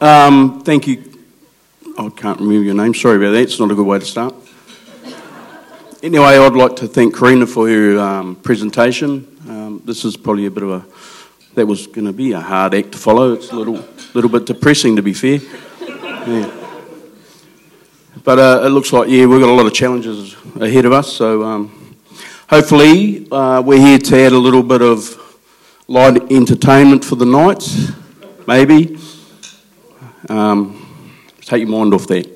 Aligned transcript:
um, 0.00 0.62
thank 0.62 0.86
you. 0.86 1.02
I 1.98 2.08
can't 2.10 2.38
remember 2.38 2.64
your 2.64 2.74
name. 2.74 2.94
Sorry 2.94 3.16
about 3.16 3.32
that. 3.32 3.42
It's 3.42 3.58
not 3.58 3.70
a 3.70 3.74
good 3.74 3.86
way 3.86 3.98
to 3.98 4.04
start. 4.04 4.34
Anyway, 6.02 6.24
I'd 6.24 6.52
like 6.52 6.76
to 6.76 6.86
thank 6.86 7.16
Karina 7.16 7.46
for 7.46 7.68
her 7.68 7.98
um, 7.98 8.36
presentation. 8.36 9.26
Um, 9.48 9.82
this 9.84 10.04
is 10.04 10.16
probably 10.16 10.46
a 10.46 10.50
bit 10.50 10.62
of 10.62 10.70
a 10.70 10.84
that 11.54 11.66
was 11.66 11.86
going 11.86 12.04
to 12.04 12.12
be 12.12 12.32
a 12.32 12.40
hard 12.40 12.74
act 12.74 12.92
to 12.92 12.98
follow. 12.98 13.32
It's 13.32 13.50
a 13.50 13.56
little 13.56 13.84
little 14.12 14.30
bit 14.30 14.44
depressing, 14.46 14.96
to 14.96 15.02
be 15.02 15.14
fair. 15.14 15.38
Yeah. 15.80 16.50
But 18.22 18.38
uh, 18.38 18.62
it 18.64 18.70
looks 18.70 18.92
like 18.92 19.08
yeah, 19.08 19.26
we've 19.26 19.40
got 19.40 19.48
a 19.48 19.52
lot 19.52 19.66
of 19.66 19.72
challenges 19.72 20.36
ahead 20.60 20.84
of 20.84 20.92
us. 20.92 21.12
So 21.12 21.42
um, 21.42 21.96
hopefully, 22.48 23.28
uh, 23.30 23.62
we're 23.64 23.80
here 23.80 23.98
to 23.98 24.16
add 24.18 24.32
a 24.32 24.38
little 24.38 24.62
bit 24.62 24.82
of 24.82 25.20
light 25.86 26.32
entertainment 26.32 27.04
for 27.04 27.16
the 27.16 27.26
night, 27.26 27.62
maybe. 28.46 28.98
Um, 30.28 30.80
take 31.42 31.60
your 31.60 31.68
mind 31.68 31.94
off 31.94 32.06
that. 32.08 32.30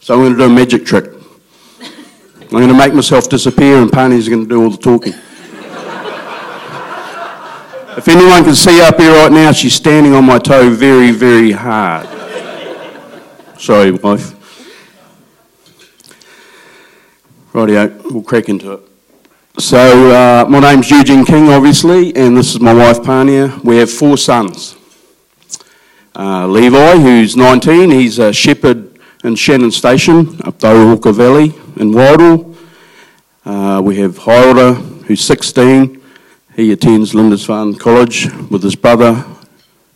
So 0.00 0.14
I'm 0.14 0.20
going 0.20 0.32
to 0.32 0.38
do 0.38 0.44
a 0.44 0.48
magic 0.48 0.86
trick. 0.86 1.12
I'm 2.40 2.48
going 2.48 2.68
to 2.68 2.74
make 2.74 2.94
myself 2.94 3.28
disappear, 3.28 3.78
and 3.78 3.90
Pani's 3.90 4.28
going 4.28 4.44
to 4.44 4.48
do 4.48 4.62
all 4.62 4.70
the 4.70 4.76
talking. 4.76 5.12
if 7.98 8.06
anyone 8.06 8.44
can 8.44 8.54
see 8.54 8.80
up 8.80 9.00
here 9.00 9.10
right 9.10 9.32
now, 9.32 9.50
she's 9.50 9.74
standing 9.74 10.12
on 10.12 10.24
my 10.24 10.38
toe 10.38 10.70
very, 10.70 11.10
very 11.10 11.50
hard. 11.50 12.06
Sorry, 13.58 13.90
wife. 13.90 14.34
Rightio, 17.52 18.12
we'll 18.12 18.22
crack 18.22 18.48
into 18.48 18.72
it. 18.72 18.85
So, 19.58 20.10
uh, 20.10 20.44
my 20.50 20.60
name's 20.60 20.90
Eugene 20.90 21.24
King, 21.24 21.48
obviously, 21.48 22.14
and 22.14 22.36
this 22.36 22.54
is 22.54 22.60
my 22.60 22.74
wife, 22.74 22.98
Pania. 22.98 23.58
We 23.64 23.78
have 23.78 23.90
four 23.90 24.18
sons. 24.18 24.76
Uh, 26.14 26.46
Levi, 26.46 26.98
who's 26.98 27.36
19, 27.36 27.90
he's 27.90 28.18
a 28.18 28.34
shepherd 28.34 28.98
in 29.24 29.34
Shannon 29.34 29.70
Station 29.70 30.38
up 30.44 30.58
the 30.58 30.66
Oruka 30.66 31.14
Valley 31.14 31.54
in 31.80 31.92
Wairoa. 31.92 32.54
Uh, 33.46 33.80
we 33.82 33.96
have 33.96 34.18
Haora, 34.18 34.74
who's 35.04 35.22
16. 35.22 36.02
He 36.54 36.72
attends 36.72 37.14
Lindisfarne 37.14 37.78
College 37.78 38.30
with 38.50 38.62
his 38.62 38.76
brother, 38.76 39.24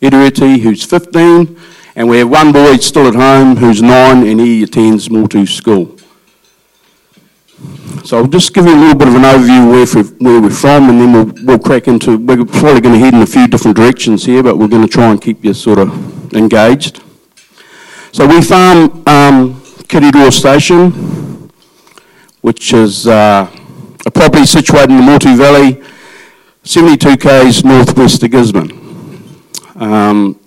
Edureti, 0.01 0.59
who's 0.59 0.83
15. 0.83 1.55
And 1.95 2.09
we 2.09 2.17
have 2.17 2.31
one 2.31 2.51
boy 2.51 2.77
still 2.77 3.07
at 3.07 3.13
home 3.13 3.57
who's 3.57 3.83
9 3.83 4.25
and 4.25 4.39
he 4.39 4.63
attends 4.63 5.11
Motu 5.11 5.45
School. 5.45 5.99
So 8.03 8.17
I'll 8.17 8.27
just 8.27 8.53
give 8.53 8.65
you 8.65 8.73
a 8.73 8.79
little 8.79 8.95
bit 8.95 9.07
of 9.09 9.15
an 9.15 9.21
overview 9.21 9.69
where, 9.69 10.03
where 10.19 10.41
we're 10.41 10.49
from 10.49 10.89
and 10.89 10.99
then 10.99 11.13
we'll, 11.13 11.45
we'll 11.45 11.59
crack 11.59 11.87
into, 11.87 12.17
we're 12.17 12.43
probably 12.45 12.81
going 12.81 12.95
to 12.95 12.99
head 12.99 13.13
in 13.13 13.21
a 13.21 13.27
few 13.27 13.47
different 13.47 13.77
directions 13.77 14.25
here, 14.25 14.41
but 14.41 14.57
we're 14.57 14.67
going 14.67 14.81
to 14.81 14.91
try 14.91 15.11
and 15.11 15.21
keep 15.21 15.45
you 15.45 15.53
sort 15.53 15.77
of 15.77 16.33
engaged. 16.33 17.03
So 18.11 18.25
we 18.27 18.41
farm 18.41 19.03
um, 19.07 19.61
Kiriroa 19.87 20.33
Station, 20.33 21.51
which 22.41 22.73
is 22.73 23.05
uh, 23.05 23.47
a 24.05 24.11
property 24.11 24.45
situated 24.45 24.89
in 24.89 24.97
the 24.97 25.03
Motu 25.03 25.35
Valley, 25.35 25.81
72 26.63 27.17
k's 27.17 27.63
northwest 27.63 28.23
of 28.23 28.31
Gisborne. 28.31 28.71
Um, 29.75 30.39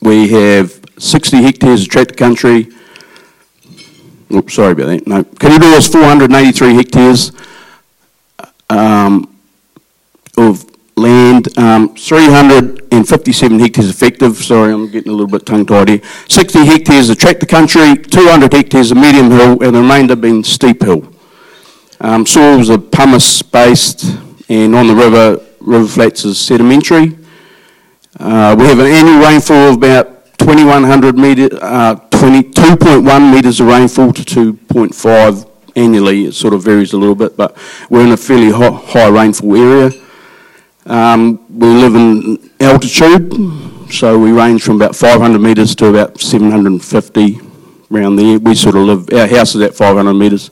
we 0.00 0.28
have 0.28 0.80
60 0.98 1.42
hectares 1.42 1.82
of 1.82 1.88
tractor 1.88 2.14
country, 2.14 2.68
Oops, 4.32 4.54
sorry 4.54 4.72
about 4.72 4.86
that. 4.86 5.06
No, 5.06 5.24
Kiriroa 5.24 5.78
is 5.78 5.88
483 5.88 6.74
hectares 6.74 7.32
um, 8.70 9.36
of 10.38 10.64
land, 10.96 11.56
um, 11.58 11.94
357 11.94 13.58
hectares 13.58 13.90
effective. 13.90 14.36
Sorry, 14.36 14.72
I'm 14.72 14.90
getting 14.90 15.12
a 15.12 15.14
little 15.14 15.26
bit 15.26 15.44
tongue-tied 15.44 15.88
here. 15.88 16.00
60 16.28 16.64
hectares 16.64 17.10
of 17.10 17.18
tractor 17.18 17.46
country, 17.46 17.96
200 17.96 18.52
hectares 18.52 18.90
of 18.90 18.96
medium 18.96 19.30
hill, 19.30 19.62
and 19.62 19.74
the 19.74 19.80
remainder 19.80 20.16
being 20.16 20.42
steep 20.44 20.82
hill. 20.82 21.12
Um, 22.00 22.26
soils 22.26 22.70
are 22.70 22.78
pumice-based, 22.78 24.04
and 24.48 24.74
on 24.74 24.86
the 24.86 24.94
river, 24.94 25.44
river 25.60 25.86
flats 25.86 26.24
is 26.24 26.38
sedimentary. 26.38 27.18
Uh, 28.18 28.56
we 28.58 28.64
have 28.64 28.78
an 28.78 28.86
annual 28.86 29.20
rainfall 29.20 29.70
of 29.70 29.76
about 29.76 30.21
2100 30.42 31.16
metre, 31.16 31.48
uh, 31.62 31.94
2.1 32.10 33.32
metres 33.32 33.60
of 33.60 33.68
rainfall 33.68 34.12
to 34.12 34.22
2.5 34.22 35.48
annually. 35.76 36.24
It 36.24 36.32
sort 36.32 36.52
of 36.52 36.64
varies 36.64 36.92
a 36.92 36.96
little 36.96 37.14
bit, 37.14 37.36
but 37.36 37.56
we're 37.88 38.04
in 38.04 38.10
a 38.10 38.16
fairly 38.16 38.50
high, 38.50 38.70
high 38.70 39.08
rainfall 39.08 39.56
area. 39.56 39.92
Um, 40.86 41.46
we 41.48 41.68
live 41.68 41.94
in 41.94 42.50
altitude, 42.58 43.32
so 43.92 44.18
we 44.18 44.32
range 44.32 44.64
from 44.64 44.76
about 44.76 44.96
500 44.96 45.38
metres 45.38 45.76
to 45.76 45.86
about 45.86 46.20
750 46.20 47.38
around 47.92 48.16
there. 48.16 48.40
We 48.40 48.56
sort 48.56 48.74
of 48.74 48.82
live, 48.82 49.12
our 49.12 49.28
house 49.28 49.54
is 49.54 49.60
at 49.60 49.76
500 49.76 50.12
metres. 50.12 50.50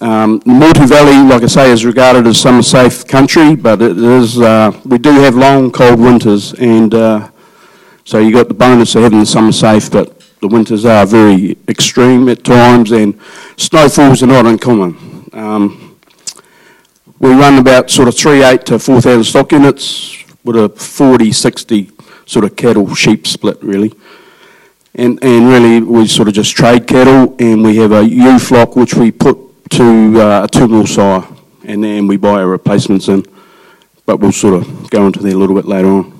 Um, 0.00 0.40
Motu 0.46 0.86
Valley, 0.86 1.28
like 1.28 1.42
I 1.42 1.46
say, 1.48 1.70
is 1.70 1.84
regarded 1.84 2.26
as 2.26 2.40
summer 2.40 2.62
safe 2.62 3.06
country, 3.06 3.56
but 3.56 3.82
it 3.82 3.98
is, 3.98 4.40
uh, 4.40 4.72
we 4.86 4.96
do 4.96 5.10
have 5.10 5.34
long, 5.36 5.70
cold 5.70 6.00
winters, 6.00 6.54
and 6.54 6.94
uh, 6.94 7.28
so 8.04 8.18
you 8.18 8.32
got 8.32 8.48
the 8.48 8.54
bonus 8.54 8.94
of 8.94 9.02
having 9.02 9.20
the 9.20 9.26
summer 9.26 9.52
safe, 9.52 9.90
but 9.90 10.20
the 10.40 10.48
winters 10.48 10.84
are 10.84 11.06
very 11.06 11.56
extreme 11.68 12.28
at 12.28 12.44
times, 12.44 12.92
and 12.92 13.18
snowfalls 13.56 14.22
are 14.22 14.26
not 14.26 14.44
uncommon. 14.44 15.28
Um, 15.32 15.98
we 17.18 17.30
run 17.30 17.58
about 17.58 17.90
sort 17.90 18.08
of 18.08 18.14
3.8 18.14 18.64
to 18.64 18.78
4,000 18.78 19.24
stock 19.24 19.52
units 19.52 20.22
with 20.44 20.56
a 20.56 20.68
40-60 20.68 22.28
sort 22.28 22.44
of 22.44 22.56
cattle 22.56 22.94
sheep 22.94 23.26
split 23.26 23.62
really. 23.62 23.92
And, 24.94 25.18
and 25.24 25.48
really 25.48 25.80
we 25.80 26.06
sort 26.06 26.28
of 26.28 26.34
just 26.34 26.54
trade 26.54 26.86
cattle 26.86 27.34
and 27.38 27.62
we 27.62 27.76
have 27.76 27.92
a 27.92 28.04
ewe 28.04 28.38
flock 28.38 28.76
which 28.76 28.94
we 28.94 29.10
put 29.10 29.38
to 29.70 30.20
uh, 30.20 30.44
a 30.44 30.48
two 30.48 30.68
mil 30.68 30.86
sire 30.86 31.26
and 31.64 31.82
then 31.82 32.06
we 32.06 32.16
buy 32.16 32.42
our 32.42 32.46
replacements 32.46 33.08
in. 33.08 33.24
But 34.06 34.18
we'll 34.18 34.32
sort 34.32 34.54
of 34.54 34.90
go 34.90 35.06
into 35.06 35.20
that 35.20 35.32
a 35.32 35.38
little 35.38 35.56
bit 35.56 35.64
later 35.64 35.88
on. 35.88 36.14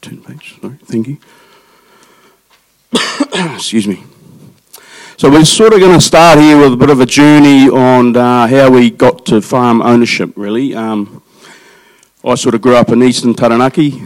Turn 0.00 0.22
page, 0.22 0.47
sorry, 0.60 0.76
thank 0.84 1.08
you. 1.08 1.18
Excuse 3.54 3.86
me. 3.86 4.04
So 5.16 5.30
we're 5.30 5.44
sort 5.44 5.72
of 5.72 5.80
going 5.80 5.98
to 5.98 6.00
start 6.04 6.38
here 6.38 6.58
with 6.58 6.72
a 6.72 6.76
bit 6.76 6.90
of 6.90 7.00
a 7.00 7.06
journey 7.06 7.68
on 7.68 8.16
uh, 8.16 8.46
how 8.46 8.70
we 8.70 8.90
got 8.90 9.26
to 9.26 9.40
farm 9.40 9.82
ownership, 9.82 10.32
really. 10.36 10.74
Um, 10.74 11.22
I 12.24 12.34
sort 12.34 12.54
of 12.54 12.60
grew 12.60 12.76
up 12.76 12.90
in 12.90 13.02
eastern 13.02 13.34
Taranaki. 13.34 14.00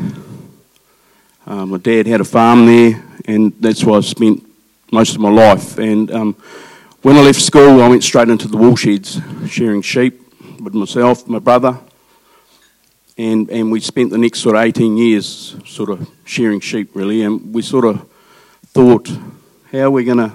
Um, 1.47 1.71
my 1.71 1.79
dad 1.79 2.07
had 2.07 2.21
a 2.21 2.25
farm 2.25 2.67
there, 2.67 3.03
and 3.27 3.53
that's 3.61 3.85
where 3.85 3.99
I 3.99 4.01
spent 4.01 4.47
most 4.91 5.15
of 5.15 5.21
my 5.21 5.31
life. 5.31 5.79
And 5.79 6.11
um, 6.11 6.37
when 7.03 7.17
I 7.17 7.21
left 7.21 7.41
school, 7.41 7.83
I 7.83 7.89
went 7.89 8.05
straight 8.05 8.29
into 8.29 8.49
the 8.49 8.57
wool 8.57 8.77
sheds, 8.77 9.21
shearing 9.49 9.83
sheep 9.83 10.21
with 10.61 10.75
myself, 10.75 11.27
my 11.27 11.39
brother, 11.39 11.79
and, 13.23 13.49
and 13.51 13.71
we 13.71 13.79
spent 13.79 14.11
the 14.11 14.19
next 14.19 14.41
sort 14.41 14.57
of 14.57 14.63
18 14.63 14.97
years 14.97 15.55
sort 15.65 15.91
of 15.91 16.11
shearing 16.25 16.59
sheep, 16.59 16.91
really. 16.95 17.23
And 17.23 17.55
we 17.55 17.63
sort 17.63 17.85
of 17.85 18.09
thought, 18.67 19.09
how 19.71 19.79
are 19.79 19.91
we 19.91 20.03
going 20.03 20.19
to 20.19 20.33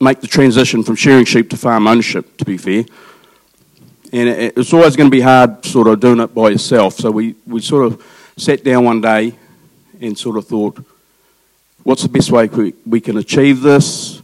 make 0.00 0.22
the 0.22 0.26
transition 0.26 0.82
from 0.82 0.96
shearing 0.96 1.26
sheep 1.26 1.50
to 1.50 1.58
farm 1.58 1.86
ownership, 1.86 2.38
to 2.38 2.44
be 2.46 2.56
fair. 2.56 2.84
And 4.10 4.28
it, 4.30 4.56
it's 4.56 4.72
always 4.72 4.96
going 4.96 5.10
to 5.10 5.14
be 5.14 5.20
hard 5.20 5.62
sort 5.66 5.88
of 5.88 6.00
doing 6.00 6.20
it 6.20 6.34
by 6.34 6.50
yourself. 6.50 6.94
So 6.94 7.10
we, 7.10 7.34
we 7.46 7.60
sort 7.60 7.92
of 7.92 8.02
sat 8.38 8.64
down 8.64 8.84
one 8.84 9.02
day 9.02 9.34
and 10.00 10.16
sort 10.16 10.38
of 10.38 10.46
thought, 10.46 10.78
what's 11.82 12.02
the 12.02 12.08
best 12.08 12.30
way 12.30 12.46
we, 12.46 12.72
we 12.86 13.00
can 13.02 13.18
achieve 13.18 13.60
this? 13.60 14.22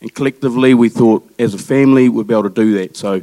And 0.00 0.12
collectively, 0.12 0.74
we 0.74 0.88
thought 0.88 1.30
as 1.38 1.54
a 1.54 1.58
family 1.58 2.08
we'd 2.08 2.26
be 2.26 2.34
able 2.34 2.44
to 2.44 2.50
do 2.50 2.72
that. 2.78 2.96
So, 2.96 3.22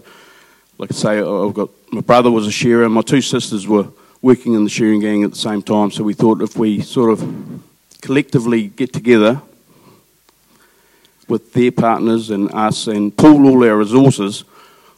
like 0.81 0.91
I 0.91 0.95
say, 0.95 1.19
I've 1.19 1.53
got 1.53 1.69
my 1.91 2.01
brother 2.01 2.31
was 2.31 2.47
a 2.47 2.51
shearer, 2.51 2.83
and 2.85 2.91
my 2.91 3.03
two 3.03 3.21
sisters 3.21 3.67
were 3.67 3.87
working 4.19 4.55
in 4.55 4.63
the 4.63 4.69
shearing 4.69 4.99
gang 4.99 5.23
at 5.23 5.29
the 5.29 5.37
same 5.37 5.61
time. 5.61 5.91
So 5.91 6.03
we 6.03 6.15
thought 6.15 6.41
if 6.41 6.57
we 6.57 6.81
sort 6.81 7.11
of 7.11 7.61
collectively 8.01 8.69
get 8.69 8.91
together 8.91 9.43
with 11.27 11.53
their 11.53 11.71
partners 11.71 12.31
and 12.31 12.51
us 12.51 12.87
and 12.87 13.15
pool 13.15 13.47
all 13.47 13.63
our 13.63 13.77
resources, 13.77 14.43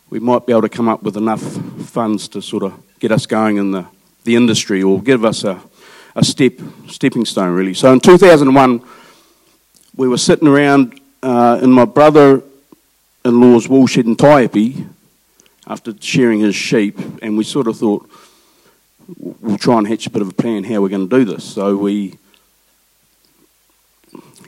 we 0.10 0.20
might 0.20 0.46
be 0.46 0.54
able 0.54 0.62
to 0.62 0.70
come 0.70 0.88
up 0.88 1.04
with 1.04 1.18
enough 1.18 1.42
funds 1.42 2.30
to 2.30 2.42
sort 2.42 2.64
of 2.64 2.82
get 3.00 3.12
us 3.12 3.26
going 3.26 3.58
in 3.58 3.72
the, 3.72 3.86
the 4.24 4.38
industry 4.38 4.82
or 4.82 5.02
give 5.02 5.26
us 5.26 5.44
a, 5.44 5.62
a 6.16 6.24
step 6.24 6.54
stepping 6.88 7.26
stone, 7.26 7.54
really. 7.54 7.74
So 7.74 7.92
in 7.92 8.00
2001, 8.00 8.82
we 9.98 10.08
were 10.08 10.18
sitting 10.18 10.48
around 10.48 11.02
uh, 11.22 11.60
in 11.62 11.74
my 11.74 11.84
brother-in-law's 11.84 13.68
woolshed 13.68 13.98
in 13.98 14.16
Taihape 14.16 14.93
after 15.68 15.94
shearing 16.00 16.40
his 16.40 16.56
sheep, 16.56 17.00
and 17.22 17.38
we 17.38 17.44
sort 17.44 17.68
of 17.68 17.78
thought, 17.78 18.10
we'll 19.18 19.58
try 19.58 19.78
and 19.78 19.88
hatch 19.88 20.08
a 20.08 20.10
bit 20.10 20.22
of 20.22 20.30
a 20.30 20.34
plan 20.34 20.64
how 20.64 20.82
we're 20.82 20.90
going 20.90 21.08
to 21.08 21.20
do 21.20 21.26
this. 21.26 21.44
So 21.44 21.76
we 21.78 22.18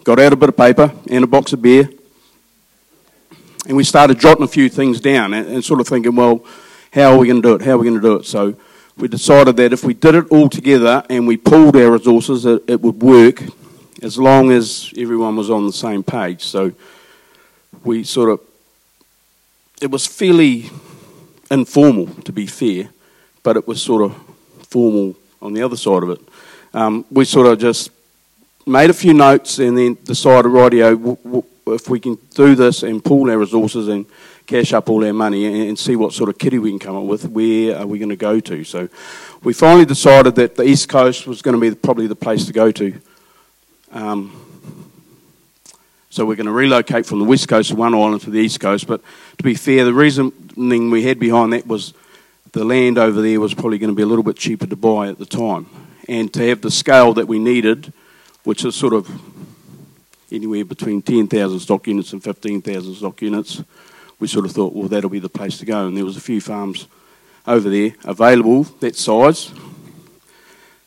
got 0.04 0.20
out 0.20 0.34
a 0.34 0.36
bit 0.36 0.50
of 0.50 0.58
paper 0.58 0.94
and 1.10 1.24
a 1.24 1.28
box 1.28 1.54
of 1.54 1.62
beer, 1.62 1.90
And 3.68 3.76
we 3.76 3.84
started 3.84 4.20
jotting 4.20 4.44
a 4.44 4.48
few 4.48 4.70
things 4.70 5.02
down 5.02 5.34
and, 5.34 5.48
and 5.48 5.66
sort 5.66 5.80
of 5.80 5.88
thinking, 5.88 6.16
well, 6.16 6.46
how 6.94 7.14
are 7.14 7.18
we 7.18 7.28
going 7.28 7.42
to 7.42 7.48
do 7.48 7.56
it? 7.56 7.62
How 7.64 7.72
are 7.72 7.78
we 7.78 7.86
going 7.86 8.00
to 8.00 8.08
do 8.08 8.16
it? 8.18 8.26
So 8.26 8.56
we 8.96 9.08
decided 9.08 9.58
that 9.58 9.74
if 9.74 9.84
we 9.84 9.94
did 9.94 10.16
it 10.16 10.26
all 10.30 10.50
together 10.50 11.04
and 11.10 11.28
we 11.28 11.36
pooled 11.36 11.76
our 11.76 11.92
resources, 11.92 12.46
it, 12.46 12.64
it 12.68 12.82
would 12.82 13.02
work 13.02 13.44
as 14.04 14.20
long 14.20 14.52
as 14.52 14.94
everyone 14.96 15.36
was 15.36 15.50
on 15.50 15.66
the 15.66 15.74
same 15.74 16.04
page. 16.04 16.44
So 16.44 16.74
we 17.84 18.04
sort 18.04 18.30
of, 18.30 18.40
it 19.82 19.90
was 19.90 20.06
fairly 20.06 20.70
informal, 21.52 22.08
to 22.24 22.32
be 22.32 22.46
fair, 22.48 22.90
but 23.44 23.58
it 23.58 23.68
was 23.68 23.82
sort 23.82 24.04
of 24.04 24.16
formal 24.70 25.16
on 25.42 25.54
the 25.54 25.62
other 25.62 25.78
side 25.78 26.04
of 26.04 26.10
it. 26.10 26.20
Um, 26.74 27.06
we 27.12 27.26
sort 27.26 27.48
of 27.48 27.60
just 27.60 27.92
made 28.66 28.90
a 28.90 28.94
few 28.94 29.14
notes 29.14 29.60
and 29.60 29.78
then 29.78 29.98
decided, 30.04 30.52
rightio, 30.52 30.98
w- 30.98 31.18
w- 31.24 31.44
if 31.68 31.90
we 31.90 32.00
can 32.00 32.18
do 32.34 32.56
this 32.56 32.84
and 32.84 33.04
pool 33.04 33.30
our 33.30 33.38
resources 33.38 33.88
and 33.88 34.06
cash 34.46 34.74
up 34.74 34.90
all 34.90 35.04
our 35.04 35.14
money 35.14 35.46
and, 35.46 35.70
and 35.70 35.80
see 35.80 35.96
what 35.96 36.14
sort 36.14 36.30
of 36.30 36.38
kitty 36.38 36.60
we 36.60 36.70
can 36.70 36.80
come 36.80 36.96
up 36.96 37.04
with, 37.04 37.26
where 37.30 37.78
are 37.78 37.88
we 37.88 37.98
going 37.98 38.10
to 38.10 38.16
go 38.16 38.40
to? 38.40 38.64
So 38.64 38.90
we 39.44 39.54
finally 39.54 39.86
decided 39.86 40.36
that 40.36 40.56
the 40.56 40.64
East 40.64 40.90
Coast 40.90 41.28
was 41.28 41.42
going 41.42 41.60
to 41.60 41.62
be 41.62 41.76
probably 41.76 42.08
the 42.08 42.16
place 42.16 42.46
to 42.46 42.54
go 42.54 42.72
to. 42.72 43.02
Um, 43.92 44.45
so 46.16 46.26
we're 46.26 46.38
going 46.38 46.46
to 46.46 46.52
relocate 46.54 47.06
from 47.06 47.20
the 47.20 47.26
west 47.26 47.50
coast 47.50 47.72
of 47.72 47.78
one 47.78 47.94
island 47.94 48.22
to 48.22 48.30
the 48.30 48.40
east 48.40 48.62
coast. 48.62 48.88
But 48.88 49.02
to 49.38 49.44
be 49.44 49.54
fair, 49.54 49.84
the 49.84 49.94
reasoning 49.94 50.90
we 50.90 51.04
had 51.04 51.20
behind 51.20 51.52
that 51.52 51.68
was 51.68 51.94
the 52.54 52.64
land 52.64 52.98
over 52.98 53.22
there 53.22 53.42
was 53.42 53.54
probably 53.54 53.78
going 53.80 53.90
to 53.90 53.96
be 53.96 54.02
a 54.02 54.06
little 54.06 54.24
bit 54.24 54.38
cheaper 54.38 54.66
to 54.66 54.78
buy 54.78 55.10
at 55.10 55.20
the 55.20 55.26
time. 55.26 55.66
And 56.08 56.34
to 56.34 56.48
have 56.48 56.62
the 56.62 56.72
scale 56.72 57.14
that 57.16 57.28
we 57.28 57.38
needed, 57.38 57.92
which 58.46 58.64
is 58.64 58.76
sort 58.76 58.94
of 58.94 59.12
anywhere 60.32 60.64
between 60.64 61.02
10,000 61.02 61.60
stock 61.60 61.86
units 61.86 62.14
and 62.14 62.24
15,000 62.24 62.96
stock 62.96 63.22
units, 63.22 63.62
we 64.18 64.30
sort 64.30 64.46
of 64.46 64.54
thought, 64.54 64.72
well, 64.72 64.88
that'll 64.88 65.10
be 65.10 65.20
the 65.20 65.28
place 65.28 65.58
to 65.58 65.66
go. 65.66 65.86
And 65.86 65.98
there 65.98 66.06
was 66.06 66.16
a 66.16 66.22
few 66.22 66.40
farms 66.40 66.88
over 67.46 67.70
there 67.70 67.94
available 68.06 68.64
that 68.80 68.96
size 68.96 69.52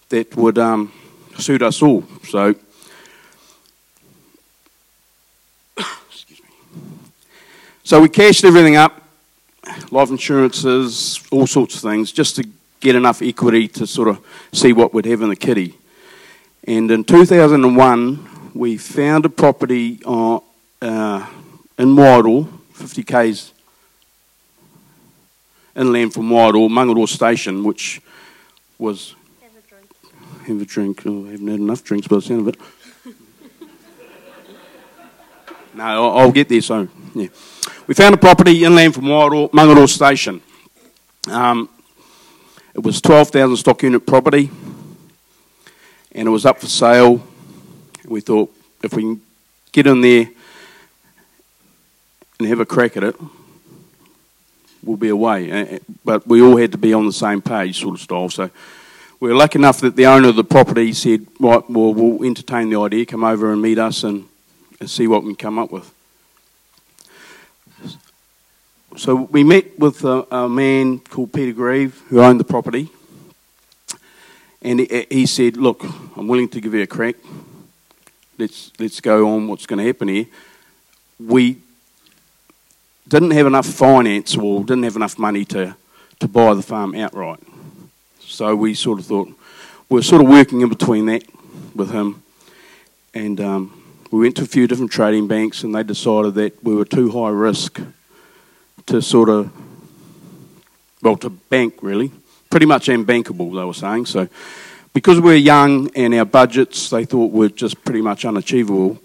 that 0.09 0.35
would 0.37 0.57
um, 0.57 0.91
suit 1.37 1.61
us 1.61 1.83
all. 1.83 2.03
So 2.25 2.55
So 7.89 7.97
we 8.03 8.11
cashed 8.11 8.45
everything 8.45 8.77
up, 8.77 9.01
life 9.91 10.11
insurances, 10.11 11.25
all 11.31 11.47
sorts 11.47 11.77
of 11.77 11.81
things, 11.81 12.13
just 12.13 12.37
to 12.37 12.47
get 12.81 12.95
enough 12.95 13.23
equity 13.23 13.67
to 13.69 13.87
sort 13.87 14.09
of 14.09 14.23
see 14.53 14.75
what 14.75 14.93
we'd 14.93 15.07
have 15.07 15.23
in 15.23 15.31
the 15.31 15.37
kitty. 15.37 15.75
And 16.65 16.91
in 16.91 17.03
2001, 17.03 18.53
we 18.53 18.77
found 18.77 19.25
a 19.25 19.31
property 19.31 20.01
uh, 20.05 20.41
uh, 20.83 21.27
in 21.79 21.97
Wairoa, 21.97 22.47
50 22.75 23.05
k's 23.05 23.55
inland 25.75 26.13
from 26.13 26.29
Wairoa, 26.29 26.69
Mangaroa 26.69 27.09
Station, 27.09 27.65
which 27.65 28.03
was. 28.79 29.15
Have 29.41 29.57
a 29.57 29.63
drink. 29.67 29.89
Have 30.47 30.61
a 30.61 30.65
drink. 30.67 31.07
Oh, 31.07 31.27
I 31.27 31.31
haven't 31.31 31.49
had 31.49 31.61
enough 31.61 31.83
drinks 31.83 32.07
by 32.07 32.17
the 32.17 32.21
sound 32.21 32.41
of 32.41 32.49
it. 32.49 32.61
no, 35.75 35.85
I'll, 35.85 36.19
I'll 36.19 36.33
get 36.33 36.51
there 36.51 36.61
soon. 36.61 36.91
Yeah. 37.15 37.29
We 37.89 37.95
found 37.95 38.15
a 38.15 38.19
property 38.19 38.65
inland 38.65 38.93
from 38.93 39.05
Mangaroa 39.07 39.89
Station. 39.89 40.43
Um, 41.27 41.71
it 42.75 42.83
was 42.83 43.01
12,000 43.01 43.57
stock 43.57 43.83
unit 43.83 44.05
property 44.05 44.51
and 46.13 46.29
it 46.29 46.31
was 46.31 46.45
up 46.45 46.61
for 46.61 46.67
sale. 46.67 47.27
We 48.05 48.21
thought 48.21 48.55
if 48.83 48.93
we 48.93 49.03
can 49.05 49.23
get 49.73 49.87
in 49.87 50.03
there 50.03 50.29
and 52.39 52.49
have 52.49 52.61
a 52.61 52.67
crack 52.67 52.99
at 52.99 53.05
it, 53.05 53.17
we'll 54.83 54.99
be 54.99 55.09
away. 55.09 55.81
But 56.05 56.27
we 56.27 56.43
all 56.43 56.59
had 56.59 56.73
to 56.73 56.79
be 56.79 56.93
on 56.93 57.07
the 57.07 57.13
same 57.13 57.41
page, 57.41 57.81
sort 57.81 57.95
of 57.95 58.03
style. 58.03 58.29
So 58.29 58.51
we 59.19 59.31
were 59.31 59.35
lucky 59.35 59.59
enough 59.59 59.81
that 59.81 59.97
the 59.97 60.05
owner 60.05 60.29
of 60.29 60.37
the 60.37 60.45
property 60.45 60.93
said, 60.93 61.27
right, 61.41 61.63
well, 61.71 61.95
we'll 61.95 62.23
entertain 62.23 62.69
the 62.69 62.79
idea, 62.83 63.07
come 63.07 63.25
over 63.25 63.51
and 63.51 63.63
meet 63.63 63.79
us 63.79 64.05
and, 64.05 64.27
and 64.79 64.91
see 64.91 65.07
what 65.07 65.23
we 65.23 65.31
can 65.31 65.37
come 65.37 65.59
up 65.59 65.73
with. 65.73 65.95
So 68.99 69.15
we 69.15 69.45
met 69.45 69.79
with 69.79 70.03
a, 70.03 70.27
a, 70.35 70.49
man 70.49 70.99
called 70.99 71.33
Peter 71.33 71.53
Grieve 71.53 72.03
who 72.09 72.21
owned 72.21 72.41
the 72.41 72.45
property, 72.45 72.91
and 74.61 74.81
he, 74.81 75.07
he, 75.09 75.25
said, 75.25 75.57
"Look, 75.57 75.85
I'm 76.17 76.27
willing 76.27 76.49
to 76.49 76.61
give 76.61 76.75
you 76.75 76.83
a 76.83 76.87
crack. 76.89 77.15
Let's 78.39 78.73
let's 78.81 79.01
go 79.01 79.29
on. 79.29 79.47
What's 79.47 79.67
going 79.67 79.79
to 79.79 79.87
happen 79.87 80.09
here? 80.09 80.27
We 81.21 81.59
didn't 83.07 83.31
have 83.31 83.47
enough 83.47 83.67
finance 83.67 84.37
or 84.37 84.65
didn't 84.65 84.83
have 84.83 84.97
enough 84.97 85.17
money 85.17 85.45
to 85.45 85.77
to 86.19 86.27
buy 86.27 86.55
the 86.55 86.63
farm 86.63 86.97
outright. 86.97 87.39
So 88.19 88.57
we 88.57 88.75
sort 88.75 88.99
of 88.99 89.07
thought 89.07 89.29
we 89.89 90.01
are 90.01 90.03
sort 90.03 90.23
of 90.23 90.29
working 90.29 90.61
in 90.63 90.69
between 90.69 91.07
that 91.07 91.23
with 91.73 91.93
him, 91.93 92.21
and 93.15 93.41
um, 93.41 93.81
we 94.11 94.19
went 94.19 94.35
to 94.39 94.43
a 94.43 94.47
few 94.47 94.67
different 94.67 94.91
trading 94.91 95.29
banks, 95.29 95.63
and 95.63 95.73
they 95.73 95.85
decided 95.85 96.35
that 96.35 96.65
we 96.65 96.75
were 96.75 96.85
too 96.85 97.13
high 97.13 97.31
risk." 97.31 97.81
To 98.89 99.03
sort 99.03 99.29
of, 99.29 99.51
well, 101.03 101.17
to 101.19 101.31
bank 101.31 101.83
really. 101.83 102.11
Pretty 102.51 102.67
much 102.67 102.89
unbankable, 102.89 103.55
they 103.55 103.65
were 103.65 103.75
saying. 103.75 104.07
So, 104.07 104.29
because 104.95 105.21
we're 105.21 105.37
young 105.37 105.91
and 105.95 106.15
our 106.15 106.25
budgets 106.25 106.89
they 106.89 107.05
thought 107.05 107.31
were 107.31 107.51
just 107.51 107.85
pretty 107.85 108.01
much 108.01 108.25
unachievable, 108.25 108.99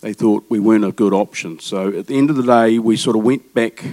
they 0.00 0.14
thought 0.14 0.44
we 0.48 0.58
weren't 0.58 0.84
a 0.84 0.92
good 0.92 1.12
option. 1.12 1.58
So, 1.60 1.88
at 1.98 2.06
the 2.06 2.16
end 2.16 2.30
of 2.30 2.36
the 2.36 2.42
day, 2.42 2.78
we 2.78 2.96
sort 2.96 3.16
of 3.16 3.22
went 3.22 3.52
back 3.52 3.84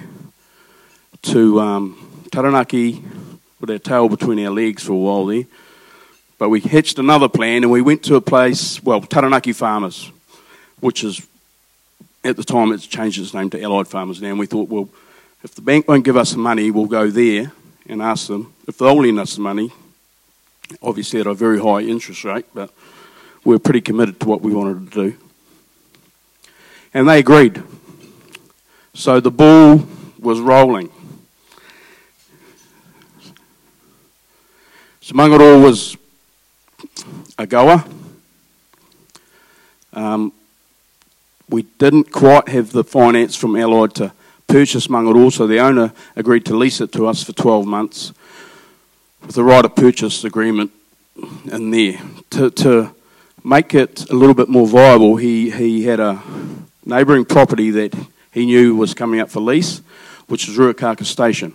to 1.24 1.60
um, 1.60 2.28
Taranaki 2.32 3.04
with 3.60 3.70
our 3.70 3.80
tail 3.80 4.08
between 4.08 4.40
our 4.46 4.52
legs 4.52 4.84
for 4.84 4.94
a 4.94 4.98
while 4.98 5.26
there. 5.26 5.44
But 6.38 6.50
we 6.50 6.62
hatched 6.62 7.00
another 7.00 7.28
plan 7.28 7.64
and 7.64 7.72
we 7.72 7.82
went 7.82 8.04
to 8.04 8.16
a 8.16 8.22
place, 8.22 8.82
well, 8.84 9.02
Taranaki 9.02 9.54
Farmers, 9.54 10.12
which 10.80 11.04
is 11.04 11.26
at 12.26 12.36
the 12.36 12.44
time 12.44 12.72
it's 12.72 12.88
changed 12.88 13.22
its 13.22 13.34
name 13.34 13.52
to 13.52 13.62
Allied 13.62 13.88
Farmers 13.88 14.22
now, 14.22 14.30
and 14.30 14.40
we 14.40 14.48
thought, 14.48 14.68
well, 14.68 14.90
if 15.44 15.54
the 15.54 15.62
bank 15.62 15.88
won't 15.88 16.04
give 16.04 16.18
us 16.18 16.32
the 16.32 16.40
money, 16.40 16.72
we'll 16.72 16.88
go 16.88 17.12
there 17.12 17.52
and 17.86 18.02
ask 18.02 18.28
them. 18.28 18.52
If 18.68 18.80
they'll 18.80 19.00
lend 19.00 19.20
us 19.20 19.36
the 19.36 19.42
money, 19.42 19.72
obviously 20.82 21.20
at 21.20 21.28
a 21.28 21.36
very 21.36 21.62
high 21.62 21.82
interest 21.82 22.24
rate, 22.24 22.48
but 22.54 22.72
we 23.44 23.56
are 23.56 23.60
pretty 23.60 23.82
committed 23.82 24.20
to 24.22 24.28
what 24.28 24.42
we 24.42 24.54
wanted 24.54 24.92
to 24.92 25.10
do. 25.10 25.18
And 26.96 27.08
they 27.08 27.20
agreed. 27.20 27.62
So 28.96 29.20
the 29.20 29.30
ball 29.30 29.86
was 30.18 30.40
rolling. 30.40 30.90
So 35.02 35.14
Mangaroa 35.14 35.62
was 35.62 35.96
a 37.38 37.46
goer. 37.46 37.84
Um, 39.94 40.34
we 41.50 41.64
didn't 41.78 42.12
quite 42.12 42.50
have 42.50 42.72
the 42.72 42.84
finance 42.84 43.36
from 43.36 43.56
Allied 43.56 43.94
to 43.96 44.12
purchase 44.48 44.90
Mangaroa, 44.90 45.32
so 45.32 45.48
the 45.48 45.60
owner 45.60 45.92
agreed 46.16 46.46
to 46.46 46.56
lease 46.56 46.82
it 46.82 46.92
to 46.94 47.08
us 47.08 47.24
for 47.24 47.34
12 47.34 47.66
months 47.66 48.14
with 49.22 49.38
a 49.38 49.44
right 49.44 49.66
of 49.66 49.76
purchase 49.76 50.24
agreement 50.24 50.72
in 51.52 51.72
there. 51.72 52.00
To, 52.32 52.50
to 52.52 52.96
make 53.44 53.74
it 53.74 54.10
a 54.10 54.14
little 54.14 54.36
bit 54.36 54.50
more 54.50 54.68
viable, 54.68 55.18
he, 55.18 55.50
he 55.50 55.84
had 55.84 56.00
a 56.00 56.22
neighbouring 56.86 57.26
property 57.26 57.72
that 57.72 57.96
he 58.32 58.46
knew 58.46 58.76
was 58.76 58.94
coming 58.94 59.20
up 59.20 59.30
for 59.30 59.40
lease, 59.40 59.82
which 60.28 60.48
was 60.48 60.58
Ruakaka 60.58 61.06
Station. 61.06 61.54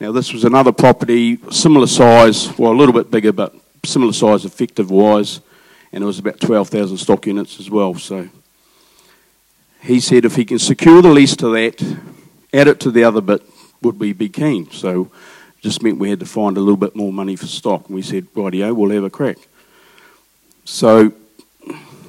Now, 0.00 0.10
this 0.10 0.32
was 0.32 0.44
another 0.44 0.72
property, 0.72 1.38
similar 1.50 1.86
size, 1.86 2.56
well, 2.58 2.72
a 2.72 2.74
little 2.74 2.94
bit 2.94 3.10
bigger, 3.10 3.32
but 3.32 3.54
similar 3.84 4.12
size 4.12 4.44
effective 4.44 4.90
wise, 4.90 5.40
and 5.92 6.02
it 6.02 6.06
was 6.06 6.18
about 6.18 6.40
12,000 6.40 6.96
stock 6.96 7.26
units 7.26 7.60
as 7.60 7.70
well. 7.70 7.94
So 7.94 8.28
he 9.82 10.00
said 10.00 10.24
if 10.24 10.36
he 10.36 10.44
can 10.44 10.58
secure 10.58 11.02
the 11.02 11.08
lease 11.08 11.36
to 11.36 11.48
that, 11.50 11.82
add 12.52 12.68
it 12.68 12.80
to 12.80 12.90
the 12.90 13.04
other 13.04 13.20
bit, 13.20 13.42
would 13.82 13.98
we 13.98 14.12
be 14.12 14.28
keen? 14.28 14.70
So 14.70 15.10
just 15.60 15.82
meant 15.82 15.98
we 15.98 16.10
had 16.10 16.20
to 16.20 16.26
find 16.26 16.56
a 16.56 16.60
little 16.60 16.76
bit 16.76 16.94
more 16.94 17.12
money 17.12 17.36
for 17.36 17.46
stock. 17.46 17.86
And 17.86 17.94
we 17.94 18.02
said, 18.02 18.26
rightio, 18.34 18.74
we'll 18.74 18.90
have 18.90 19.04
a 19.04 19.10
crack. 19.10 19.38
So 20.64 21.12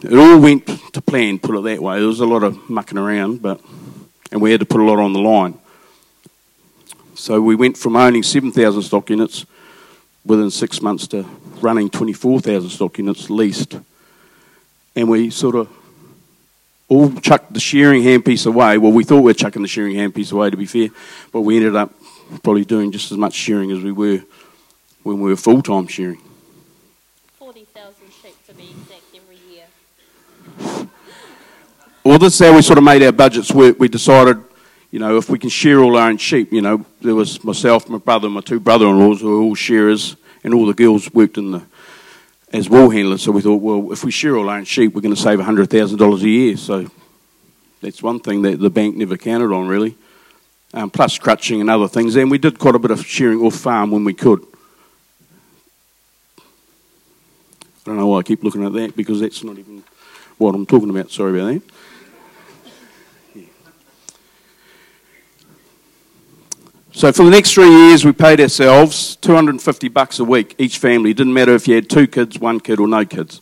it 0.03 0.13
all 0.13 0.39
went 0.39 0.67
to 0.93 1.01
plan, 1.01 1.39
put 1.39 1.55
it 1.55 1.63
that 1.63 1.81
way. 1.81 1.97
There 1.97 2.07
was 2.07 2.19
a 2.19 2.25
lot 2.25 2.43
of 2.43 2.69
mucking 2.69 2.97
around, 2.97 3.41
but 3.41 3.59
and 4.31 4.41
we 4.41 4.51
had 4.51 4.59
to 4.59 4.65
put 4.65 4.81
a 4.81 4.83
lot 4.83 4.99
on 4.99 5.13
the 5.13 5.19
line. 5.19 5.57
So 7.15 7.39
we 7.39 7.55
went 7.55 7.77
from 7.77 7.95
owning 7.95 8.23
7,000 8.23 8.81
stock 8.81 9.09
units 9.11 9.45
within 10.25 10.49
six 10.49 10.81
months 10.81 11.07
to 11.09 11.23
running 11.61 11.89
24,000 11.89 12.69
stock 12.69 12.97
units 12.97 13.29
leased. 13.29 13.77
And 14.95 15.07
we 15.07 15.29
sort 15.29 15.55
of 15.55 15.69
all 16.87 17.11
chucked 17.15 17.53
the 17.53 17.59
shearing 17.59 18.03
handpiece 18.03 18.45
away. 18.45 18.77
Well, 18.77 18.91
we 18.91 19.03
thought 19.03 19.17
we 19.17 19.31
were 19.31 19.33
chucking 19.33 19.61
the 19.61 19.67
shearing 19.67 19.95
handpiece 19.95 20.31
away, 20.31 20.49
to 20.49 20.57
be 20.57 20.65
fair, 20.65 20.89
but 21.31 21.41
we 21.41 21.57
ended 21.57 21.75
up 21.75 21.93
probably 22.43 22.65
doing 22.65 22.91
just 22.91 23.11
as 23.11 23.17
much 23.17 23.33
shearing 23.33 23.71
as 23.71 23.81
we 23.81 23.91
were 23.91 24.23
when 25.03 25.19
we 25.19 25.29
were 25.29 25.35
full 25.35 25.61
time 25.61 25.87
shearing. 25.87 26.21
40,000 27.39 27.93
sheep 28.21 28.47
to 28.47 28.53
be 28.53 28.69
exact 28.69 29.01
every 29.15 29.37
year. 29.51 30.87
well, 32.03 32.19
this 32.19 32.39
is 32.39 32.47
how 32.47 32.55
we 32.55 32.61
sort 32.61 32.77
of 32.77 32.83
made 32.83 33.03
our 33.03 33.11
budgets 33.11 33.51
work. 33.51 33.79
We 33.79 33.87
decided, 33.87 34.37
you 34.91 34.99
know, 34.99 35.17
if 35.17 35.29
we 35.29 35.39
can 35.39 35.49
shear 35.49 35.79
all 35.79 35.97
our 35.97 36.09
own 36.09 36.17
sheep, 36.17 36.51
you 36.51 36.61
know, 36.61 36.85
there 37.01 37.15
was 37.15 37.43
myself, 37.43 37.89
my 37.89 37.97
brother, 37.97 38.27
and 38.27 38.35
my 38.35 38.41
two 38.41 38.59
brother-in-laws 38.59 39.21
who 39.21 39.37
were 39.37 39.43
all 39.43 39.55
sharers, 39.55 40.15
and 40.43 40.53
all 40.53 40.65
the 40.65 40.73
girls 40.73 41.13
worked 41.13 41.37
in 41.37 41.51
the 41.51 41.63
as 42.53 42.69
wool 42.69 42.91
handlers. 42.91 43.24
So 43.24 43.31
we 43.31 43.41
thought, 43.41 43.62
well, 43.62 43.91
if 43.91 44.05
we 44.05 44.12
shear 44.12 44.38
all 44.38 44.48
our 44.48 44.57
own 44.57 44.65
sheep, 44.65 44.93
we're 44.93 45.01
going 45.01 45.15
to 45.15 45.19
save 45.19 45.39
hundred 45.41 45.69
thousand 45.69 45.98
dollars 45.98 46.22
a 46.22 46.29
year. 46.29 46.55
So 46.55 46.89
that's 47.81 48.01
one 48.01 48.19
thing 48.19 48.43
that 48.43 48.60
the 48.60 48.69
bank 48.69 48.95
never 48.95 49.17
counted 49.17 49.51
on, 49.51 49.67
really. 49.67 49.98
Um, 50.74 50.89
plus 50.89 51.19
crutching 51.19 51.60
and 51.62 51.69
other 51.69 51.88
things. 51.88 52.15
And 52.15 52.31
we 52.31 52.38
did 52.38 52.57
quite 52.57 52.75
a 52.75 52.79
bit 52.79 52.91
of 52.91 53.05
shearing 53.05 53.41
off 53.41 53.55
farm 53.55 53.91
when 53.91 54.03
we 54.03 54.13
could. 54.13 54.43
I 56.39 56.41
don't 57.86 57.98
know 57.98 58.07
why 58.07 58.19
I 58.19 58.24
keep 58.24 58.43
looking 58.43 58.65
at 58.65 58.74
that 58.74 58.95
because 58.95 59.19
that's 59.19 59.43
not 59.43 59.57
even 59.57 59.83
what 60.38 60.55
I'm 60.55 60.65
talking 60.65 60.89
about. 60.89 61.12
Sorry 61.12 61.38
about 61.38 61.53
that. 61.53 61.62
So 67.03 67.12
for 67.12 67.25
the 67.25 67.31
next 67.31 67.53
three 67.53 67.67
years, 67.69 68.05
we 68.05 68.13
paid 68.13 68.39
ourselves 68.39 69.17
250 69.17 69.89
bucks 69.89 70.19
a 70.19 70.24
week, 70.24 70.55
each 70.57 70.77
family. 70.77 71.12
It 71.12 71.17
didn't 71.17 71.33
matter 71.33 71.53
if 71.53 71.67
you 71.67 71.75
had 71.75 71.89
two 71.89 72.07
kids, 72.07 72.39
one 72.39 72.62
kid, 72.62 72.79
or 72.79 72.88
no 72.88 73.03
kids. 73.03 73.41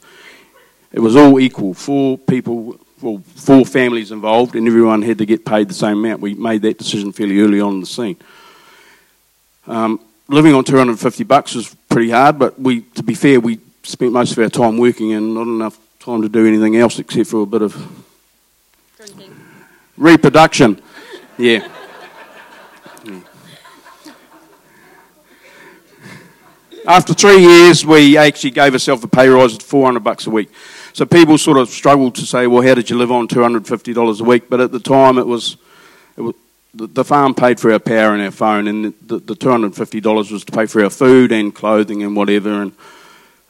It 0.91 1.00
was 1.00 1.15
all 1.15 1.39
equal. 1.39 1.75
Four 1.75 2.18
people, 2.18 2.80
well, 3.03 3.22
four 3.36 3.63
families 3.63 4.12
involved, 4.12 4.56
and 4.56 4.68
everyone 4.68 5.03
had 5.03 5.20
to 5.20 5.27
get 5.27 5.46
paid 5.46 5.70
the 5.70 5.75
same 5.75 6.00
amount. 6.00 6.22
We 6.22 6.34
made 6.34 6.63
that 6.63 6.80
decision 6.80 7.12
fairly 7.12 7.39
early 7.39 7.62
on 7.62 7.75
in 7.75 7.80
the 7.82 7.86
scene. 7.86 8.18
Um, 9.68 10.00
living 10.27 10.56
on 10.56 10.63
250 10.63 11.24
bucks 11.25 11.53
was 11.53 11.75
pretty 11.88 12.10
hard, 12.10 12.39
but 12.39 12.60
we, 12.60 12.82
to 12.82 13.03
be 13.03 13.13
fair, 13.13 13.39
we 13.39 13.60
spent 13.84 14.12
most 14.12 14.32
of 14.32 14.39
our 14.39 14.50
time 14.50 14.80
working 14.80 15.13
and 15.13 15.36
not 15.36 15.44
enough 15.44 15.77
time 16.00 16.24
to 16.24 16.30
do 16.30 16.48
anything 16.48 16.77
else 16.77 16.98
except 16.98 17.30
for 17.30 17.44
a 17.44 17.46
bit 17.46 17.62
of 17.62 17.75
Drinking. 18.98 19.39
reproduction. 19.98 20.82
Yeah. 21.38 21.68
After 26.88 27.13
three 27.13 27.39
years, 27.39 27.85
we 27.85 28.17
actually 28.17 28.51
gave 28.51 28.73
ourselves 28.73 29.03
a 29.03 29.07
pay 29.07 29.27
rise 29.27 29.53
of 29.53 29.61
400 29.61 30.00
bucks 30.03 30.25
a 30.25 30.31
week. 30.31 30.50
So 30.93 31.05
people 31.05 31.38
sort 31.38 31.57
of 31.57 31.69
struggled 31.69 32.15
to 32.15 32.25
say, 32.25 32.47
well, 32.47 32.63
how 32.63 32.73
did 32.73 32.89
you 32.89 32.97
live 32.97 33.11
on 33.11 33.27
$250 33.27 34.19
a 34.19 34.23
week? 34.23 34.50
But 34.50 34.61
at 34.61 34.71
the 34.71 34.79
time, 34.79 35.19
it 35.19 35.27
was, 35.27 35.57
it 36.17 36.21
was 36.21 36.33
the, 36.73 36.88
the 36.88 37.03
farm 37.05 37.35
paid 37.35 37.59
for 37.59 37.71
our 37.71 37.79
power 37.79 38.13
and 38.13 38.21
our 38.23 38.31
phone, 38.31 38.67
and 38.67 38.93
the, 39.05 39.19
the 39.19 39.35
$250 39.35 40.31
was 40.31 40.43
to 40.43 40.51
pay 40.51 40.65
for 40.65 40.83
our 40.83 40.89
food 40.89 41.31
and 41.31 41.53
clothing 41.53 42.01
and 42.01 42.15
whatever. 42.15 42.63
And 42.63 42.71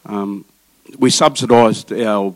um, 0.06 0.46
we 1.00 1.10
subsidised 1.10 1.94
our 1.94 2.36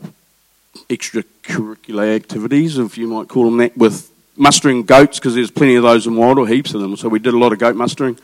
extracurricular 0.88 2.16
activities, 2.16 2.78
if 2.78 2.96
you 2.96 3.06
might 3.06 3.28
call 3.28 3.44
them 3.44 3.58
that, 3.58 3.76
with 3.76 4.10
mustering 4.34 4.82
goats 4.82 5.18
because 5.18 5.34
there's 5.34 5.50
plenty 5.50 5.76
of 5.76 5.82
those 5.82 6.06
in 6.06 6.16
Wild, 6.16 6.38
or 6.38 6.48
heaps 6.48 6.72
of 6.72 6.80
them. 6.80 6.96
So 6.96 7.08
we 7.10 7.18
did 7.18 7.34
a 7.34 7.38
lot 7.38 7.52
of 7.52 7.58
goat 7.58 7.76
mustering. 7.76 8.18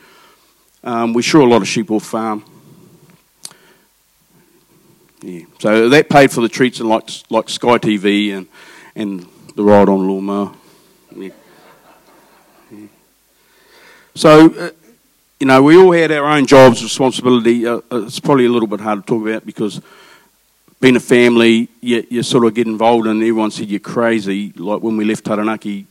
Um, 0.83 1.13
we 1.13 1.21
shore 1.21 1.41
a 1.41 1.45
lot 1.45 1.61
of 1.61 1.67
sheep 1.67 1.91
off 1.91 2.03
farm. 2.03 2.43
Yeah. 5.23 5.45
So 5.59 5.89
that 5.89 6.09
paid 6.09 6.31
for 6.31 6.41
the 6.41 6.49
treats 6.49 6.79
and 6.81 6.89
like 6.89 7.09
like 7.29 7.47
Sky 7.47 7.77
TV 7.77 8.33
and 8.35 8.47
and 8.95 9.25
the 9.55 9.63
ride 9.63 9.87
on 9.87 10.07
lawnmower. 10.07 10.53
Yeah. 11.15 11.29
Yeah. 12.71 12.87
So. 14.15 14.53
Uh, 14.53 14.69
you 15.39 15.47
know, 15.47 15.61
we 15.61 15.75
all 15.75 15.91
had 15.91 16.09
our 16.09 16.23
own 16.23 16.45
jobs, 16.45 16.81
responsibility. 16.81 17.67
Uh, 17.67 17.81
uh, 17.91 18.05
it's 18.05 18.21
probably 18.21 18.45
a 18.45 18.49
little 18.49 18.67
bit 18.67 18.79
hard 18.79 19.01
to 19.01 19.05
talk 19.05 19.27
about 19.27 19.45
because 19.45 19.81
being 20.79 20.95
a 20.95 21.01
family, 21.01 21.67
you, 21.81 22.07
you 22.09 22.23
sort 22.23 22.45
of 22.45 22.53
get 22.53 22.65
involved 22.65 23.07
and 23.07 23.21
everyone 23.21 23.51
said 23.51 23.67
you're 23.67 23.81
crazy. 23.81 24.53
Like 24.55 24.81
when 24.81 24.95
we 24.95 25.03
left 25.03 25.25
Taranaki, 25.25 25.85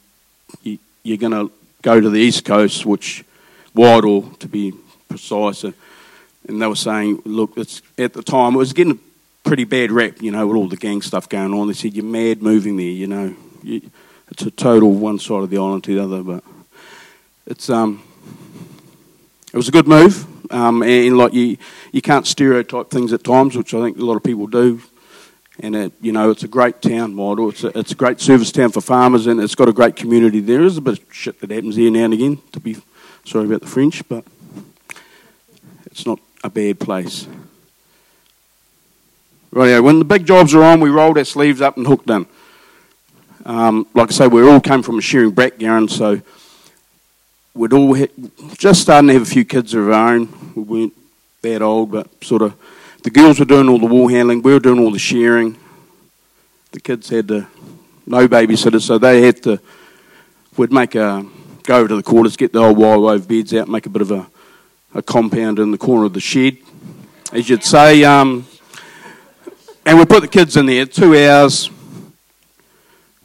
you, 0.63 0.79
you're 1.03 1.19
going 1.19 1.33
to 1.33 1.53
go 1.83 2.01
to 2.01 2.09
the 2.09 2.19
East 2.19 2.47
Coast, 2.47 2.87
which 2.87 3.25
Wairoa 3.77 4.39
to 4.39 4.49
be 4.49 4.73
precise, 5.11 5.65
and, 5.65 5.75
and 6.49 6.63
they 6.63 6.67
were 6.67 6.75
saying, 6.75 7.21
look, 7.27 7.53
it's 7.59 7.83
at 7.99 8.15
the 8.15 8.23
time 8.23 8.55
it 8.55 8.59
was 8.59 8.73
getting 8.73 8.99
pretty 9.53 9.65
bad 9.65 9.93
rap, 9.93 10.23
you 10.23 10.31
know, 10.31 10.47
with 10.47 10.57
all 10.57 10.67
the 10.67 10.79
gang 10.79 11.03
stuff 11.03 11.29
going 11.29 11.53
on. 11.53 11.67
They 11.67 11.75
said 11.75 11.93
you're 11.93 12.07
mad 12.07 12.43
moving 12.43 12.79
there, 12.79 12.87
you 12.87 13.07
know, 13.07 13.37
you, 13.63 13.83
it's 14.31 14.45
a 14.45 14.51
total 14.51 14.91
one 14.93 15.19
side 15.19 15.43
of 15.43 15.51
the 15.51 15.59
island 15.59 15.85
to 15.85 15.95
the 15.95 16.03
other, 16.03 16.23
but 16.23 16.43
it's 17.47 17.69
um 17.69 18.03
it 19.53 19.57
was 19.59 19.69
a 19.69 19.71
good 19.71 19.87
move. 19.87 20.27
Um, 20.51 20.83
and 20.83 21.19
like 21.19 21.35
you, 21.35 21.59
you 21.93 22.01
can't 22.01 22.27
stereotype 22.27 22.89
things 22.89 23.13
at 23.13 23.25
times, 23.25 23.55
which 23.55 23.75
I 23.75 23.83
think 23.83 23.99
a 23.99 24.01
lot 24.07 24.17
of 24.17 24.23
people 24.23 24.47
do. 24.47 24.81
And 25.61 25.77
it, 25.77 25.93
you 26.01 26.13
know, 26.13 26.31
it's 26.31 26.45
a 26.45 26.49
great 26.49 26.81
town 26.81 27.15
model. 27.15 27.51
It's 27.51 27.63
a, 27.63 27.79
it's 27.79 27.93
a 27.93 27.95
great 27.95 28.23
service 28.23 28.53
town 28.53 28.73
for 28.73 28.81
farmers, 28.81 29.27
and 29.27 29.39
it's 29.39 29.55
got 29.55 29.69
a 29.69 29.75
great 29.75 29.97
community. 29.97 30.41
There 30.41 30.63
is 30.63 30.79
a 30.79 30.81
bit 30.81 30.99
of 30.99 31.15
shit 31.15 31.39
that 31.43 31.51
happens 31.51 31.77
here 31.77 31.91
now 31.91 32.05
and 32.05 32.15
again. 32.15 32.39
To 32.53 32.61
be 32.61 32.79
sorry 33.27 33.45
about 33.45 33.61
the 33.61 33.67
French, 33.67 34.03
but 34.09 34.25
it's 35.85 36.07
not 36.07 36.21
a 36.43 36.49
bad 36.49 36.81
place. 36.81 37.29
Right, 39.55 39.81
when 39.81 39.99
the 39.99 40.07
big 40.07 40.25
jobs 40.25 40.55
are 40.55 40.63
on, 40.63 40.81
we 40.81 40.89
rolled 40.89 41.19
our 41.19 41.25
sleeves 41.25 41.61
up 41.61 41.77
and 41.77 41.87
hooked 41.87 42.09
in. 42.09 42.25
Um, 43.45 43.87
like 43.93 44.09
I 44.09 44.13
say, 44.13 44.27
we 44.27 44.49
all 44.49 44.63
came 44.63 44.83
from 44.83 44.99
a 44.99 45.03
shearing 45.03 45.33
background, 45.33 45.91
so 45.91 46.23
we'd 47.53 47.75
all 47.75 47.93
hit, 47.93 48.13
just 48.57 48.81
starting 48.81 49.09
to 49.09 49.13
have 49.13 49.23
a 49.23 49.27
few 49.27 49.45
kids 49.45 49.75
of 49.75 49.91
our 49.91 50.15
own. 50.15 50.53
We 50.55 50.63
weren't 50.63 50.95
that 51.43 51.61
old, 51.61 51.91
but 51.91 52.09
sort 52.25 52.41
of 52.41 52.55
the 53.03 53.11
girls 53.11 53.41
were 53.41 53.45
doing 53.45 53.69
all 53.69 53.79
the 53.79 53.85
wool 53.85 54.09
handling, 54.09 54.41
we 54.41 54.55
were 54.55 54.59
doing 54.59 54.79
all 54.79 54.91
the 54.91 54.99
shearing. 54.99 55.59
The 56.71 56.81
kids 56.81 57.11
had 57.11 57.29
to, 57.29 57.47
no 58.07 58.27
babysitters, 58.27 58.87
so 58.87 58.97
they 58.97 59.21
had 59.21 59.43
to, 59.43 59.61
we'd 60.57 60.73
make 60.73 60.95
a, 60.95 61.27
go 61.65 61.77
over 61.77 61.89
to 61.89 61.97
the 61.97 62.03
quarters, 62.03 62.39
get 62.39 62.55
the 62.55 62.61
old 62.61 62.79
wire 62.79 62.99
wove 62.99 63.29
beds 63.29 63.53
out, 63.53 63.69
make 63.69 63.85
a 63.85 63.91
bit 63.91 64.01
of 64.01 64.13
a, 64.13 64.27
a 64.95 65.03
compound 65.03 65.59
in 65.59 65.73
the 65.73 65.79
corner 65.79 66.07
of 66.07 66.15
the 66.15 66.21
shed, 66.21 66.57
as 67.35 67.51
you'd 67.51 67.65
say. 67.65 68.03
Um, 68.03 68.47
and 69.85 69.99
we 69.99 70.05
put 70.05 70.21
the 70.21 70.29
kids 70.29 70.57
in 70.57 70.67
there, 70.67 70.87
two 70.87 71.17
hours, 71.17 71.71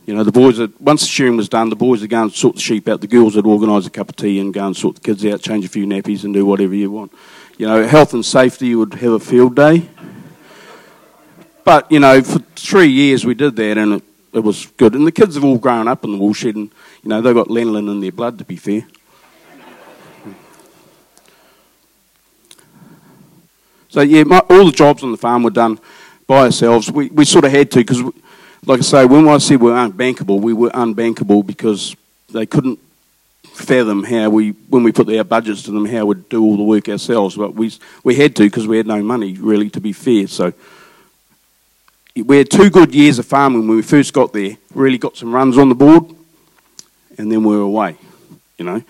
you 0.07 0.15
know, 0.15 0.23
the 0.23 0.31
boys, 0.31 0.57
would, 0.57 0.79
once 0.79 1.01
the 1.01 1.07
shearing 1.07 1.35
was 1.35 1.49
done, 1.49 1.69
the 1.69 1.75
boys 1.75 1.99
would 1.99 2.09
go 2.09 2.23
and 2.23 2.31
sort 2.31 2.55
the 2.55 2.61
sheep 2.61 2.87
out. 2.87 3.01
The 3.01 3.07
girls 3.07 3.35
would 3.35 3.45
organise 3.45 3.85
a 3.85 3.89
cup 3.89 4.07
of 4.07 4.15
tea 4.15 4.39
and 4.39 4.53
go 4.53 4.65
and 4.65 4.75
sort 4.75 4.95
the 4.95 5.01
kids 5.01 5.25
out, 5.25 5.41
change 5.41 5.65
a 5.65 5.67
few 5.67 5.85
nappies 5.85 6.23
and 6.23 6.33
do 6.33 6.45
whatever 6.45 6.73
you 6.73 6.89
want. 6.89 7.11
You 7.57 7.67
know, 7.67 7.85
health 7.85 8.13
and 8.13 8.25
safety 8.25 8.67
you 8.67 8.79
would 8.79 8.93
have 8.93 9.11
a 9.11 9.19
field 9.19 9.57
day. 9.57 9.89
But, 11.65 11.91
you 11.91 11.99
know, 11.99 12.21
for 12.21 12.39
three 12.55 12.87
years 12.87 13.25
we 13.25 13.33
did 13.33 13.57
that 13.57 13.77
and 13.77 13.95
it, 13.95 14.03
it 14.31 14.39
was 14.39 14.67
good. 14.77 14.95
And 14.95 15.05
the 15.05 15.11
kids 15.11 15.35
have 15.35 15.43
all 15.43 15.57
grown 15.57 15.89
up 15.89 16.05
in 16.05 16.13
the 16.13 16.17
woolshed 16.17 16.45
and, 16.45 16.71
you 17.03 17.09
know, 17.09 17.19
they've 17.19 17.35
got 17.35 17.49
lanolin 17.49 17.91
in 17.91 17.99
their 17.99 18.13
blood, 18.13 18.37
to 18.37 18.45
be 18.45 18.55
fair. 18.55 18.87
So, 23.89 24.01
yeah, 24.01 24.23
my, 24.23 24.39
all 24.39 24.65
the 24.65 24.71
jobs 24.71 25.03
on 25.03 25.11
the 25.11 25.17
farm 25.17 25.43
were 25.43 25.49
done 25.49 25.79
by 26.27 26.45
ourselves. 26.45 26.91
We, 26.91 27.07
we 27.07 27.25
sort 27.25 27.45
of 27.45 27.51
had 27.51 27.71
to 27.71 27.79
because 27.79 28.03
like 28.65 28.79
I 28.79 28.83
say, 28.83 29.05
when 29.05 29.27
I 29.27 29.37
said 29.37 29.61
we 29.61 29.71
are 29.71 29.89
unbankable, 29.89 30.41
we 30.41 30.53
were 30.53 30.69
unbankable 30.71 31.45
because 31.45 31.95
they 32.33 32.45
couldn't 32.45 32.79
fathom 33.43 34.03
how 34.03 34.29
we, 34.29 34.51
when 34.69 34.83
we 34.83 34.91
put 34.91 35.09
our 35.09 35.23
budgets 35.23 35.63
to 35.63 35.71
them, 35.71 35.85
how 35.85 36.05
we'd 36.05 36.27
do 36.29 36.43
all 36.43 36.57
the 36.57 36.63
work 36.63 36.89
ourselves. 36.89 37.35
But 37.35 37.53
we, 37.53 37.73
we 38.03 38.15
had 38.15 38.35
to 38.35 38.43
because 38.43 38.67
we 38.67 38.77
had 38.77 38.85
no 38.85 39.01
money, 39.01 39.33
really, 39.33 39.69
to 39.71 39.81
be 39.81 39.93
fair. 39.93 40.27
So 40.27 40.53
we 42.15 42.37
had 42.37 42.49
two 42.49 42.69
good 42.69 42.93
years 42.93 43.19
of 43.19 43.25
farming 43.25 43.67
when 43.67 43.77
we 43.77 43.83
first 43.83 44.13
got 44.13 44.33
there. 44.33 44.57
Really 44.73 44.97
got 44.97 45.15
some 45.15 45.33
runs 45.33 45.57
on 45.57 45.69
the 45.69 45.75
board, 45.75 46.03
and 47.17 47.31
then 47.31 47.43
we 47.43 47.55
were 47.55 47.61
away. 47.61 47.95
You 48.57 48.65
know, 48.65 48.83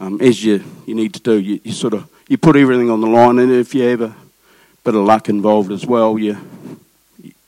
um, 0.00 0.20
as 0.20 0.42
you 0.42 0.64
you 0.86 0.94
need 0.94 1.14
to 1.14 1.20
do, 1.20 1.38
you, 1.38 1.60
you 1.62 1.72
sort 1.72 1.94
of 1.94 2.08
you 2.26 2.38
put 2.38 2.56
everything 2.56 2.90
on 2.90 3.00
the 3.00 3.06
line, 3.06 3.38
and 3.38 3.52
if 3.52 3.74
you 3.74 4.02
a 4.02 4.14
bit 4.88 4.94
of 4.94 5.04
luck 5.04 5.28
involved 5.28 5.70
as 5.70 5.84
well, 5.84 6.18
you 6.18 6.34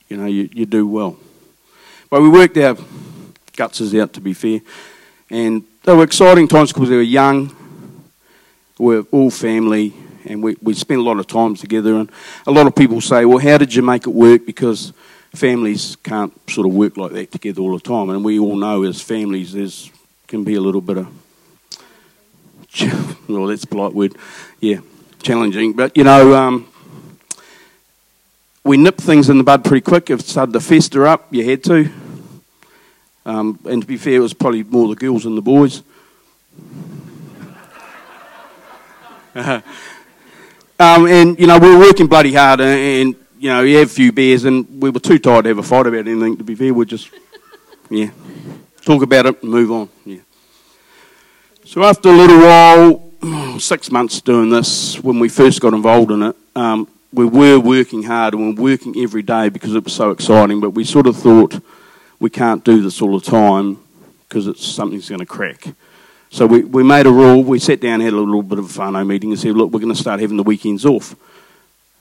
you 0.07 0.15
know 0.15 0.27
you, 0.27 0.47
you 0.53 0.63
do 0.67 0.85
well. 0.85 1.17
But 2.07 2.21
we 2.21 2.29
worked 2.29 2.55
our 2.57 2.77
guts 3.57 3.81
out, 3.95 4.13
to 4.13 4.21
be 4.21 4.33
fair. 4.33 4.59
And 5.31 5.63
they 5.81 5.95
were 5.95 6.03
exciting 6.03 6.47
times 6.47 6.71
because 6.71 6.91
we 6.91 6.97
were 6.97 7.01
young, 7.01 7.55
we 8.77 8.97
were 8.97 9.07
all 9.11 9.31
family, 9.31 9.91
and 10.25 10.43
we, 10.43 10.55
we 10.61 10.75
spent 10.75 10.99
a 10.99 11.03
lot 11.03 11.17
of 11.17 11.25
time 11.25 11.55
together. 11.55 11.95
And 11.95 12.11
a 12.45 12.51
lot 12.51 12.67
of 12.67 12.75
people 12.75 13.01
say, 13.01 13.25
well, 13.25 13.39
how 13.39 13.57
did 13.57 13.73
you 13.73 13.81
make 13.81 14.05
it 14.05 14.13
work? 14.13 14.45
Because 14.45 14.93
families 15.33 15.95
can't 15.95 16.31
sort 16.47 16.67
of 16.67 16.75
work 16.75 16.95
like 16.95 17.13
that 17.13 17.31
together 17.31 17.61
all 17.61 17.73
the 17.73 17.79
time. 17.79 18.11
And 18.11 18.23
we 18.23 18.37
all 18.37 18.55
know 18.55 18.83
as 18.83 19.01
families, 19.01 19.53
there's 19.53 19.89
can 20.27 20.43
be 20.43 20.53
a 20.53 20.61
little 20.61 20.81
bit 20.81 20.97
of, 20.97 21.07
well, 23.27 23.47
that's 23.47 23.63
a 23.63 23.67
polite 23.67 23.93
word, 23.93 24.15
yeah, 24.59 24.77
challenging. 25.23 25.73
But, 25.73 25.97
you 25.97 26.03
know, 26.03 26.35
um, 26.35 26.70
we 28.63 28.77
nipped 28.77 29.01
things 29.01 29.29
in 29.29 29.37
the 29.37 29.43
bud 29.43 29.63
pretty 29.63 29.81
quick. 29.81 30.09
If 30.09 30.21
it 30.21 30.25
started 30.25 30.53
to 30.53 30.59
fester 30.59 31.07
up, 31.07 31.27
you 31.31 31.43
had 31.43 31.63
to. 31.65 31.91
Um, 33.25 33.59
and 33.65 33.81
to 33.81 33.87
be 33.87 33.97
fair, 33.97 34.15
it 34.15 34.19
was 34.19 34.33
probably 34.33 34.63
more 34.63 34.87
the 34.87 34.95
girls 34.95 35.23
than 35.23 35.35
the 35.35 35.41
boys. 35.41 35.83
um, 39.35 39.63
and, 40.79 41.39
you 41.39 41.47
know, 41.47 41.57
we 41.57 41.69
were 41.69 41.79
working 41.79 42.07
bloody 42.07 42.33
hard 42.33 42.59
and, 42.59 42.79
and, 42.79 43.15
you 43.39 43.49
know, 43.49 43.63
we 43.63 43.73
had 43.73 43.87
a 43.87 43.89
few 43.89 44.11
beers 44.11 44.43
and 44.43 44.81
we 44.81 44.89
were 44.89 44.99
too 44.99 45.17
tired 45.17 45.43
to 45.43 45.49
have 45.49 45.57
a 45.57 45.63
fight 45.63 45.87
about 45.87 46.07
anything, 46.07 46.37
to 46.37 46.43
be 46.43 46.55
fair. 46.55 46.73
We 46.73 46.85
just 46.85 47.09
Yeah. 47.91 48.09
Talk 48.83 49.03
about 49.03 49.25
it 49.25 49.43
and 49.43 49.51
move 49.51 49.69
on. 49.69 49.89
Yeah. 50.05 50.21
So 51.65 51.83
after 51.83 52.07
a 52.07 52.13
little 52.13 52.39
while, 52.39 53.59
six 53.59 53.91
months 53.91 54.21
doing 54.21 54.49
this, 54.49 54.97
when 55.03 55.19
we 55.19 55.27
first 55.27 55.59
got 55.59 55.73
involved 55.73 56.09
in 56.09 56.23
it, 56.23 56.35
um, 56.55 56.87
we 57.13 57.25
were 57.25 57.59
working 57.59 58.03
hard 58.03 58.33
and 58.33 58.43
we 58.43 58.53
were 58.53 58.71
working 58.71 58.97
every 58.97 59.21
day 59.21 59.49
because 59.49 59.75
it 59.75 59.83
was 59.83 59.93
so 59.93 60.11
exciting, 60.11 60.59
but 60.59 60.71
we 60.71 60.83
sort 60.83 61.07
of 61.07 61.17
thought 61.17 61.61
we 62.19 62.29
can't 62.29 62.63
do 62.63 62.81
this 62.81 63.01
all 63.01 63.19
the 63.19 63.25
time 63.25 63.77
because 64.27 64.47
it's 64.47 64.65
something's 64.65 65.09
going 65.09 65.19
to 65.19 65.25
crack. 65.25 65.67
So 66.29 66.45
we, 66.45 66.63
we 66.63 66.83
made 66.83 67.05
a 67.05 67.11
rule, 67.11 67.43
we 67.43 67.59
sat 67.59 67.81
down, 67.81 67.99
had 67.99 68.13
a 68.13 68.17
little 68.17 68.41
bit 68.41 68.59
of 68.59 68.65
a 68.65 68.79
whānau 68.79 69.05
meeting 69.05 69.31
and 69.31 69.39
said, 69.39 69.55
look, 69.55 69.71
we're 69.71 69.81
going 69.81 69.93
to 69.93 69.99
start 69.99 70.21
having 70.21 70.37
the 70.37 70.43
weekends 70.43 70.85
off. 70.85 71.13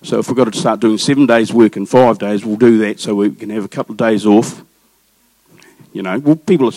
So 0.03 0.21
if 0.21 0.29
we've 0.29 0.37
got 0.37 0.53
to 0.53 0.59
start 0.59 0.79
doing 0.79 0.99
seven 0.99 1.27
days 1.27 1.53
work 1.53 1.77
in 1.77 1.85
five 1.85 2.19
days, 2.19 2.45
we'll 2.45 2.57
do 2.57 2.79
that 2.79 3.01
so 3.01 3.17
we 3.17 3.31
can 3.33 3.51
have 3.51 3.65
a 3.65 3.69
couple 3.69 3.93
of 3.93 3.99
days 3.99 4.25
off. 4.25 4.63
You 5.93 6.03
know, 6.03 6.19
well, 6.21 6.37
people 6.37 6.69
are, 6.69 6.77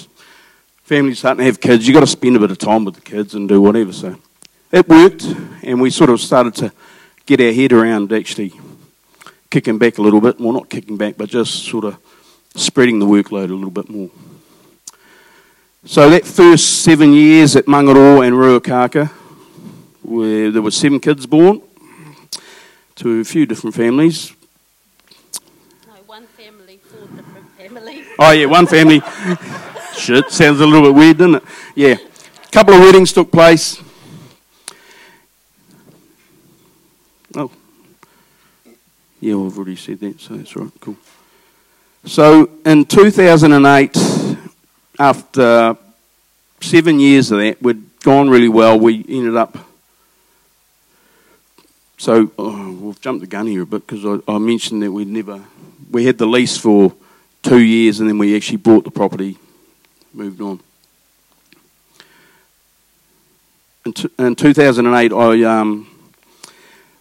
families 0.83 1.19
starting 1.19 1.39
to 1.39 1.45
have 1.45 1.61
kids, 1.61 1.87
you've 1.87 1.93
got 1.93 2.01
to 2.01 2.07
spend 2.07 2.35
a 2.35 2.39
bit 2.39 2.49
of 2.49 2.57
time 2.57 2.85
with 2.85 2.95
the 2.95 3.01
kids 3.01 3.35
and 3.35 3.47
do 3.47 3.61
whatever. 3.61 3.93
So 3.93 4.17
it 4.71 4.89
worked, 4.89 5.23
and 5.61 5.79
we 5.79 5.91
sort 5.91 6.09
of 6.09 6.19
started 6.19 6.55
to 6.55 6.71
get 7.25 7.39
our 7.39 7.51
head 7.51 7.71
around 7.71 8.11
actually 8.11 8.53
kicking 9.49 9.77
back 9.77 9.97
a 9.97 10.01
little 10.01 10.21
bit. 10.21 10.39
Well, 10.39 10.53
not 10.53 10.69
kicking 10.69 10.97
back, 10.97 11.15
but 11.17 11.29
just 11.29 11.65
sort 11.65 11.85
of 11.85 11.97
spreading 12.55 12.99
the 12.99 13.05
workload 13.05 13.49
a 13.49 13.53
little 13.53 13.71
bit 13.71 13.89
more. 13.89 14.09
So 15.85 16.09
that 16.09 16.25
first 16.25 16.83
seven 16.83 17.13
years 17.13 17.55
at 17.55 17.65
Mangaroa 17.65 18.25
and 18.25 18.35
Ruakaka, 18.35 19.09
where 20.01 20.49
there 20.49 20.61
were 20.61 20.71
seven 20.71 20.99
kids 20.99 21.25
born, 21.25 21.61
to 22.95 23.19
a 23.19 23.23
few 23.23 23.45
different 23.45 23.75
families. 23.75 24.33
No, 25.87 25.93
one 26.05 26.25
family, 26.27 26.77
four 26.77 27.07
different 27.07 27.49
families. 27.57 28.07
Oh 28.19 28.31
yeah, 28.31 28.45
one 28.45 28.67
family. 28.67 29.01
Shit, 29.97 30.29
sounds 30.29 30.59
a 30.61 30.65
little 30.65 30.83
bit 30.89 30.95
weird, 30.95 31.17
doesn't 31.17 31.35
it? 31.35 31.43
Yeah, 31.75 31.95
a 31.95 32.51
couple 32.51 32.75
of 32.75 32.81
weddings 32.81 33.11
took 33.11 33.31
place. 33.31 33.81
Yeah, 39.23 39.35
well, 39.35 39.47
I've 39.47 39.57
already 39.57 39.77
said 39.77 39.99
that, 40.01 40.19
so 40.19 40.35
that's 40.35 40.55
right. 40.55 40.71
Cool. 40.81 40.97
So 42.05 42.49
in 42.65 42.83
2008, 42.83 43.97
after 44.99 45.77
seven 46.59 46.99
years 46.99 47.31
of 47.31 47.39
that, 47.39 47.61
we'd 47.61 47.99
gone 48.01 48.29
really 48.29 48.49
well. 48.49 48.77
We 48.77 49.05
ended 49.07 49.37
up 49.37 49.57
so 51.97 52.29
oh, 52.37 52.71
we've 52.73 52.99
jumped 52.99 53.21
the 53.21 53.27
gun 53.27 53.47
here 53.47 53.61
a 53.61 53.65
bit 53.65 53.87
because 53.87 54.05
I, 54.05 54.19
I, 54.29 54.37
mentioned 54.37 54.83
that 54.83 54.91
we'd 54.91 55.07
never 55.07 55.41
we 55.89 56.03
had 56.03 56.17
the 56.17 56.25
lease 56.25 56.57
for 56.57 56.93
two 57.43 57.61
years 57.61 58.01
and 58.01 58.09
then 58.09 58.17
we 58.17 58.35
actually 58.35 58.57
bought 58.57 58.83
the 58.83 58.91
property, 58.91 59.37
moved 60.13 60.41
on. 60.41 60.59
In, 63.85 63.93
in 64.19 64.35
2008, 64.35 65.13
I 65.13 65.43
um, 65.43 65.92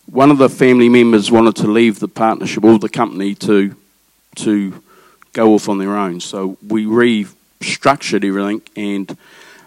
one 0.07 0.31
of 0.31 0.39
the 0.39 0.49
family 0.49 0.89
members 0.89 1.31
wanted 1.31 1.57
to 1.57 1.67
leave 1.67 2.01
the 2.01 2.09
partnership 2.09 2.65
or 2.65 2.79
the 2.79 2.89
company 2.89 3.35
to 3.37 3.77
to 4.35 4.83
go 5.33 5.55
off 5.55 5.69
on 5.69 5.79
their 5.79 5.97
own. 5.97 6.21
So 6.21 6.57
we 6.67 6.87
restructured 6.87 8.25
everything 8.25 8.63
and 8.77 9.17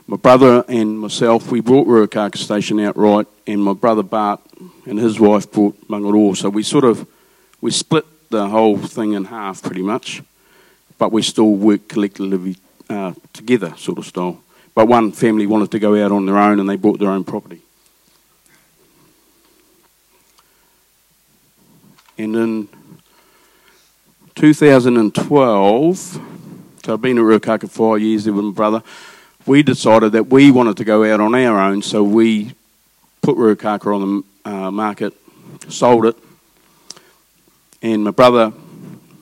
my 0.07 0.17
brother 0.17 0.63
and 0.67 0.99
myself, 0.99 1.51
we 1.51 1.61
brought 1.61 1.87
Ruakaka 1.87 2.37
Station 2.37 2.79
outright, 2.79 3.25
and 3.47 3.63
my 3.63 3.73
brother 3.73 4.03
Bart 4.03 4.39
and 4.85 4.99
his 4.99 5.19
wife 5.19 5.51
brought 5.51 5.75
Mangaroa. 5.89 6.35
So 6.35 6.49
we 6.49 6.61
sort 6.61 6.83
of 6.83 7.07
we 7.59 7.71
split 7.71 8.05
the 8.29 8.47
whole 8.47 8.77
thing 8.77 9.13
in 9.13 9.25
half 9.25 9.63
pretty 9.63 9.81
much, 9.81 10.21
but 10.99 11.11
we 11.11 11.23
still 11.23 11.51
work 11.55 11.87
collectively 11.87 12.55
uh, 12.87 13.13
together, 13.33 13.73
sort 13.77 13.97
of 13.97 14.05
style. 14.05 14.39
But 14.75 14.87
one 14.87 15.11
family 15.11 15.47
wanted 15.47 15.71
to 15.71 15.79
go 15.79 16.03
out 16.03 16.11
on 16.11 16.27
their 16.27 16.37
own, 16.37 16.59
and 16.59 16.69
they 16.69 16.75
bought 16.75 16.99
their 16.99 17.09
own 17.09 17.23
property. 17.23 17.61
And 22.17 22.35
in 22.35 22.69
2012, 24.35 25.97
so 26.83 26.93
I've 26.93 27.01
been 27.01 27.17
at 27.17 27.23
Ruakaka 27.23 27.69
for 27.69 27.97
years 27.97 28.25
there 28.25 28.33
with 28.33 28.45
my 28.45 28.51
brother 28.51 28.83
we 29.45 29.61
decided 29.61 30.13
that 30.13 30.27
we 30.27 30.51
wanted 30.51 30.77
to 30.77 30.83
go 30.83 31.03
out 31.03 31.19
on 31.19 31.35
our 31.35 31.59
own, 31.59 31.81
so 31.81 32.03
we 32.03 32.53
put 33.21 33.37
Ruakaka 33.37 33.93
on 33.93 34.23
the 34.43 34.49
uh, 34.49 34.71
market, 34.71 35.13
sold 35.69 36.05
it, 36.05 36.15
and 37.81 38.03
my 38.03 38.11
brother 38.11 38.51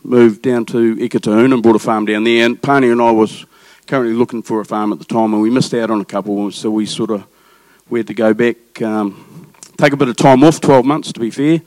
moved 0.04 0.42
down 0.42 0.66
to 0.66 0.96
Ekatoon 0.96 1.54
and 1.54 1.62
bought 1.62 1.76
a 1.76 1.80
farm 1.80 2.06
down 2.06 2.24
there. 2.24 2.46
And 2.46 2.62
Pani 2.62 2.90
and 2.90 3.02
I 3.02 3.12
was 3.12 3.46
currently 3.88 4.14
looking 4.14 4.42
for 4.42 4.62
a 4.62 4.66
farm 4.66 4.94
at 4.94 5.00
the 5.00 5.06
time, 5.06 5.34
and 5.34 5.42
we 5.42 5.50
missed 5.50 5.74
out 5.74 5.92
on 5.92 6.00
a 6.00 6.06
couple, 6.06 6.52
so 6.52 6.72
we 6.72 6.86
sort 6.86 7.12
of 7.12 7.26
we 7.90 8.00
had 8.00 8.08
to 8.08 8.14
go 8.14 8.34
back, 8.34 8.82
um, 8.82 9.52
take 9.78 9.92
a 9.92 9.98
bit 9.98 10.08
of 10.08 10.16
time 10.16 10.44
off, 10.44 10.62
12 10.62 10.86
months 10.86 11.12
to 11.12 11.20
be 11.20 11.30
fair, 11.30 11.62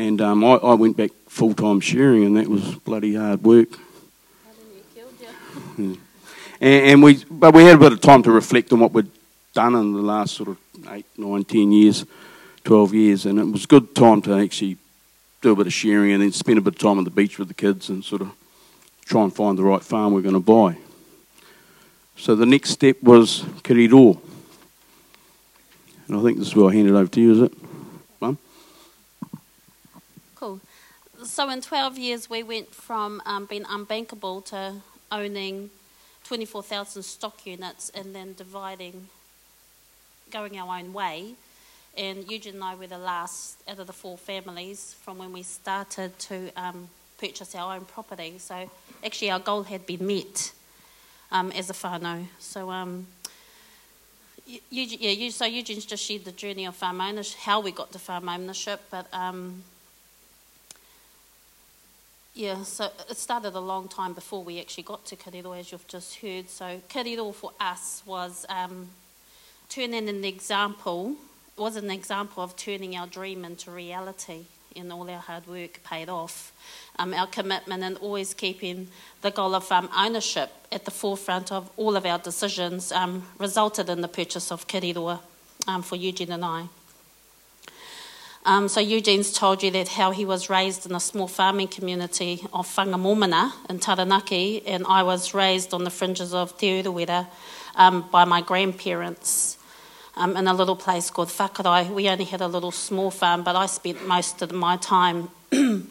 and 0.00 0.20
um, 0.20 0.44
I, 0.44 0.54
I, 0.54 0.74
went 0.74 0.96
back 0.96 1.10
full 1.28 1.54
time 1.54 1.80
shearing, 1.80 2.24
and 2.24 2.36
that 2.36 2.48
was 2.48 2.74
bloody 2.76 3.14
hard 3.14 3.42
work. 3.42 3.68
Yeah. 5.76 5.94
And, 6.60 6.84
and, 6.90 7.02
we, 7.02 7.24
but 7.30 7.54
we 7.54 7.64
had 7.64 7.76
a 7.76 7.78
bit 7.78 7.92
of 7.92 8.00
time 8.00 8.22
to 8.24 8.30
reflect 8.30 8.72
on 8.72 8.80
what 8.80 8.92
we'd 8.92 9.10
done 9.54 9.74
in 9.74 9.92
the 9.92 10.02
last 10.02 10.34
sort 10.34 10.50
of 10.50 10.58
eight, 10.90 11.06
nine, 11.16 11.44
ten 11.44 11.72
years, 11.72 12.04
twelve 12.64 12.92
years, 12.94 13.26
and 13.26 13.38
it 13.38 13.44
was 13.44 13.64
a 13.64 13.66
good 13.66 13.94
time 13.94 14.20
to 14.22 14.34
actually 14.34 14.76
do 15.40 15.52
a 15.52 15.56
bit 15.56 15.66
of 15.66 15.72
sharing 15.72 16.12
and 16.12 16.22
then 16.22 16.32
spend 16.32 16.58
a 16.58 16.60
bit 16.60 16.74
of 16.74 16.78
time 16.78 16.98
on 16.98 17.04
the 17.04 17.10
beach 17.10 17.38
with 17.38 17.48
the 17.48 17.54
kids 17.54 17.88
and 17.88 18.04
sort 18.04 18.20
of 18.20 18.30
try 19.04 19.22
and 19.22 19.34
find 19.34 19.58
the 19.58 19.62
right 19.62 19.82
farm 19.82 20.12
we're 20.12 20.20
going 20.20 20.34
to 20.34 20.40
buy. 20.40 20.76
So 22.16 22.36
the 22.36 22.46
next 22.46 22.70
step 22.70 23.02
was 23.02 23.42
Kiriroa. 23.62 24.20
And 26.06 26.18
I 26.18 26.22
think 26.22 26.38
this 26.38 26.48
is 26.48 26.56
where 26.56 26.68
I 26.68 26.74
hand 26.74 26.88
it 26.88 26.92
over 26.92 27.06
to 27.06 27.20
you, 27.20 27.32
is 27.32 27.40
it? 27.40 27.52
Mum? 28.20 28.36
Cool. 30.34 30.60
So 31.30 31.48
in 31.48 31.60
12 31.60 31.96
years, 31.96 32.28
we 32.28 32.42
went 32.42 32.74
from 32.74 33.22
um, 33.24 33.46
being 33.46 33.62
unbankable 33.62 34.44
to 34.46 34.74
owning 35.12 35.70
24,000 36.24 37.04
stock 37.04 37.46
units 37.46 37.88
and 37.90 38.12
then 38.12 38.34
dividing, 38.34 39.06
going 40.32 40.58
our 40.58 40.76
own 40.76 40.92
way. 40.92 41.34
And 41.96 42.28
Eugene 42.28 42.54
and 42.54 42.64
I 42.64 42.74
were 42.74 42.88
the 42.88 42.98
last 42.98 43.58
out 43.68 43.78
of 43.78 43.86
the 43.86 43.92
four 43.92 44.18
families 44.18 44.96
from 45.02 45.18
when 45.18 45.32
we 45.32 45.44
started 45.44 46.18
to 46.18 46.50
um, 46.56 46.88
purchase 47.16 47.54
our 47.54 47.76
own 47.76 47.84
property. 47.84 48.34
So 48.38 48.68
actually, 49.04 49.30
our 49.30 49.38
goal 49.38 49.62
had 49.62 49.86
been 49.86 50.04
met 50.04 50.50
um, 51.30 51.52
as 51.52 51.70
a 51.70 51.74
whānau. 51.74 52.26
So, 52.40 52.72
um, 52.72 53.06
Eugene, 54.68 54.98
yeah, 55.00 55.30
so 55.30 55.44
Eugene's 55.44 55.86
just 55.86 56.04
shared 56.04 56.24
the 56.24 56.32
journey 56.32 56.66
of 56.66 56.74
farm 56.74 57.00
ownership, 57.00 57.38
how 57.38 57.60
we 57.60 57.70
got 57.70 57.92
to 57.92 58.00
farm 58.00 58.28
ownership, 58.28 58.80
but 58.90 59.06
um, 59.12 59.62
yeah, 62.34 62.62
so 62.62 62.90
it 63.08 63.16
started 63.16 63.54
a 63.54 63.60
long 63.60 63.88
time 63.88 64.12
before 64.12 64.44
we 64.44 64.60
actually 64.60 64.84
got 64.84 65.04
to 65.06 65.16
Kiriroa, 65.16 65.60
as 65.60 65.72
you've 65.72 65.86
just 65.88 66.16
heard. 66.16 66.48
So 66.48 66.80
Kiriroa 66.88 67.34
for 67.34 67.52
us 67.58 68.02
was 68.06 68.46
um, 68.48 68.90
turning 69.68 70.08
an 70.08 70.24
example, 70.24 71.16
was 71.56 71.76
an 71.76 71.90
example 71.90 72.42
of 72.42 72.56
turning 72.56 72.96
our 72.96 73.06
dream 73.06 73.44
into 73.44 73.70
reality 73.70 74.44
and 74.76 74.92
all 74.92 75.10
our 75.10 75.18
hard 75.18 75.46
work 75.48 75.80
paid 75.82 76.08
off. 76.08 76.52
Um, 76.98 77.12
our 77.14 77.26
commitment 77.26 77.82
and 77.82 77.96
always 77.98 78.34
keeping 78.34 78.88
the 79.22 79.30
goal 79.30 79.54
of 79.54 79.70
um, 79.72 79.88
ownership 79.96 80.50
at 80.70 80.84
the 80.84 80.90
forefront 80.90 81.50
of 81.50 81.70
all 81.76 81.96
of 81.96 82.06
our 82.06 82.18
decisions 82.18 82.92
um, 82.92 83.26
resulted 83.38 83.88
in 83.88 84.00
the 84.00 84.08
purchase 84.08 84.52
of 84.52 84.68
Kiriroa 84.68 85.18
um, 85.66 85.82
for 85.82 85.96
Eugene 85.96 86.32
and 86.32 86.44
I. 86.44 86.68
Um, 88.46 88.68
so 88.68 88.80
Eugene's 88.80 89.32
told 89.32 89.62
you 89.62 89.70
that 89.72 89.88
how 89.88 90.12
he 90.12 90.24
was 90.24 90.48
raised 90.48 90.86
in 90.86 90.94
a 90.94 91.00
small 91.00 91.28
farming 91.28 91.68
community 91.68 92.40
of 92.54 92.66
Whangamomona 92.74 93.52
in 93.68 93.78
Taranaki, 93.78 94.66
and 94.66 94.86
I 94.88 95.02
was 95.02 95.34
raised 95.34 95.74
on 95.74 95.84
the 95.84 95.90
fringes 95.90 96.32
of 96.32 96.56
Te 96.56 96.82
Urewera 96.82 97.26
um, 97.76 98.08
by 98.10 98.24
my 98.24 98.40
grandparents 98.40 99.58
um, 100.16 100.38
in 100.38 100.48
a 100.48 100.54
little 100.54 100.76
place 100.76 101.10
called 101.10 101.28
Whakarai. 101.28 101.90
We 101.90 102.08
only 102.08 102.24
had 102.24 102.40
a 102.40 102.48
little 102.48 102.72
small 102.72 103.10
farm, 103.10 103.42
but 103.42 103.56
I 103.56 103.66
spent 103.66 104.06
most 104.06 104.40
of 104.40 104.52
my 104.52 104.78
time 104.78 105.28
in 105.52 105.88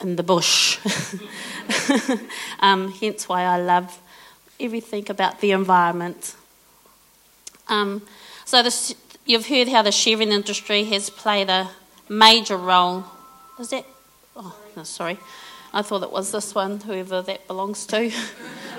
the 0.00 0.22
bush. 0.24 0.78
Um, 2.60 2.92
hence 2.92 3.28
why 3.28 3.42
I 3.42 3.60
love 3.60 4.00
everything 4.58 5.10
about 5.10 5.40
the 5.40 5.50
environment. 5.50 6.34
Um, 7.68 8.00
so 8.46 8.62
the 8.62 8.94
You've 9.26 9.46
heard 9.46 9.68
how 9.68 9.80
the 9.80 9.90
shearing 9.90 10.32
industry 10.32 10.84
has 10.84 11.08
played 11.08 11.48
a 11.48 11.70
major 12.10 12.58
role. 12.58 13.04
Is 13.58 13.70
that? 13.70 13.86
Oh, 14.36 14.54
no, 14.76 14.82
sorry. 14.82 15.18
I 15.72 15.80
thought 15.80 16.02
it 16.02 16.12
was 16.12 16.30
this 16.30 16.54
one, 16.54 16.78
whoever 16.80 17.22
that 17.22 17.46
belongs 17.46 17.86
to. 17.86 18.12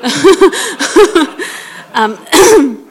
um, 1.95 2.19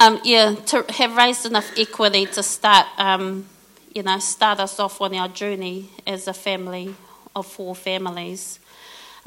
um, 0.00 0.20
yeah, 0.22 0.54
to 0.66 0.84
have 0.90 1.16
raised 1.16 1.46
enough 1.46 1.76
equity 1.76 2.26
to 2.26 2.44
start, 2.44 2.86
um, 2.96 3.46
you 3.92 4.04
know, 4.04 4.20
start 4.20 4.60
us 4.60 4.78
off 4.78 5.00
on 5.00 5.16
our 5.16 5.26
journey 5.26 5.90
as 6.06 6.28
a 6.28 6.32
family 6.32 6.94
of 7.34 7.44
four 7.44 7.74
families. 7.74 8.60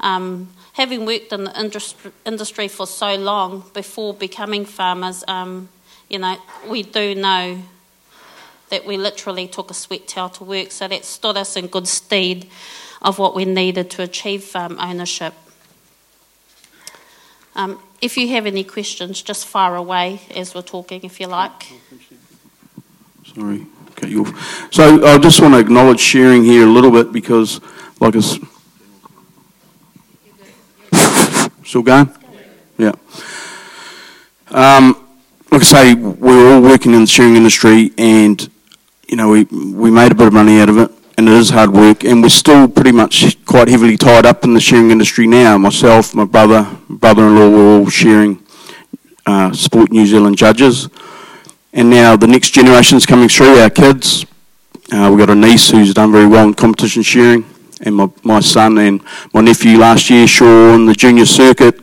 Um, 0.00 0.48
having 0.72 1.04
worked 1.04 1.34
in 1.34 1.44
the 1.44 1.60
industry, 1.60 2.12
industry 2.24 2.68
for 2.68 2.86
so 2.86 3.14
long 3.14 3.64
before 3.74 4.14
becoming 4.14 4.64
farmers, 4.64 5.22
um, 5.28 5.68
you 6.12 6.18
know, 6.18 6.36
we 6.68 6.82
do 6.82 7.14
know 7.14 7.62
that 8.68 8.84
we 8.84 8.98
literally 8.98 9.48
took 9.48 9.70
a 9.70 9.74
sweat 9.74 10.06
towel 10.06 10.28
to 10.28 10.44
work, 10.44 10.70
so 10.70 10.86
that 10.86 11.06
stood 11.06 11.38
us 11.38 11.56
in 11.56 11.68
good 11.68 11.88
stead 11.88 12.46
of 13.00 13.18
what 13.18 13.34
we 13.34 13.46
needed 13.46 13.90
to 13.90 14.02
achieve 14.02 14.44
farm 14.44 14.78
ownership. 14.78 15.32
Um, 17.56 17.80
if 18.02 18.18
you 18.18 18.28
have 18.28 18.44
any 18.44 18.62
questions, 18.62 19.22
just 19.22 19.46
fire 19.46 19.74
away 19.74 20.20
as 20.34 20.54
we're 20.54 20.60
talking, 20.60 21.00
if 21.02 21.18
you 21.18 21.28
like. 21.28 21.72
Sorry, 23.34 23.66
cut 23.96 24.10
you 24.10 24.26
off. 24.26 24.68
So 24.70 25.06
I 25.06 25.16
just 25.16 25.40
want 25.40 25.54
to 25.54 25.60
acknowledge 25.60 26.00
sharing 26.00 26.44
here 26.44 26.64
a 26.64 26.70
little 26.70 26.90
bit 26.90 27.10
because, 27.10 27.58
like, 28.00 28.14
it's 28.16 28.38
still 31.66 31.82
going. 31.82 32.10
Yeah. 32.76 32.92
Um, 34.50 35.01
like 35.52 35.60
I 35.60 35.64
say, 35.64 35.94
we're 35.94 36.54
all 36.54 36.62
working 36.62 36.94
in 36.94 37.02
the 37.02 37.06
shearing 37.06 37.36
industry, 37.36 37.92
and 37.98 38.50
you 39.06 39.16
know, 39.16 39.28
we 39.28 39.44
we 39.44 39.90
made 39.90 40.10
a 40.10 40.14
bit 40.14 40.28
of 40.28 40.32
money 40.32 40.58
out 40.58 40.70
of 40.70 40.78
it, 40.78 40.90
and 41.18 41.28
it 41.28 41.34
is 41.34 41.50
hard 41.50 41.70
work, 41.74 42.04
and 42.04 42.22
we're 42.22 42.30
still 42.30 42.66
pretty 42.66 42.90
much 42.92 43.44
quite 43.44 43.68
heavily 43.68 43.98
tied 43.98 44.24
up 44.24 44.44
in 44.44 44.54
the 44.54 44.60
shearing 44.60 44.90
industry 44.90 45.26
now. 45.26 45.58
Myself, 45.58 46.14
my 46.14 46.24
brother, 46.24 46.66
brother-in-law, 46.88 47.50
we're 47.50 47.80
all 47.80 47.90
shearing 47.90 48.42
uh, 49.26 49.52
Sport 49.52 49.92
New 49.92 50.06
Zealand 50.06 50.38
judges, 50.38 50.88
and 51.74 51.90
now 51.90 52.16
the 52.16 52.26
next 52.26 52.52
generation's 52.52 53.04
coming 53.04 53.28
through. 53.28 53.58
Our 53.58 53.68
kids, 53.68 54.24
uh, 54.90 55.08
we've 55.10 55.18
got 55.18 55.28
a 55.28 55.34
niece 55.34 55.68
who's 55.68 55.92
done 55.92 56.12
very 56.12 56.26
well 56.26 56.46
in 56.48 56.54
competition 56.54 57.02
shearing, 57.02 57.44
and 57.82 57.94
my, 57.94 58.08
my 58.22 58.40
son 58.40 58.78
and 58.78 59.02
my 59.34 59.42
nephew 59.42 59.76
last 59.76 60.08
year, 60.08 60.26
Sean, 60.26 60.86
the 60.86 60.94
junior 60.94 61.26
circuit. 61.26 61.78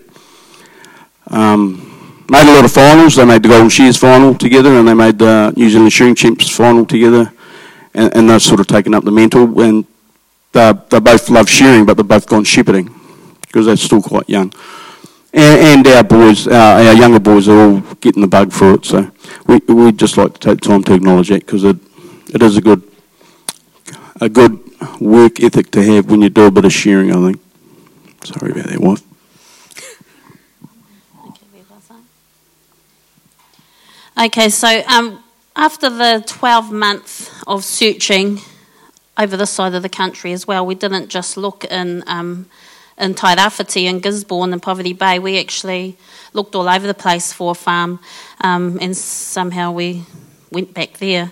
Um, 1.27 1.88
made 2.29 2.47
a 2.47 2.53
lot 2.53 2.65
of 2.65 2.71
finals. 2.71 3.15
They 3.15 3.25
made 3.25 3.43
the 3.43 3.49
Golden 3.49 3.69
Shears 3.69 3.97
final 3.97 4.35
together, 4.35 4.71
and 4.73 4.87
they 4.87 4.93
made 4.93 5.19
the 5.19 5.53
New 5.55 5.69
Zealand 5.69 5.93
Shearing 5.93 6.15
Champs 6.15 6.49
final 6.49 6.85
together. 6.85 7.31
And, 7.93 8.15
and 8.15 8.29
they've 8.29 8.41
sort 8.41 8.59
of 8.59 8.67
taken 8.67 8.93
up 8.93 9.03
the 9.03 9.11
mantle. 9.11 9.59
And 9.61 9.85
they 10.51 10.73
they 10.89 10.99
both 10.99 11.29
love 11.29 11.49
shearing, 11.49 11.85
but 11.85 11.97
they've 11.97 12.07
both 12.07 12.27
gone 12.27 12.43
shepherding 12.43 12.93
because 13.41 13.65
they're 13.65 13.77
still 13.77 14.01
quite 14.01 14.29
young. 14.29 14.53
And, 15.33 15.85
and 15.85 15.87
our 15.87 16.03
boys, 16.03 16.47
our, 16.47 16.81
our 16.81 16.93
younger 16.93 17.19
boys, 17.19 17.47
are 17.47 17.59
all 17.59 17.79
getting 18.01 18.21
the 18.21 18.27
bug 18.27 18.51
for 18.51 18.73
it. 18.73 18.85
So 18.85 19.11
we 19.47 19.57
we 19.67 19.91
just 19.91 20.17
like 20.17 20.33
to 20.33 20.39
take 20.39 20.61
time 20.61 20.83
to 20.83 20.93
acknowledge 20.93 21.29
that 21.29 21.45
because 21.45 21.63
it 21.63 21.77
it 22.33 22.41
is 22.41 22.57
a 22.57 22.61
good 22.61 22.83
a 24.21 24.29
good 24.29 24.59
work 24.99 25.39
ethic 25.39 25.71
to 25.71 25.83
have 25.83 26.09
when 26.09 26.21
you 26.21 26.29
do 26.29 26.45
a 26.45 26.51
bit 26.51 26.65
of 26.65 26.73
shearing. 26.73 27.11
I 27.11 27.31
think. 27.31 27.41
Sorry 28.23 28.51
about 28.51 28.65
that, 28.65 28.81
wife. 28.81 29.08
Okay, 34.21 34.49
so 34.49 34.83
um, 34.89 35.23
after 35.55 35.89
the 35.89 36.21
12 36.27 36.73
months 36.73 37.31
of 37.47 37.63
searching 37.63 38.41
over 39.17 39.37
this 39.37 39.49
side 39.49 39.73
of 39.75 39.81
the 39.81 39.87
country 39.87 40.33
as 40.33 40.45
well, 40.45 40.65
we 40.65 40.75
didn't 40.75 41.07
just 41.07 41.37
look 41.37 41.63
in 41.63 42.03
um, 42.05 42.49
in 42.97 43.13
Tairāwhiti 43.13 43.85
and 43.89 44.03
Gisborne 44.03 44.51
and 44.51 44.61
Poverty 44.61 44.91
Bay. 44.91 45.19
We 45.19 45.39
actually 45.39 45.95
looked 46.33 46.53
all 46.53 46.67
over 46.67 46.85
the 46.85 46.93
place 46.93 47.31
for 47.31 47.51
a 47.51 47.55
farm, 47.55 48.01
um, 48.41 48.77
and 48.81 48.97
somehow 48.97 49.71
we 49.71 50.03
went 50.51 50.73
back 50.73 50.97
there. 50.97 51.31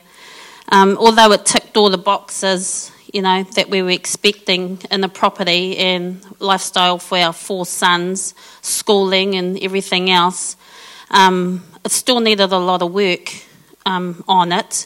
Um, 0.69 0.97
although 0.97 1.33
it 1.33 1.45
ticked 1.45 1.75
all 1.75 1.89
the 1.89 1.97
boxes, 1.97 2.89
you 3.13 3.21
know, 3.21 3.43
that 3.43 3.69
we 3.69 3.81
were 3.81 3.89
expecting 3.89 4.79
in 4.89 5.01
the 5.01 5.09
property 5.09 5.77
and 5.77 6.25
lifestyle 6.39 6.99
for 6.99 7.17
our 7.17 7.33
four 7.33 7.65
sons, 7.65 8.33
schooling 8.61 9.35
and 9.35 9.61
everything 9.61 10.09
else. 10.09 10.55
Um, 11.11 11.63
it 11.87 11.91
still 11.93 12.19
needed 12.19 12.51
a 12.51 12.57
lot 12.57 12.81
of 12.81 12.91
work 12.91 13.33
um, 13.85 14.21
on 14.27 14.51
it, 14.51 14.85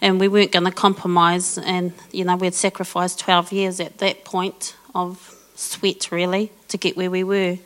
and 0.00 0.20
we 0.20 0.28
weren't 0.28 0.52
going 0.52 0.64
to 0.64 0.70
compromise. 0.70 1.58
And 1.58 1.92
you 2.12 2.24
know, 2.24 2.36
we'd 2.36 2.54
sacrificed 2.54 3.18
12 3.18 3.50
years 3.50 3.80
at 3.80 3.98
that 3.98 4.24
point 4.24 4.76
of 4.94 5.34
sweat, 5.56 6.12
really, 6.12 6.52
to 6.68 6.78
get 6.78 6.96
where 6.96 7.10
we 7.10 7.24
were. 7.24 7.58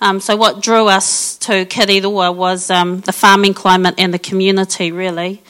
Um, 0.00 0.20
so, 0.20 0.36
what 0.36 0.62
drew 0.62 0.86
us 0.86 1.36
to 1.38 1.64
Kiriroa 1.64 2.32
was 2.32 2.70
um, 2.70 3.00
the 3.00 3.12
farming 3.12 3.52
climate 3.54 3.96
and 3.98 4.14
the 4.14 4.20
community, 4.20 4.92
really. 4.92 5.42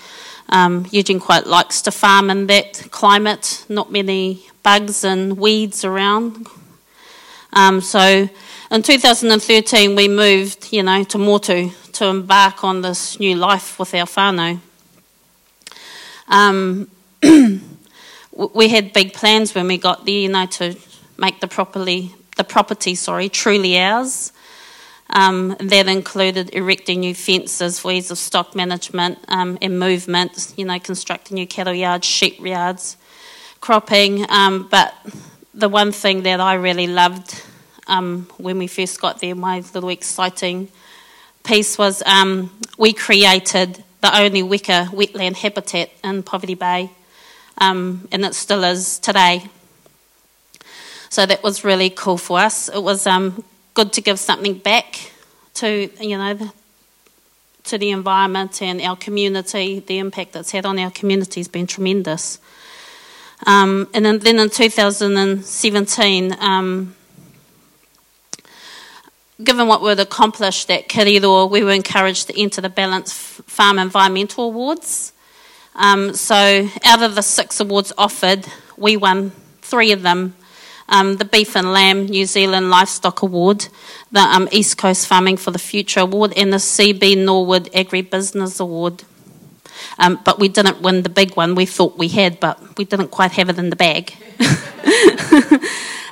Um, 0.48 0.86
Eugene 0.90 1.20
quite 1.20 1.46
likes 1.46 1.82
to 1.82 1.90
farm 1.90 2.30
in 2.30 2.46
that 2.46 2.88
climate, 2.90 3.66
not 3.68 3.92
many 3.92 4.46
bugs 4.62 5.04
and 5.04 5.36
weeds 5.36 5.84
around. 5.84 6.46
Um, 7.52 7.82
so, 7.82 8.26
in 8.70 8.82
2013, 8.82 9.96
we 9.96 10.08
moved, 10.08 10.72
you 10.72 10.82
know, 10.82 11.04
to 11.04 11.18
Motu 11.18 11.70
to 11.94 12.06
embark 12.06 12.64
on 12.64 12.82
this 12.82 13.18
new 13.18 13.34
life 13.34 13.78
with 13.78 13.94
our 13.94 14.06
whānau. 14.06 14.60
Um, 16.28 16.90
we 18.54 18.68
had 18.68 18.92
big 18.92 19.12
plans 19.12 19.54
when 19.54 19.66
we 19.66 19.78
got 19.78 20.04
there, 20.04 20.14
you 20.14 20.28
know, 20.28 20.46
to 20.46 20.76
make 21.16 21.40
the 21.40 21.48
properly 21.48 22.14
the 22.36 22.44
property, 22.44 22.94
sorry, 22.94 23.28
truly 23.28 23.78
ours. 23.78 24.32
Um, 25.10 25.54
that 25.60 25.86
included 25.86 26.52
erecting 26.54 27.00
new 27.00 27.14
fences 27.14 27.78
for 27.78 27.92
ease 27.92 28.10
of 28.10 28.18
stock 28.18 28.56
management 28.56 29.18
um, 29.28 29.58
and 29.60 29.78
movement, 29.78 30.54
you 30.56 30.64
know, 30.64 30.78
constructing 30.80 31.34
new 31.34 31.46
cattle 31.46 31.74
yards, 31.74 32.06
sheep 32.06 32.40
yards, 32.40 32.96
cropping. 33.60 34.28
Um, 34.30 34.66
but 34.70 34.94
the 35.52 35.68
one 35.68 35.92
thing 35.92 36.22
that 36.22 36.40
I 36.40 36.54
really 36.54 36.86
loved 36.86 37.44
um, 37.86 38.26
when 38.38 38.58
we 38.58 38.66
first 38.66 39.00
got 39.00 39.20
there, 39.20 39.34
my 39.34 39.62
little 39.74 39.90
exciting 39.90 40.68
piece 41.44 41.78
was 41.78 42.02
um, 42.06 42.50
we 42.76 42.92
created 42.92 43.84
the 44.00 44.18
only 44.18 44.42
Weka 44.42 44.88
wetland 44.88 45.36
habitat 45.36 45.90
in 46.02 46.22
Poverty 46.22 46.54
Bay, 46.54 46.90
um, 47.58 48.08
and 48.10 48.24
it 48.24 48.34
still 48.34 48.64
is 48.64 48.98
today. 48.98 49.44
So 51.10 51.24
that 51.26 51.42
was 51.42 51.62
really 51.62 51.90
cool 51.90 52.18
for 52.18 52.40
us. 52.40 52.68
It 52.68 52.82
was 52.82 53.06
um, 53.06 53.44
good 53.74 53.92
to 53.92 54.00
give 54.00 54.18
something 54.18 54.58
back 54.58 55.12
to 55.54 55.88
you 56.00 56.18
know 56.18 56.34
the, 56.34 56.52
to 57.64 57.78
the 57.78 57.90
environment 57.90 58.60
and 58.60 58.80
our 58.80 58.96
community. 58.96 59.80
The 59.80 59.98
impact 59.98 60.32
that's 60.32 60.50
had 60.50 60.66
on 60.66 60.78
our 60.78 60.90
community 60.90 61.40
has 61.40 61.48
been 61.48 61.66
tremendous. 61.66 62.40
Um, 63.46 63.88
and 63.92 64.06
then, 64.06 64.20
then, 64.20 64.38
in 64.38 64.48
2017 64.48 66.36
um, 66.40 66.94
given 69.42 69.66
what 69.66 69.82
we'd 69.82 69.98
accomplished 69.98 70.70
at 70.70 70.88
Kiriroa, 70.88 71.50
we 71.50 71.64
were 71.64 71.72
encouraged 71.72 72.28
to 72.28 72.40
enter 72.40 72.60
the 72.60 72.70
Ballance 72.70 73.12
Farm 73.12 73.78
Environmental 73.78 74.44
Awards. 74.44 75.12
Um, 75.74 76.14
so, 76.14 76.68
out 76.84 77.02
of 77.02 77.14
the 77.14 77.22
six 77.22 77.58
awards 77.58 77.92
offered, 77.98 78.46
we 78.76 78.96
won 78.96 79.32
three 79.60 79.90
of 79.92 80.02
them 80.02 80.34
um, 80.88 81.16
the 81.16 81.24
Beef 81.24 81.56
and 81.56 81.72
Lamb 81.72 82.06
New 82.06 82.26
Zealand 82.26 82.70
Livestock 82.70 83.22
Award, 83.22 83.68
the 84.12 84.20
um, 84.20 84.48
East 84.52 84.76
Coast 84.78 85.06
Farming 85.06 85.38
for 85.38 85.50
the 85.50 85.58
Future 85.58 86.00
Award, 86.00 86.32
and 86.36 86.52
the 86.52 86.58
CB 86.58 87.24
Norwood 87.24 87.72
Agribusiness 87.72 88.60
Award. 88.60 89.04
Um, 89.98 90.20
but 90.24 90.38
we 90.38 90.48
didn't 90.48 90.82
win 90.82 91.02
the 91.02 91.08
big 91.08 91.34
one. 91.36 91.54
We 91.54 91.66
thought 91.66 91.98
we 91.98 92.08
had, 92.08 92.38
but 92.38 92.78
we 92.78 92.84
didn't 92.84 93.08
quite 93.08 93.32
have 93.32 93.48
it 93.48 93.58
in 93.58 93.70
the 93.70 93.76
bag. 93.76 94.14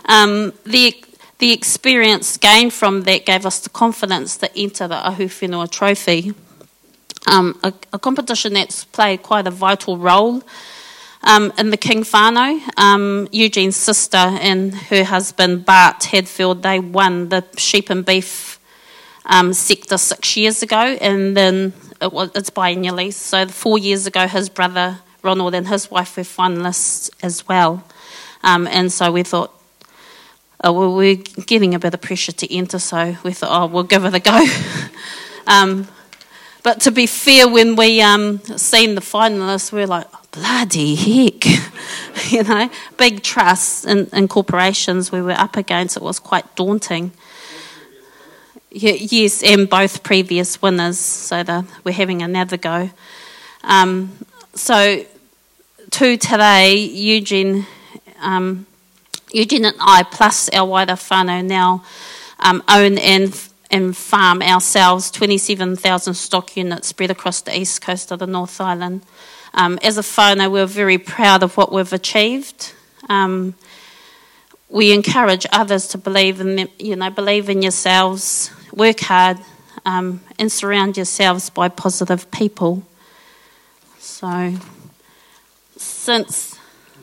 Um, 0.05 0.53
the 0.65 0.95
the 1.43 1.51
experience 1.53 2.37
gained 2.37 2.73
from 2.73 3.03
that 3.03 3.27
gave 3.27 3.45
us 3.45 3.59
the 3.59 3.69
confidence 3.69 4.37
to 4.37 4.49
enter 4.57 4.87
the 4.87 4.95
Ahuwhenua 4.95 5.69
Trophy, 5.69 6.33
um, 7.27 7.59
a, 7.65 7.73
a, 7.93 7.99
competition 7.99 8.53
that's 8.53 8.85
played 8.85 9.25
quite 9.25 9.49
a 9.49 9.51
vital 9.51 9.99
role 9.99 10.45
um, 11.25 11.53
in 11.59 11.71
the 11.71 11.77
King 11.77 12.05
Whānau. 12.05 12.61
Um, 12.79 13.27
Eugene's 13.33 13.75
sister 13.75 14.17
and 14.17 14.73
her 14.73 15.03
husband 15.03 15.65
Bart 15.65 16.05
Hadfield, 16.05 16.63
they 16.63 16.79
won 16.79 17.29
the 17.31 17.45
sheep 17.57 17.91
and 17.91 18.07
beef 18.07 18.61
um, 19.27 19.53
sector 19.53 19.99
six 19.99 20.37
years 20.37 20.63
ago, 20.63 20.77
and 20.77 21.37
then 21.37 21.73
it 22.01 22.13
was, 22.13 22.31
it's 22.37 22.51
biennially. 22.51 23.13
So 23.13 23.49
four 23.49 23.79
years 23.79 24.07
ago, 24.07 24.29
his 24.29 24.49
brother 24.49 25.01
Ronald 25.25 25.57
and 25.57 25.67
his 25.67 25.91
wife 25.91 26.17
were 26.17 26.23
finalists 26.23 27.11
as 27.21 27.49
well. 27.49 27.83
Um, 28.45 28.69
and 28.69 28.93
so 28.93 29.11
we 29.11 29.25
thought 29.25 29.62
uh, 30.64 30.72
well, 30.72 30.94
we're 30.94 31.16
getting 31.16 31.75
a 31.75 31.79
bit 31.79 31.94
of 31.94 32.01
pressure 32.01 32.33
to 32.33 32.55
enter, 32.55 32.79
so 32.79 33.16
we 33.25 33.33
thought, 33.33 33.51
oh, 33.51 33.66
we'll 33.66 33.83
give 33.83 34.05
it 34.05 34.14
a 34.14 34.20
go. 34.20 34.46
um, 35.46 35.88
but 36.62 36.81
to 36.83 36.92
be 36.92 37.07
fair, 37.07 37.48
when 37.48 37.75
we 37.75 38.01
um, 38.01 38.38
seen 38.40 38.94
the 38.94 39.01
finalists, 39.01 39.72
we 39.72 39.83
are 39.83 39.87
like, 39.87 40.07
bloody 40.31 40.94
heck. 40.94 41.44
you 42.31 42.44
know, 42.44 42.70
big 42.96 43.22
trusts 43.22 43.85
and, 43.85 44.31
corporations 44.31 45.11
we 45.11 45.20
were 45.20 45.33
up 45.33 45.57
against, 45.57 45.96
it 45.96 46.03
was 46.03 46.20
quite 46.20 46.55
daunting. 46.55 47.11
Yeah, 48.70 48.92
yes, 48.92 49.42
and 49.42 49.68
both 49.68 50.03
previous 50.03 50.62
winners, 50.62 50.98
so 50.98 51.42
the, 51.42 51.66
we're 51.85 51.92
having 51.92 52.22
another 52.22 52.57
go. 52.57 52.90
Um, 53.64 54.16
so, 54.55 55.05
to 55.90 56.16
today, 56.16 56.77
Eugene 56.77 57.66
um, 58.20 58.66
Eugene 59.33 59.64
and 59.64 59.77
I, 59.81 60.03
plus 60.03 60.49
our 60.51 60.66
wider 60.66 60.92
whānau, 60.92 61.45
now 61.45 61.85
um, 62.38 62.62
own 62.68 62.99
and, 62.99 63.49
and 63.71 63.97
farm 63.97 64.42
ourselves 64.42 65.11
27,000 65.11 66.14
stock 66.14 66.57
units 66.57 66.88
spread 66.88 67.11
across 67.11 67.40
the 67.40 67.59
east 67.59 67.81
coast 67.81 68.11
of 68.11 68.18
the 68.18 68.27
North 68.27 68.61
Island. 68.61 69.03
Um, 69.55 69.79
as 69.83 69.99
a 69.99 70.03
whānau, 70.03 70.51
we're 70.51 70.66
very 70.66 70.99
proud 70.99 71.42
of 71.42 71.57
what 71.57 71.73
we've 71.73 71.92
achieved. 71.92 72.73
Um, 73.09 73.55
we 74.68 74.92
encourage 74.92 75.47
others 75.53 75.87
to 75.88 75.99
believe 75.99 76.40
in 76.40 76.57
them, 76.57 76.68
you 76.79 76.97
know, 76.97 77.11
believe 77.11 77.49
in 77.51 77.62
yourselves, 77.62 78.51
work 78.73 79.01
hard, 79.01 79.38
um, 79.85 80.21
and 80.38 80.51
surround 80.51 80.97
yourselves 80.97 81.51
by 81.51 81.68
positive 81.68 82.31
people. 82.31 82.83
So, 83.99 84.55
since. 85.77 86.59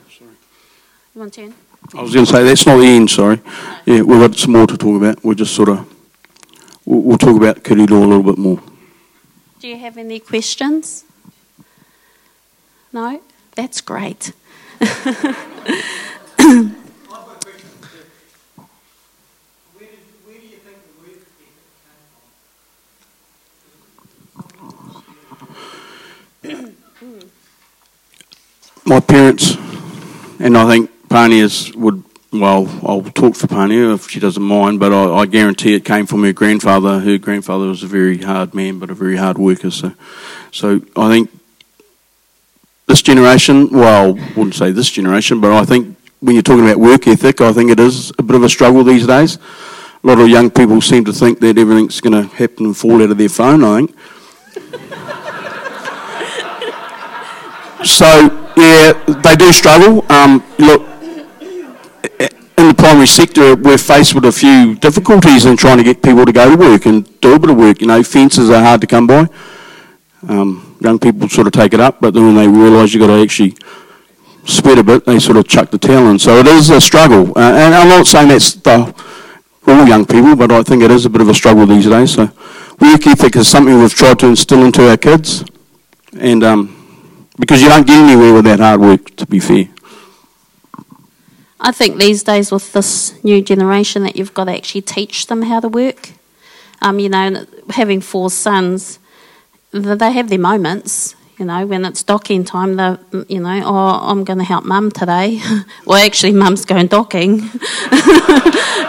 Sorry. 0.08 0.30
You 1.14 1.20
want 1.20 1.34
to 1.34 1.42
end? 1.42 1.54
I 1.94 2.02
was 2.02 2.14
going 2.14 2.24
to 2.24 2.32
say, 2.32 2.44
that's 2.44 2.66
not 2.66 2.76
the 2.78 2.86
end, 2.86 3.10
sorry. 3.10 3.40
Yeah, 3.84 4.02
we've 4.02 4.20
got 4.20 4.36
some 4.36 4.52
more 4.52 4.66
to 4.66 4.76
talk 4.76 4.96
about. 4.96 5.24
We're 5.24 5.34
just 5.34 5.54
sort 5.54 5.70
of, 5.70 5.86
we'll, 6.84 7.00
we'll 7.00 7.18
talk 7.18 7.36
about 7.36 7.64
Kirito 7.64 7.90
a 7.90 8.06
little 8.06 8.22
bit 8.22 8.38
more. 8.38 8.62
Do 9.58 9.68
you 9.68 9.76
have 9.78 9.98
any 9.98 10.20
questions? 10.20 11.04
No? 12.92 13.20
That's 13.56 13.80
great. 13.80 14.32
My 28.86 28.98
parents, 28.98 29.56
and 30.40 30.56
I 30.56 30.66
think 30.68 30.90
Pania's 31.10 31.74
would, 31.74 32.04
well, 32.32 32.68
I'll 32.84 33.02
talk 33.02 33.34
for 33.34 33.48
Pania 33.48 33.92
if 33.94 34.08
she 34.08 34.20
doesn't 34.20 34.42
mind, 34.42 34.78
but 34.78 34.92
I, 34.92 35.12
I 35.12 35.26
guarantee 35.26 35.74
it 35.74 35.84
came 35.84 36.06
from 36.06 36.22
her 36.22 36.32
grandfather. 36.32 37.00
Her 37.00 37.18
grandfather 37.18 37.66
was 37.66 37.82
a 37.82 37.88
very 37.88 38.18
hard 38.18 38.54
man, 38.54 38.78
but 38.78 38.90
a 38.90 38.94
very 38.94 39.16
hard 39.16 39.36
worker. 39.36 39.72
So, 39.72 39.92
so 40.52 40.80
I 40.96 41.10
think 41.10 41.30
this 42.86 43.02
generation, 43.02 43.70
well, 43.70 44.16
I 44.16 44.32
wouldn't 44.36 44.54
say 44.54 44.70
this 44.70 44.88
generation, 44.88 45.40
but 45.40 45.52
I 45.52 45.64
think 45.64 45.96
when 46.20 46.36
you're 46.36 46.44
talking 46.44 46.64
about 46.64 46.78
work 46.78 47.08
ethic, 47.08 47.40
I 47.40 47.52
think 47.52 47.72
it 47.72 47.80
is 47.80 48.12
a 48.16 48.22
bit 48.22 48.36
of 48.36 48.44
a 48.44 48.48
struggle 48.48 48.84
these 48.84 49.04
days. 49.06 49.36
A 50.02 50.06
lot 50.06 50.20
of 50.20 50.28
young 50.28 50.48
people 50.48 50.80
seem 50.80 51.04
to 51.06 51.12
think 51.12 51.40
that 51.40 51.58
everything's 51.58 52.00
going 52.00 52.12
to 52.12 52.22
happen 52.36 52.66
and 52.66 52.76
fall 52.76 53.02
out 53.02 53.10
of 53.10 53.18
their 53.18 53.28
phone, 53.28 53.64
I 53.64 53.78
think. 53.78 53.96
so, 57.84 58.50
yeah, 58.56 58.92
they 59.24 59.34
do 59.34 59.52
struggle. 59.52 60.04
Um, 60.10 60.44
look, 60.58 60.89
the 62.70 62.82
primary 62.82 63.06
sector, 63.06 63.56
we're 63.56 63.78
faced 63.78 64.14
with 64.14 64.24
a 64.24 64.32
few 64.32 64.76
difficulties 64.76 65.44
in 65.44 65.56
trying 65.56 65.78
to 65.78 65.82
get 65.82 66.02
people 66.02 66.24
to 66.24 66.32
go 66.32 66.50
to 66.50 66.56
work 66.56 66.86
and 66.86 67.20
do 67.20 67.34
a 67.34 67.38
bit 67.38 67.50
of 67.50 67.56
work. 67.56 67.80
You 67.80 67.88
know, 67.88 68.02
fences 68.02 68.48
are 68.48 68.62
hard 68.62 68.80
to 68.82 68.86
come 68.86 69.06
by. 69.08 69.28
Um, 70.28 70.76
young 70.80 70.98
people 70.98 71.28
sort 71.28 71.48
of 71.48 71.52
take 71.52 71.74
it 71.74 71.80
up, 71.80 72.00
but 72.00 72.14
then 72.14 72.26
when 72.26 72.36
they 72.36 72.46
realise 72.46 72.94
you've 72.94 73.00
got 73.00 73.08
to 73.08 73.20
actually 73.22 73.56
sweat 74.44 74.78
a 74.78 74.84
bit, 74.84 75.04
they 75.04 75.18
sort 75.18 75.36
of 75.36 75.48
chuck 75.48 75.70
the 75.70 75.78
towel 75.78 76.10
in. 76.10 76.18
So 76.18 76.36
it 76.38 76.46
is 76.46 76.70
a 76.70 76.80
struggle. 76.80 77.36
Uh, 77.36 77.52
and 77.54 77.74
I'm 77.74 77.88
not 77.88 78.06
saying 78.06 78.28
that's 78.28 78.52
the, 78.52 78.94
all 79.66 79.86
young 79.86 80.06
people, 80.06 80.36
but 80.36 80.52
I 80.52 80.62
think 80.62 80.82
it 80.84 80.92
is 80.92 81.04
a 81.06 81.10
bit 81.10 81.22
of 81.22 81.28
a 81.28 81.34
struggle 81.34 81.66
these 81.66 81.86
days. 81.86 82.14
So 82.14 82.30
work 82.80 83.06
ethic 83.06 83.34
is 83.34 83.48
something 83.48 83.78
we've 83.80 83.92
tried 83.92 84.20
to 84.20 84.26
instill 84.26 84.64
into 84.64 84.88
our 84.88 84.96
kids. 84.96 85.44
And 86.18 86.44
um, 86.44 87.26
because 87.38 87.62
you 87.62 87.68
don't 87.68 87.86
get 87.86 87.96
anywhere 87.96 88.32
with 88.32 88.44
that 88.44 88.60
hard 88.60 88.80
work, 88.80 89.16
to 89.16 89.26
be 89.26 89.40
fair. 89.40 89.68
I 91.60 91.72
think 91.72 91.98
these 91.98 92.22
days 92.22 92.50
with 92.50 92.72
this 92.72 93.22
new 93.22 93.42
generation 93.42 94.02
that 94.04 94.16
you've 94.16 94.32
got 94.32 94.44
to 94.44 94.52
actually 94.52 94.80
teach 94.82 95.26
them 95.26 95.42
how 95.42 95.60
to 95.60 95.68
work. 95.68 96.10
Um, 96.80 96.98
you 96.98 97.10
know, 97.10 97.44
having 97.68 98.00
four 98.00 98.30
sons, 98.30 98.98
they 99.72 100.12
have 100.12 100.30
their 100.30 100.38
moments. 100.38 101.14
You 101.38 101.46
know, 101.46 101.66
when 101.66 101.84
it's 101.84 102.02
docking 102.02 102.44
time, 102.44 102.76
they 102.76 102.96
you 103.28 103.40
know, 103.40 103.62
oh, 103.64 104.10
I'm 104.10 104.24
going 104.24 104.38
to 104.38 104.44
help 104.44 104.64
mum 104.64 104.90
today. 104.90 105.40
well, 105.86 106.04
actually, 106.04 106.32
mum's 106.32 106.64
going 106.64 106.86
docking. 106.86 107.38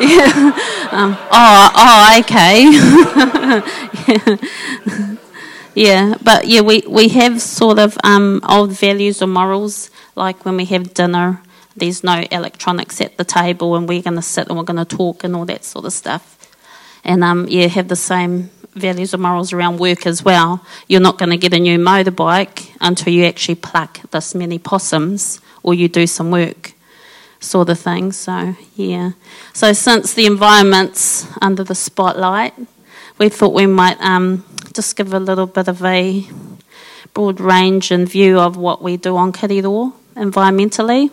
yeah. 0.01 0.51
Um, 0.91 1.17
oh, 1.31 1.71
oh, 1.75 2.19
okay. 2.19 2.63
yeah. 4.07 5.15
yeah, 5.75 6.15
but 6.23 6.47
yeah, 6.47 6.61
we, 6.61 6.83
we 6.87 7.07
have 7.09 7.41
sort 7.41 7.79
of 7.79 7.97
um, 8.03 8.41
old 8.47 8.71
values 8.71 9.21
or 9.21 9.27
morals, 9.27 9.89
like 10.15 10.43
when 10.43 10.57
we 10.57 10.65
have 10.65 10.93
dinner, 10.93 11.41
there's 11.75 12.03
no 12.03 12.25
electronics 12.31 13.01
at 13.01 13.17
the 13.17 13.23
table, 13.23 13.75
and 13.75 13.87
we're 13.87 14.01
going 14.01 14.15
to 14.15 14.21
sit 14.21 14.47
and 14.47 14.57
we're 14.57 14.63
going 14.63 14.83
to 14.83 14.95
talk 14.97 15.23
and 15.23 15.35
all 15.35 15.45
that 15.45 15.63
sort 15.63 15.85
of 15.85 15.93
stuff. 15.93 16.37
And 17.03 17.23
um, 17.23 17.47
yeah, 17.47 17.67
have 17.67 17.87
the 17.87 17.95
same 17.95 18.49
values 18.73 19.13
or 19.13 19.17
morals 19.17 19.53
around 19.53 19.79
work 19.79 20.05
as 20.05 20.23
well. 20.23 20.65
You're 20.87 21.01
not 21.01 21.17
going 21.17 21.31
to 21.31 21.37
get 21.37 21.53
a 21.53 21.59
new 21.59 21.77
motorbike 21.77 22.71
until 22.79 23.13
you 23.13 23.25
actually 23.25 23.55
pluck 23.55 23.99
this 24.11 24.35
many 24.35 24.59
possums 24.59 25.41
or 25.63 25.73
you 25.73 25.87
do 25.87 26.07
some 26.07 26.31
work, 26.31 26.73
sort 27.39 27.69
of 27.69 27.79
thing. 27.79 28.11
So, 28.11 28.55
yeah. 28.75 29.11
So, 29.53 29.73
since 29.73 30.13
the 30.13 30.25
environment's 30.25 31.27
under 31.41 31.63
the 31.63 31.75
spotlight, 31.75 32.53
we 33.17 33.29
thought 33.29 33.53
we 33.53 33.67
might 33.67 33.99
um, 34.01 34.45
just 34.73 34.95
give 34.95 35.13
a 35.13 35.19
little 35.19 35.47
bit 35.47 35.67
of 35.67 35.83
a 35.83 36.25
broad 37.13 37.39
range 37.39 37.91
and 37.91 38.07
view 38.07 38.39
of 38.39 38.57
what 38.57 38.81
we 38.81 38.97
do 38.97 39.17
on 39.17 39.31
Kiriroa 39.31 39.93
environmentally. 40.15 41.11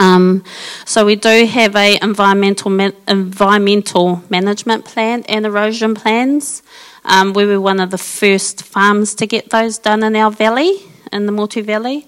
Um, 0.00 0.42
so 0.86 1.04
we 1.04 1.14
do 1.14 1.44
have 1.44 1.76
a 1.76 1.98
environmental 2.02 2.70
ma- 2.70 2.90
environmental 3.06 4.24
management 4.30 4.86
plan 4.86 5.24
and 5.28 5.44
erosion 5.44 5.94
plans. 5.94 6.62
Um, 7.04 7.34
we 7.34 7.44
were 7.44 7.60
one 7.60 7.80
of 7.80 7.90
the 7.90 7.98
first 7.98 8.64
farms 8.64 9.14
to 9.16 9.26
get 9.26 9.50
those 9.50 9.78
done 9.78 10.02
in 10.02 10.16
our 10.16 10.30
valley, 10.30 10.80
in 11.12 11.26
the 11.26 11.32
Motu 11.32 11.62
Valley. 11.62 12.06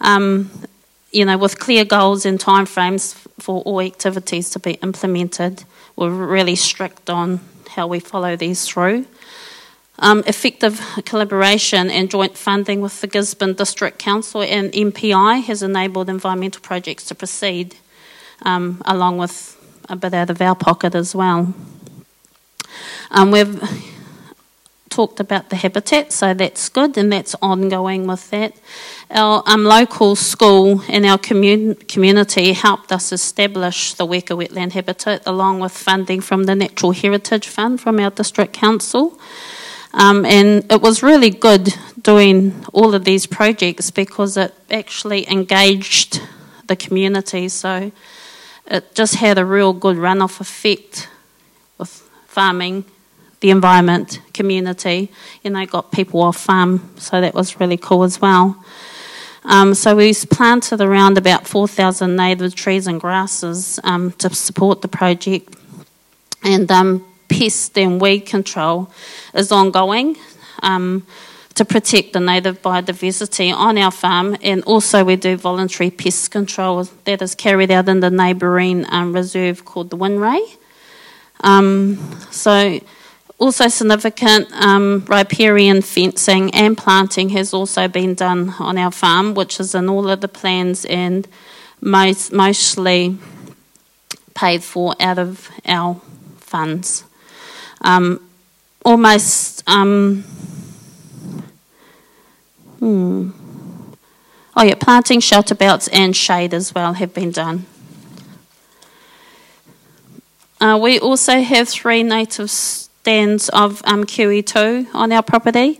Um, 0.00 0.50
you 1.12 1.24
know, 1.24 1.38
with 1.38 1.58
clear 1.58 1.84
goals 1.84 2.26
and 2.26 2.38
timeframes 2.38 3.14
for 3.38 3.62
all 3.62 3.80
activities 3.80 4.50
to 4.50 4.58
be 4.58 4.72
implemented. 4.82 5.64
We're 5.94 6.10
really 6.10 6.56
strict 6.56 7.10
on 7.10 7.40
how 7.68 7.86
we 7.86 8.00
follow 8.00 8.36
these 8.36 8.66
through. 8.66 9.06
Um, 9.98 10.22
effective 10.26 10.80
collaboration 11.06 11.90
and 11.90 12.10
joint 12.10 12.36
funding 12.36 12.82
with 12.82 13.00
the 13.00 13.06
Gisborne 13.06 13.54
District 13.54 13.98
Council 13.98 14.42
and 14.42 14.70
MPI 14.72 15.42
has 15.44 15.62
enabled 15.62 16.10
environmental 16.10 16.60
projects 16.60 17.06
to 17.06 17.14
proceed, 17.14 17.76
um, 18.42 18.82
along 18.84 19.16
with 19.16 19.56
a 19.88 19.96
bit 19.96 20.12
out 20.12 20.28
of 20.28 20.42
our 20.42 20.54
pocket 20.54 20.94
as 20.94 21.14
well. 21.14 21.54
Um, 23.10 23.30
we've 23.30 23.58
talked 24.90 25.20
about 25.20 25.50
the 25.50 25.56
habitat, 25.56 26.12
so 26.12 26.34
that's 26.34 26.68
good, 26.68 26.96
and 26.96 27.12
that's 27.12 27.34
ongoing 27.40 28.06
with 28.06 28.30
that. 28.30 28.52
Our 29.10 29.42
um, 29.46 29.64
local 29.64 30.16
school 30.16 30.82
and 30.88 31.06
our 31.06 31.18
commun- 31.18 31.76
community 31.88 32.52
helped 32.52 32.92
us 32.92 33.12
establish 33.12 33.94
the 33.94 34.06
Weka 34.06 34.36
wetland 34.36 34.72
habitat, 34.72 35.22
along 35.26 35.60
with 35.60 35.72
funding 35.72 36.20
from 36.20 36.44
the 36.44 36.54
Natural 36.54 36.92
Heritage 36.92 37.48
Fund 37.48 37.80
from 37.80 37.98
our 37.98 38.10
district 38.10 38.52
council. 38.52 39.18
Um, 39.96 40.26
and 40.26 40.70
it 40.70 40.82
was 40.82 41.02
really 41.02 41.30
good 41.30 41.74
doing 42.02 42.66
all 42.74 42.94
of 42.94 43.04
these 43.04 43.26
projects 43.26 43.90
because 43.90 44.36
it 44.36 44.54
actually 44.70 45.28
engaged 45.28 46.20
the 46.66 46.76
community. 46.76 47.48
So 47.48 47.90
it 48.66 48.94
just 48.94 49.14
had 49.14 49.38
a 49.38 49.44
real 49.44 49.72
good 49.72 49.96
runoff 49.96 50.38
effect 50.38 51.08
with 51.78 51.90
farming, 52.26 52.84
the 53.40 53.48
environment, 53.50 54.20
community. 54.34 55.10
You 55.42 55.50
know, 55.50 55.64
got 55.64 55.90
people 55.92 56.20
off 56.20 56.36
farm, 56.36 56.90
so 56.98 57.22
that 57.22 57.32
was 57.32 57.58
really 57.58 57.78
cool 57.78 58.02
as 58.02 58.20
well. 58.20 58.62
Um, 59.44 59.72
so 59.72 59.96
we 59.96 60.12
planted 60.12 60.82
around 60.82 61.16
about 61.16 61.46
4,000 61.46 62.14
native 62.14 62.54
trees 62.54 62.86
and 62.86 63.00
grasses 63.00 63.80
um, 63.82 64.12
to 64.12 64.28
support 64.34 64.82
the 64.82 64.88
project. 64.88 65.56
And 66.42 66.70
um, 66.70 67.04
pest 67.28 67.76
and 67.78 68.00
weed 68.00 68.20
control 68.20 68.90
is 69.34 69.52
ongoing 69.52 70.16
um, 70.62 71.06
to 71.54 71.64
protect 71.64 72.12
the 72.12 72.20
native 72.20 72.60
biodiversity 72.60 73.52
on 73.52 73.78
our 73.78 73.90
farm, 73.90 74.36
and 74.42 74.62
also 74.64 75.04
we 75.04 75.16
do 75.16 75.36
voluntary 75.36 75.90
pest 75.90 76.30
control 76.30 76.84
that 77.04 77.22
is 77.22 77.34
carried 77.34 77.70
out 77.70 77.88
in 77.88 78.00
the 78.00 78.10
neighbouring 78.10 78.84
um, 78.90 79.14
reserve 79.14 79.64
called 79.64 79.88
the 79.88 79.96
Winray. 79.96 80.40
Um, 81.40 81.96
so, 82.30 82.78
also 83.38 83.68
significant 83.68 84.52
um, 84.52 85.04
riparian 85.08 85.80
fencing 85.80 86.54
and 86.54 86.76
planting 86.76 87.30
has 87.30 87.54
also 87.54 87.88
been 87.88 88.14
done 88.14 88.54
on 88.58 88.76
our 88.76 88.90
farm, 88.90 89.34
which 89.34 89.58
is 89.58 89.74
in 89.74 89.88
all 89.88 90.08
of 90.08 90.20
the 90.20 90.28
plans 90.28 90.84
and 90.84 91.26
most, 91.80 92.32
mostly 92.32 93.18
paid 94.34 94.62
for 94.62 94.94
out 95.00 95.18
of 95.18 95.50
our 95.66 96.00
funds 96.36 97.05
um, 97.86 98.20
almost. 98.84 99.62
Um, 99.66 100.22
hmm. 102.78 103.30
Oh, 104.58 104.62
yeah, 104.62 104.74
planting 104.74 105.20
shelter 105.20 105.54
belts 105.54 105.88
and 105.88 106.16
shade 106.16 106.52
as 106.52 106.74
well 106.74 106.94
have 106.94 107.14
been 107.14 107.30
done. 107.30 107.66
Uh, 110.60 110.78
we 110.80 110.98
also 110.98 111.40
have 111.42 111.68
three 111.68 112.02
native 112.02 112.50
stands 112.50 113.50
of 113.50 113.82
um, 113.84 114.04
QE2 114.04 114.94
on 114.94 115.12
our 115.12 115.22
property, 115.22 115.78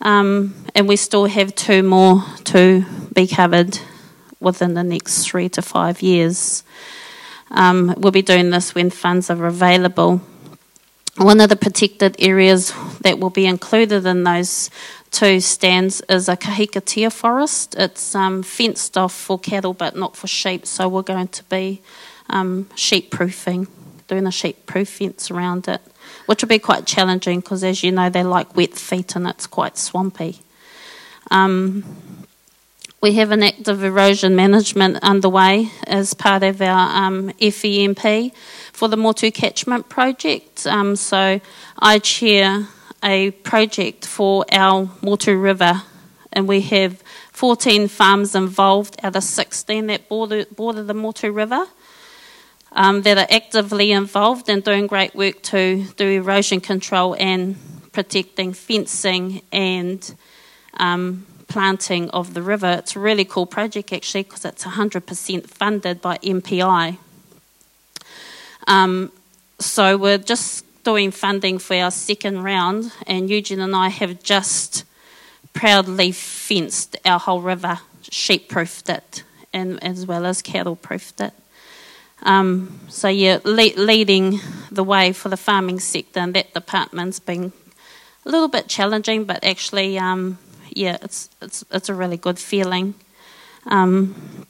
um, 0.00 0.54
and 0.74 0.88
we 0.88 0.96
still 0.96 1.26
have 1.26 1.54
two 1.54 1.82
more 1.82 2.24
to 2.44 2.84
be 3.12 3.26
covered 3.26 3.78
within 4.40 4.72
the 4.72 4.82
next 4.82 5.26
three 5.26 5.50
to 5.50 5.60
five 5.60 6.00
years. 6.00 6.64
Um, 7.50 7.94
we'll 7.98 8.12
be 8.12 8.22
doing 8.22 8.48
this 8.48 8.74
when 8.74 8.88
funds 8.88 9.28
are 9.28 9.46
available. 9.46 10.22
One 11.18 11.40
of 11.40 11.48
the 11.48 11.56
protected 11.56 12.14
areas 12.20 12.72
that 13.00 13.18
will 13.18 13.30
be 13.30 13.44
included 13.44 14.06
in 14.06 14.22
those 14.22 14.70
two 15.10 15.40
stands 15.40 16.00
is 16.08 16.28
a 16.28 16.36
kahikatea 16.36 17.12
forest. 17.12 17.74
It's 17.76 18.14
um, 18.14 18.44
fenced 18.44 18.96
off 18.96 19.12
for 19.12 19.36
cattle 19.36 19.74
but 19.74 19.96
not 19.96 20.14
for 20.14 20.28
sheep, 20.28 20.64
so 20.64 20.88
we're 20.88 21.02
going 21.02 21.26
to 21.26 21.42
be 21.44 21.82
um, 22.30 22.68
sheep 22.76 23.10
proofing, 23.10 23.66
doing 24.06 24.28
a 24.28 24.30
sheep 24.30 24.64
proof 24.66 24.90
fence 24.90 25.28
around 25.28 25.66
it, 25.66 25.80
which 26.26 26.40
will 26.40 26.48
be 26.48 26.60
quite 26.60 26.86
challenging 26.86 27.40
because, 27.40 27.64
as 27.64 27.82
you 27.82 27.90
know, 27.90 28.08
they 28.08 28.22
like 28.22 28.54
wet 28.54 28.74
feet 28.74 29.16
and 29.16 29.26
it's 29.26 29.48
quite 29.48 29.76
swampy. 29.76 30.38
Um, 31.32 31.82
we 33.00 33.14
have 33.14 33.32
an 33.32 33.42
active 33.42 33.82
erosion 33.82 34.34
management 34.36 34.98
underway 35.02 35.70
as 35.84 36.14
part 36.14 36.42
of 36.44 36.60
our 36.60 37.06
um, 37.06 37.30
FEMP 37.40 38.32
for 38.78 38.86
the 38.86 38.96
Motu 38.96 39.32
Catchment 39.32 39.88
Project. 39.88 40.64
Um, 40.64 40.94
so 40.94 41.40
I 41.80 41.98
chair 41.98 42.68
a 43.02 43.32
project 43.32 44.06
for 44.06 44.44
our 44.52 44.88
Motu 45.02 45.36
River, 45.36 45.82
and 46.32 46.46
we 46.46 46.60
have 46.60 47.02
14 47.32 47.88
farms 47.88 48.36
involved 48.36 48.94
out 49.02 49.16
of 49.16 49.24
16 49.24 49.88
that 49.88 50.08
border, 50.08 50.44
border 50.44 50.84
the 50.84 50.94
Motu 50.94 51.32
River. 51.32 51.66
Um, 52.70 53.02
that 53.02 53.16
are 53.16 53.26
actively 53.34 53.92
involved 53.92 54.48
and 54.50 54.62
doing 54.62 54.86
great 54.86 55.14
work 55.14 55.42
to 55.44 55.84
do 55.96 56.06
erosion 56.06 56.60
control 56.60 57.16
and 57.18 57.56
protecting 57.92 58.52
fencing 58.52 59.40
and 59.50 60.14
um, 60.74 61.26
planting 61.48 62.10
of 62.10 62.34
the 62.34 62.42
river. 62.42 62.76
It's 62.78 62.94
a 62.94 63.00
really 63.00 63.24
cool 63.24 63.46
project 63.46 63.90
actually 63.92 64.24
because 64.24 64.44
it's 64.44 64.64
100% 64.64 65.46
funded 65.48 66.02
by 66.02 66.18
MPI. 66.18 66.98
Um, 68.66 69.12
so 69.58 69.96
we're 69.96 70.18
just 70.18 70.64
doing 70.84 71.10
funding 71.10 71.58
for 71.58 71.74
our 71.76 71.90
second 71.90 72.42
round, 72.42 72.92
and 73.06 73.28
Eugene 73.28 73.60
and 73.60 73.74
I 73.74 73.88
have 73.88 74.22
just 74.22 74.84
proudly 75.52 76.12
fenced 76.12 76.96
our 77.04 77.18
whole 77.18 77.42
river, 77.42 77.80
sheep 78.10 78.48
proofed 78.48 78.88
it, 78.88 79.22
and 79.52 79.82
as 79.82 80.06
well 80.06 80.24
as 80.24 80.42
cattle 80.42 80.76
proofed 80.76 81.20
it. 81.20 81.32
Um, 82.22 82.80
so 82.88 83.08
yeah, 83.08 83.38
le- 83.44 83.76
leading 83.76 84.40
the 84.70 84.84
way 84.84 85.12
for 85.12 85.28
the 85.28 85.36
farming 85.36 85.80
sector, 85.80 86.20
and 86.20 86.34
that 86.34 86.54
department's 86.54 87.20
been 87.20 87.52
a 88.24 88.28
little 88.28 88.48
bit 88.48 88.68
challenging, 88.68 89.24
but 89.24 89.44
actually 89.44 89.98
um, 89.98 90.38
yeah, 90.70 90.98
it's 91.02 91.28
it's 91.42 91.64
it's 91.70 91.88
a 91.88 91.94
really 91.94 92.16
good 92.16 92.38
feeling. 92.38 92.94
Um, 93.66 94.46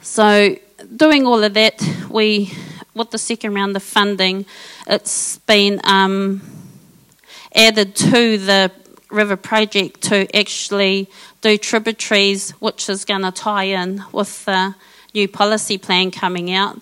so 0.00 0.56
doing 0.96 1.26
all 1.26 1.42
of 1.44 1.54
that, 1.54 1.80
we 2.10 2.52
with 2.94 3.10
the 3.10 3.18
second 3.18 3.54
round 3.54 3.76
of 3.76 3.82
funding, 3.82 4.46
it's 4.86 5.38
been 5.38 5.80
um, 5.84 6.42
added 7.54 7.94
to 7.96 8.38
the 8.38 8.70
river 9.10 9.36
project 9.36 10.02
to 10.02 10.36
actually 10.36 11.08
do 11.40 11.58
tributaries, 11.58 12.50
which 12.52 12.88
is 12.88 13.04
going 13.04 13.22
to 13.22 13.30
tie 13.30 13.64
in 13.64 14.02
with 14.12 14.44
the 14.44 14.74
new 15.14 15.28
policy 15.28 15.78
plan 15.78 16.10
coming 16.10 16.52
out. 16.52 16.80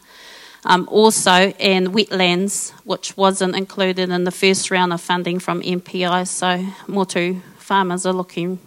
Um, 0.64 0.87
also, 0.90 1.31
and 1.31 1.88
wetlands, 1.88 2.73
which 2.85 3.16
wasn't 3.16 3.57
included 3.57 4.11
in 4.11 4.25
the 4.25 4.31
first 4.31 4.70
round 4.70 4.92
of 4.92 5.01
funding 5.01 5.38
from 5.38 5.62
MPI. 5.62 6.29
So, 6.29 6.59
more 6.87 7.07
Motu 7.07 7.40
farmers 7.57 8.05
are 8.05 8.12
looking, 8.12 8.59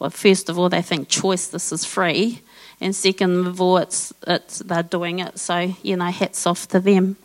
well, 0.00 0.10
first 0.10 0.48
of 0.48 0.58
all, 0.58 0.68
they 0.68 0.82
think 0.82 1.08
choice, 1.08 1.46
this 1.46 1.70
is 1.70 1.84
free. 1.84 2.42
And 2.80 2.94
second 2.94 3.46
of 3.46 3.60
all, 3.60 3.78
it's, 3.78 4.12
it's, 4.26 4.58
they're 4.60 4.82
doing 4.82 5.18
it. 5.18 5.38
So, 5.38 5.74
you 5.82 5.96
know, 5.96 6.06
hats 6.06 6.46
off 6.46 6.68
to 6.68 6.80
them. 6.80 7.16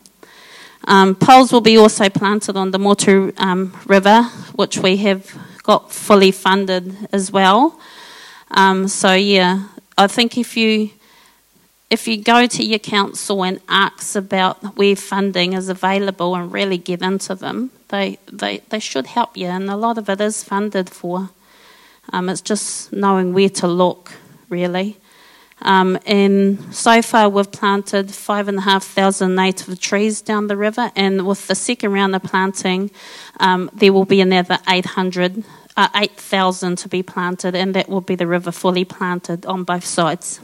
Um, 0.86 1.14
poles 1.14 1.52
will 1.52 1.60
be 1.60 1.78
also 1.78 2.08
planted 2.08 2.56
on 2.56 2.70
the 2.70 2.78
Motu 2.78 3.32
um, 3.38 3.74
River, 3.86 4.22
which 4.54 4.78
we 4.78 4.96
have 4.98 5.34
got 5.62 5.92
fully 5.92 6.30
funded 6.30 6.94
as 7.12 7.32
well. 7.32 7.78
Um, 8.50 8.88
so, 8.88 9.14
yeah, 9.14 9.68
I 9.96 10.06
think 10.08 10.36
if 10.36 10.56
you 10.56 10.90
if 11.90 12.08
you 12.08 12.20
go 12.20 12.46
to 12.46 12.64
your 12.64 12.80
council 12.80 13.44
and 13.44 13.60
ask 13.68 14.16
about 14.16 14.76
where 14.76 14.96
funding 14.96 15.52
is 15.52 15.68
available 15.68 16.34
and 16.34 16.52
really 16.52 16.76
get 16.76 17.02
into 17.02 17.36
them, 17.36 17.70
they, 17.88 18.18
they, 18.32 18.58
they 18.70 18.80
should 18.80 19.06
help 19.06 19.36
you. 19.36 19.46
And 19.46 19.70
a 19.70 19.76
lot 19.76 19.96
of 19.96 20.08
it 20.08 20.20
is 20.20 20.42
funded 20.42 20.90
for. 20.90 21.30
Um, 22.12 22.28
it's 22.28 22.40
just 22.40 22.92
knowing 22.92 23.32
where 23.32 23.48
to 23.50 23.68
look, 23.68 24.12
really. 24.48 24.96
Um, 25.64 25.98
and 26.06 26.74
so 26.74 27.00
far, 27.00 27.28
we've 27.28 27.50
planted 27.50 28.10
five 28.10 28.48
and 28.48 28.58
a 28.58 28.60
half 28.60 28.84
thousand 28.84 29.34
native 29.34 29.80
trees 29.80 30.20
down 30.20 30.46
the 30.46 30.56
river. 30.56 30.92
And 30.94 31.26
with 31.26 31.46
the 31.48 31.54
second 31.54 31.92
round 31.92 32.14
of 32.14 32.22
planting, 32.22 32.90
um, 33.40 33.70
there 33.72 33.92
will 33.92 34.04
be 34.04 34.20
another 34.20 34.58
800, 34.68 35.42
uh, 35.76 35.88
8,000 35.94 36.76
to 36.76 36.88
be 36.88 37.02
planted, 37.02 37.54
and 37.54 37.74
that 37.74 37.88
will 37.88 38.02
be 38.02 38.14
the 38.14 38.26
river 38.26 38.52
fully 38.52 38.84
planted 38.84 39.46
on 39.46 39.64
both 39.64 39.84
sides. 39.84 40.38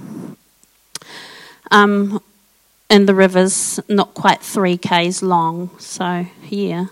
Um, 1.70 2.22
and 2.88 3.08
the 3.08 3.14
river's 3.14 3.78
not 3.88 4.14
quite 4.14 4.40
three 4.40 4.76
k's 4.76 5.22
long, 5.22 5.70
so 5.78 6.26
yeah. 6.48 6.86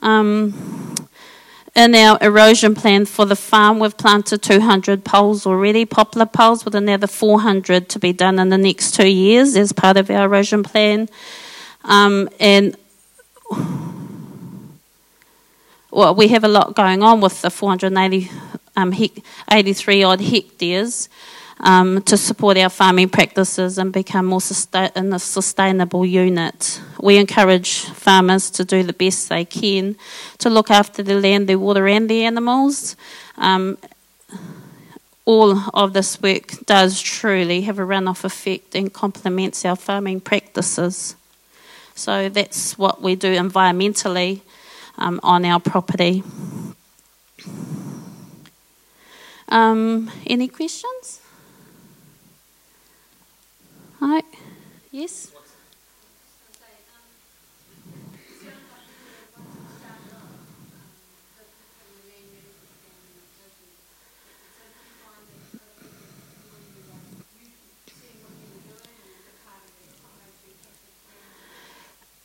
Um, 0.00 0.77
in 1.78 1.94
our 1.94 2.18
erosion 2.20 2.74
plan 2.74 3.06
for 3.06 3.24
the 3.24 3.36
farm, 3.36 3.78
we've 3.78 3.96
planted 3.96 4.42
200 4.42 5.04
poles 5.04 5.46
already, 5.46 5.84
poplar 5.84 6.26
poles, 6.26 6.64
with 6.64 6.74
another 6.74 7.06
400 7.06 7.88
to 7.90 8.00
be 8.00 8.12
done 8.12 8.40
in 8.40 8.48
the 8.48 8.58
next 8.58 8.96
two 8.96 9.06
years 9.06 9.56
as 9.56 9.72
part 9.72 9.96
of 9.96 10.10
our 10.10 10.24
erosion 10.24 10.64
plan. 10.64 11.08
Um, 11.84 12.28
and 12.40 12.76
well, 15.92 16.16
we 16.16 16.26
have 16.28 16.42
a 16.42 16.48
lot 16.48 16.74
going 16.74 17.04
on 17.04 17.20
with 17.20 17.42
the 17.42 17.50
483 17.50 18.28
um, 18.76 18.92
83 19.48 20.02
odd 20.02 20.20
hectares 20.20 21.08
um, 21.60 22.02
to 22.02 22.16
support 22.16 22.56
our 22.56 22.68
farming 22.68 23.08
practices 23.08 23.78
and 23.78 23.92
become 23.92 24.26
more 24.26 24.40
sustain- 24.40 24.90
in 24.94 25.12
a 25.12 25.18
sustainable 25.18 26.06
unit. 26.06 26.80
We 27.00 27.16
encourage 27.16 27.84
farmers 27.84 28.50
to 28.50 28.64
do 28.64 28.82
the 28.82 28.92
best 28.92 29.28
they 29.28 29.44
can 29.44 29.96
to 30.38 30.50
look 30.50 30.70
after 30.70 31.02
the 31.02 31.20
land, 31.20 31.48
the 31.48 31.56
water, 31.56 31.86
and 31.88 32.08
the 32.08 32.24
animals. 32.24 32.96
Um, 33.36 33.78
all 35.24 35.58
of 35.74 35.92
this 35.92 36.22
work 36.22 36.64
does 36.64 37.00
truly 37.00 37.60
have 37.62 37.78
a 37.78 37.82
runoff 37.82 38.24
effect 38.24 38.74
and 38.74 38.92
complements 38.92 39.64
our 39.64 39.76
farming 39.76 40.20
practices. 40.20 41.16
So 41.94 42.28
that's 42.28 42.78
what 42.78 43.02
we 43.02 43.14
do 43.14 43.34
environmentally 43.34 44.40
um, 44.96 45.20
on 45.22 45.44
our 45.44 45.60
property. 45.60 46.22
Um, 49.48 50.10
any 50.26 50.48
questions? 50.48 51.20
Hi. 54.00 54.22
Yes? 54.92 55.32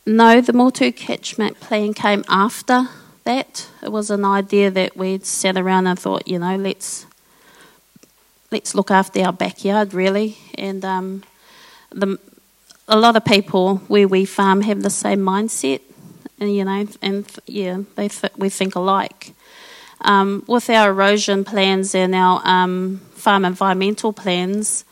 No, 0.06 0.40
the 0.40 0.52
Motu 0.52 0.92
catchment 0.92 1.58
plan 1.60 1.94
came 1.94 2.24
after 2.28 2.88
that. 3.24 3.68
It 3.82 3.90
was 3.90 4.10
an 4.10 4.24
idea 4.24 4.70
that 4.70 4.96
we'd 4.96 5.24
sat 5.24 5.56
around 5.56 5.86
and 5.86 5.98
thought, 5.98 6.28
you 6.28 6.38
know, 6.38 6.56
let's 6.56 7.06
let's 8.52 8.74
look 8.74 8.90
after 8.90 9.22
our 9.22 9.32
backyard 9.32 9.94
really, 9.94 10.36
and 10.56 10.84
um, 10.84 11.22
the, 11.94 12.18
a 12.88 12.98
lot 12.98 13.16
of 13.16 13.24
people 13.24 13.76
where 13.88 14.08
we 14.08 14.24
farm 14.24 14.60
have 14.62 14.82
the 14.82 14.90
same 14.90 15.20
mindset, 15.20 15.80
and 16.38 16.54
you 16.54 16.64
know, 16.64 16.86
and 17.00 17.26
yeah, 17.46 17.78
they 17.96 18.08
th- 18.08 18.36
we 18.36 18.48
think 18.48 18.74
alike. 18.74 19.32
Um, 20.00 20.44
with 20.46 20.68
our 20.68 20.90
erosion 20.90 21.44
plans 21.44 21.94
and 21.94 22.14
our 22.14 22.42
um, 22.44 23.00
farm 23.14 23.44
environmental 23.44 24.12
plans, 24.12 24.84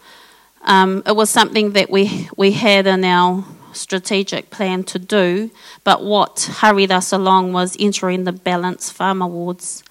um, 0.62 1.03
it 1.07 1.14
was 1.14 1.28
something 1.28 1.72
that 1.72 1.90
we 1.90 2.28
we 2.36 2.53
had 2.53 2.86
in 2.86 3.05
our 3.05 3.44
strategic 3.72 4.50
plan 4.50 4.84
to 4.84 4.98
do, 4.98 5.50
but 5.84 6.05
what 6.05 6.48
hurried 6.61 6.90
us 6.90 7.12
along 7.12 7.53
was 7.53 7.76
entering 7.80 8.24
the 8.24 8.32
Ballance 8.32 8.92
Farm 8.92 9.20
Awards. 9.22 9.82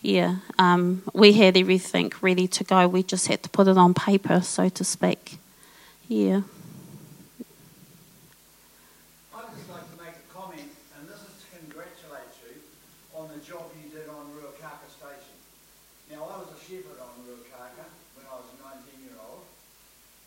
Yeah, 0.00 0.36
um, 0.58 1.02
we 1.12 1.32
had 1.32 1.56
everything 1.56 2.12
ready 2.20 2.46
to 2.48 2.64
go. 2.64 2.86
We 2.88 3.02
just 3.02 3.26
had 3.26 3.42
to 3.42 3.48
put 3.48 3.68
it 3.68 3.76
on 3.76 3.94
paper, 3.94 4.40
so 4.40 4.68
to 4.68 4.84
speak. 4.84 5.38
Yeah. 6.08 6.40
on 13.18 13.26
the 13.34 13.42
job 13.42 13.66
you 13.74 13.90
did 13.90 14.06
on 14.06 14.30
Ruakaka 14.30 14.86
Station. 14.86 15.34
Now, 16.06 16.22
I 16.22 16.38
was 16.38 16.54
a 16.54 16.60
shepherd 16.62 17.02
on 17.02 17.10
Ruakaka 17.26 17.90
when 18.14 18.24
I 18.30 18.34
was 18.38 18.46
a 18.54 18.56
19 18.78 19.10
year 19.10 19.18
old. 19.18 19.42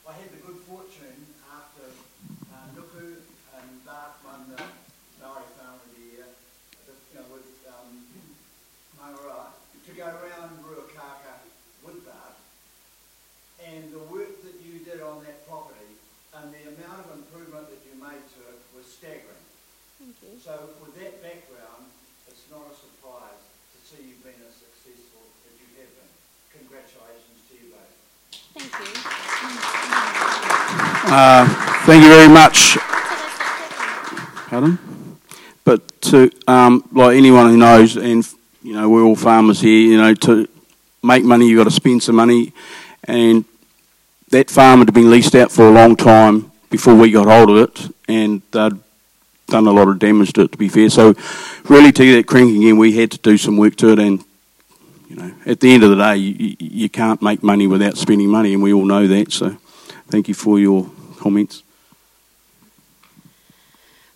I 0.03 0.11
had 0.11 0.27
the 0.27 0.43
good 0.43 0.59
fortune 0.67 1.23
after 1.47 1.87
uh, 2.51 2.67
Nuku 2.75 3.15
and 3.55 3.67
Bart 3.87 4.19
won 4.27 4.43
the 4.51 4.59
Maori 5.23 5.47
Farm 5.55 5.79
of 5.79 5.87
the 5.95 6.03
Year, 6.03 6.27
the, 6.83 6.91
you 6.91 7.15
know, 7.15 7.25
with 7.31 7.47
um, 7.71 8.03
Mangaroa, 8.99 9.55
to 9.55 9.91
go 9.95 10.11
around 10.11 10.59
Ruakaka 10.67 11.47
with 11.87 12.03
Bart. 12.03 12.35
And 13.63 13.87
the 13.93 14.03
work 14.11 14.43
that 14.43 14.59
you 14.59 14.83
did 14.83 14.99
on 14.99 15.23
that 15.23 15.47
property 15.47 15.95
and 16.35 16.51
the 16.51 16.75
amount 16.75 17.07
of 17.07 17.23
improvement 17.23 17.71
that 17.71 17.79
you 17.87 17.95
made 17.95 18.19
to 18.35 18.39
it 18.51 18.59
was 18.75 18.83
staggering. 18.85 19.47
Thank 19.97 20.19
you. 20.27 20.30
So 20.43 20.57
with 20.83 20.95
that 20.95 21.21
background, 21.21 21.85
it's 22.27 22.49
not 22.49 22.65
a 22.65 22.73
surprise 22.73 23.37
to 23.73 23.77
see 23.85 24.01
you've 24.09 24.23
been 24.23 24.41
as 24.41 24.55
successful 24.57 25.21
as 25.45 25.53
you 25.61 25.67
have 25.77 25.93
been. 25.93 26.09
Congratulations 26.57 27.45
to 27.47 27.53
you 27.61 27.69
both. 27.69 27.93
Thank 28.57 28.73
you. 28.81 28.89
Uh, 31.13 31.45
thank 31.85 32.01
you 32.03 32.09
very 32.09 32.27
much. 32.27 32.57
So 32.57 32.79
that's 32.79 33.37
not 33.37 33.71
happening. 34.49 34.77
Pardon? 34.79 35.17
But 35.63 36.01
to, 36.01 36.31
um, 36.47 36.89
like 36.91 37.15
anyone 37.15 37.49
who 37.49 37.57
knows, 37.57 37.95
and 37.95 38.27
you 38.63 38.73
know, 38.73 38.89
we're 38.89 39.03
all 39.03 39.15
farmers 39.15 39.61
here, 39.61 39.91
you 39.91 39.97
know, 39.97 40.15
to 40.15 40.47
make 41.03 41.23
money, 41.23 41.47
you've 41.49 41.59
got 41.59 41.65
to 41.65 41.71
spend 41.71 42.01
some 42.01 42.15
money. 42.15 42.51
And 43.03 43.45
that 44.29 44.49
farm 44.49 44.79
had 44.79 44.91
been 44.91 45.11
leased 45.11 45.35
out 45.35 45.51
for 45.51 45.67
a 45.67 45.71
long 45.71 45.95
time 45.95 46.51
before 46.71 46.95
we 46.95 47.11
got 47.11 47.27
hold 47.27 47.51
of 47.51 47.57
it, 47.57 47.95
and 48.07 48.41
they'd 48.51 48.79
done 49.51 49.67
a 49.67 49.71
lot 49.71 49.87
of 49.87 49.99
damage 49.99 50.33
to 50.33 50.41
it, 50.41 50.51
to 50.53 50.57
be 50.57 50.69
fair. 50.69 50.89
So, 50.89 51.13
really, 51.65 51.91
to 51.91 52.03
get 52.05 52.15
it 52.15 52.25
cranking 52.27 52.57
again, 52.63 52.77
we 52.77 52.95
had 52.97 53.11
to 53.11 53.17
do 53.19 53.37
some 53.37 53.57
work 53.57 53.75
to 53.77 53.89
it. 53.89 53.99
And, 53.99 54.23
you 55.09 55.15
know, 55.17 55.31
at 55.45 55.59
the 55.59 55.73
end 55.73 55.83
of 55.83 55.89
the 55.91 55.97
day, 55.97 56.15
you, 56.17 56.55
you- 56.59 56.89
can't 56.89 57.21
make 57.21 57.41
money 57.43 57.67
without 57.67 57.97
spending 57.97 58.29
money, 58.29 58.53
and 58.53 58.61
we 58.63 58.73
all 58.73 58.85
know 58.85 59.07
that. 59.07 59.31
So, 59.31 59.55
thank 60.09 60.27
you 60.27 60.33
for 60.33 60.59
your 60.59 60.89
comments. 61.19 61.63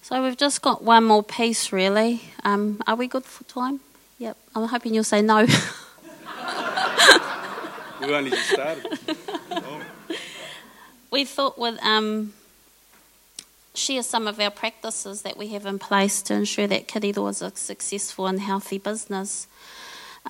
So 0.02 0.22
we've 0.24 0.38
just 0.38 0.62
got 0.62 0.84
one 0.84 1.04
more 1.04 1.24
piece, 1.24 1.72
really. 1.72 2.22
Um, 2.44 2.80
are 2.86 2.96
we 2.96 3.08
good 3.08 3.26
for 3.26 3.44
time? 3.46 3.80
Yep. 4.20 4.38
I'm 4.56 4.68
hoping 4.68 4.94
you'll 4.94 5.04
say 5.04 5.22
no. 5.22 5.48
We 8.02 8.14
only 8.14 8.30
just 8.30 8.50
started. 8.52 9.00
we 11.12 11.26
thought 11.26 11.58
we'd 11.58 11.80
um, 11.82 12.34
share 13.78 14.04
some 14.04 14.28
of 14.28 14.40
our 14.40 14.52
practices 14.52 15.22
that 15.22 15.38
we 15.38 15.48
have 15.50 15.66
in 15.66 15.80
place 15.80 16.22
to 16.24 16.34
ensure 16.34 16.68
that 16.68 16.88
Kiriroa 16.88 17.30
is 17.30 17.42
a 17.42 17.52
successful 17.56 18.28
and 18.28 18.40
healthy 18.40 18.78
business. 18.78 19.48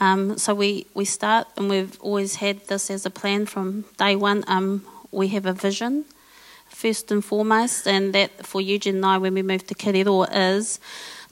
Um, 0.02 0.38
so 0.38 0.54
we, 0.54 0.88
we 0.94 1.06
start, 1.06 1.48
and 1.56 1.70
we've 1.70 2.00
always 2.02 2.36
had 2.36 2.68
this 2.68 2.92
as 2.92 3.06
a 3.06 3.10
plan 3.10 3.46
from 3.46 3.86
day 3.98 4.16
one. 4.16 4.44
Um, 4.48 4.86
we 5.12 5.30
have 5.30 5.46
a 5.46 5.54
vision, 5.54 6.06
first 6.68 7.12
and 7.12 7.24
foremost, 7.24 7.88
and 7.88 8.14
that 8.14 8.46
for 8.46 8.60
Eugene 8.60 8.96
and 8.96 9.06
I, 9.06 9.18
when 9.18 9.34
we 9.34 9.42
moved 9.42 9.68
to 9.70 9.76
Kiriroa, 9.76 10.28
is 10.32 10.80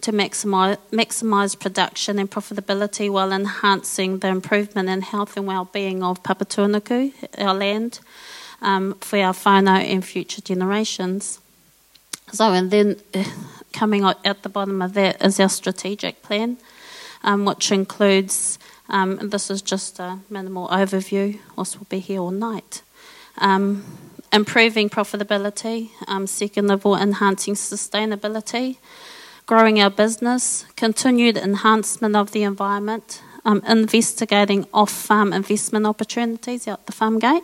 to 0.02 0.12
maximise, 0.12 0.78
maximise 0.92 1.60
production 1.60 2.20
and 2.20 2.30
profitability 2.30 3.10
while 3.10 3.32
enhancing 3.32 4.20
the 4.20 4.28
improvement 4.28 4.90
in 4.90 5.02
health 5.02 5.36
and 5.36 5.48
well-being 5.48 6.04
of 6.04 6.24
Papatūānuku, 6.24 7.14
our 7.38 7.54
land, 7.54 8.00
um, 8.62 8.96
for 9.02 9.20
our 9.20 9.34
whānau 9.34 9.78
and 9.78 10.06
future 10.06 10.42
generations. 10.42 11.40
So, 12.32 12.52
and 12.52 12.72
then 12.72 12.98
eh, 13.14 13.30
coming 13.74 14.04
at 14.04 14.44
the 14.44 14.50
bottom 14.50 14.82
of 14.82 14.94
that 14.94 15.24
is 15.24 15.40
our 15.40 15.50
strategic 15.50 16.22
plan, 16.22 16.58
um, 17.24 17.46
which 17.46 17.72
includes, 17.72 18.60
um, 18.90 19.30
this 19.30 19.50
is 19.50 19.62
just 19.62 20.00
a 20.00 20.20
minimal 20.30 20.68
overview, 20.70 21.40
else 21.58 21.76
we'll 21.76 21.88
be 21.90 22.00
here 22.00 22.22
all 22.22 22.32
night. 22.32 22.82
Um, 23.38 23.84
improving 24.32 24.90
profitability, 24.90 25.90
um, 26.08 26.28
second 26.28 26.72
of 26.72 26.86
all, 26.86 26.96
enhancing 26.96 27.56
sustainability, 27.56 28.78
growing 29.46 29.80
our 29.82 29.90
business, 29.90 30.66
continued 30.76 31.38
enhancement 31.38 32.16
of 32.16 32.32
the 32.32 32.44
environment, 32.44 33.22
um, 33.46 33.62
investigating 33.68 34.66
off 34.74 34.90
farm 34.90 35.34
investment 35.34 35.86
opportunities 35.86 36.68
out 36.68 36.86
the 36.86 36.92
farm 36.92 37.20
gate 37.20 37.44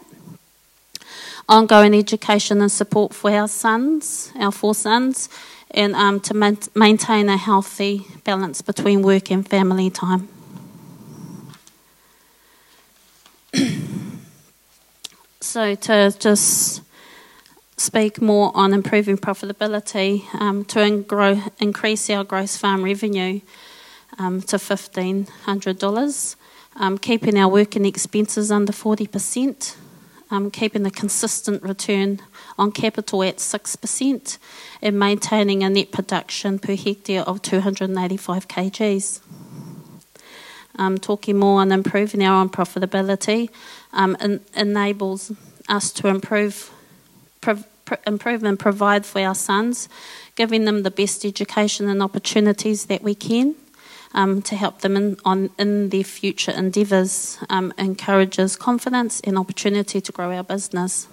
ongoing 1.50 1.94
education 1.96 2.62
and 2.62 2.72
support 2.72 3.14
for 3.14 3.32
our 3.32 3.48
sons, 3.48 4.32
our 4.40 4.52
four 4.52 4.76
sons, 4.76 5.28
and 5.72 5.96
um, 5.96 6.20
to 6.20 6.36
man- 6.36 6.60
maintain 6.76 7.28
a 7.28 7.38
healthy 7.38 8.06
balance 8.24 8.62
between 8.62 9.02
work 9.02 9.32
and 9.32 9.50
family 9.50 9.90
time. 9.90 10.30
so, 15.42 15.74
to 15.74 16.16
just 16.20 16.84
speak 17.78 18.22
more 18.22 18.52
on 18.54 18.72
improving 18.72 19.18
profitability, 19.18 20.24
um, 20.36 20.64
to 20.66 20.82
in- 20.82 21.02
grow, 21.02 21.42
increase 21.60 22.08
our 22.12 22.24
gross 22.24 22.56
farm 22.58 22.84
revenue 22.84 23.42
um, 24.20 24.42
to 24.42 24.58
$1,500, 24.58 26.36
um, 26.76 26.98
keeping 27.00 27.40
our 27.40 27.50
working 27.50 27.86
expenses 27.86 28.52
under 28.52 28.72
40% 28.72 29.76
um, 30.32 30.52
keeping 30.52 30.86
a 30.86 30.92
consistent 30.92 31.64
return 31.64 32.20
on 32.58 32.72
capital 32.72 33.24
at 33.24 33.38
6% 33.38 34.38
and 34.82 35.00
maintaining 35.00 35.64
a 35.64 35.70
net 35.70 35.92
production 35.92 36.60
per 36.60 36.76
hectare 36.76 37.22
of 37.22 37.42
285 37.42 38.48
kgs. 38.48 39.20
Um, 40.78 40.98
talking 40.98 41.38
more 41.38 41.60
on 41.60 41.72
improving 41.72 42.24
our 42.24 42.40
own 42.40 42.50
profitability 42.50 43.50
um, 43.92 44.16
en- 44.20 44.40
enables 44.56 45.32
us 45.68 45.92
to 45.94 46.08
improve, 46.08 46.72
prov- 47.42 47.68
pr- 47.84 47.96
improve 48.08 48.44
and 48.44 48.58
provide 48.58 49.06
for 49.06 49.20
our 49.20 49.36
sons, 49.36 49.90
giving 50.36 50.64
them 50.64 50.84
the 50.84 50.92
best 50.92 51.26
education 51.26 51.90
and 51.90 52.02
opportunities 52.02 52.86
that 52.86 53.04
we 53.04 53.14
can 53.14 53.56
um, 54.14 54.42
to 54.42 54.56
help 54.56 54.82
them 54.82 54.96
in, 54.96 55.18
on, 55.24 55.50
in 55.58 55.90
their 55.90 56.04
future 56.04 56.52
endeavours, 56.52 57.38
um, 57.50 57.74
encourages 57.78 58.56
confidence 58.56 59.20
and 59.22 59.38
opportunity 59.38 60.02
to 60.02 60.12
grow 60.12 60.32
our 60.32 60.44
business. 60.44 61.08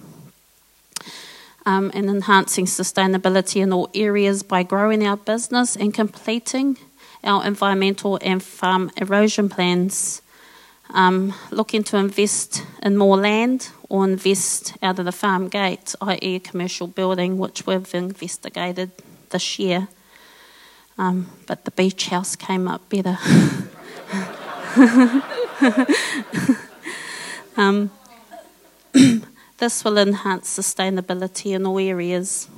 Um, 1.65 1.91
and 1.93 2.09
enhancing 2.09 2.65
sustainability 2.65 3.61
in 3.61 3.73
all 3.73 3.89
areas 3.93 4.41
by 4.41 4.63
growing 4.63 5.05
our 5.05 5.17
business 5.17 5.75
and 5.75 5.93
completing 5.93 6.77
our 7.25 7.45
environmental 7.45 8.17
and 8.21 8.41
farm 8.41 8.89
erosion 8.95 9.49
plans. 9.49 10.21
Um, 10.91 11.33
looking 11.51 11.83
to 11.83 11.97
invest 11.97 12.63
in 12.81 12.95
more 12.95 13.17
land 13.17 13.69
or 13.89 14.05
invest 14.05 14.77
out 14.81 14.97
of 14.99 15.03
the 15.03 15.11
farm 15.11 15.49
gate, 15.49 15.93
i.e., 15.99 16.35
a 16.35 16.39
commercial 16.39 16.87
building, 16.87 17.37
which 17.37 17.65
we've 17.67 17.93
investigated 17.93 18.91
this 19.29 19.59
year. 19.59 19.89
Um, 20.97 21.29
but 21.45 21.65
the 21.65 21.71
beach 21.71 22.07
house 22.07 22.35
came 22.35 22.67
up 22.67 22.89
better. 22.89 23.17
um, 27.57 27.91
this 29.59 29.83
will 29.83 29.97
enhance 29.97 30.57
sustainability 30.57 31.55
in 31.55 31.67
all 31.67 31.77
areas. 31.77 32.49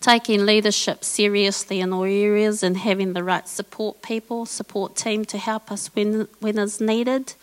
Taking 0.00 0.46
leadership 0.46 1.04
seriously 1.04 1.80
in 1.80 1.92
all 1.92 2.04
areas 2.04 2.62
and 2.62 2.78
having 2.78 3.12
the 3.12 3.22
right 3.22 3.48
support 3.48 4.02
people, 4.02 4.46
support 4.46 4.96
team 4.96 5.24
to 5.26 5.38
help 5.38 5.70
us 5.70 5.88
when, 5.94 6.28
when 6.40 6.58
is 6.58 6.80
needed. 6.80 7.34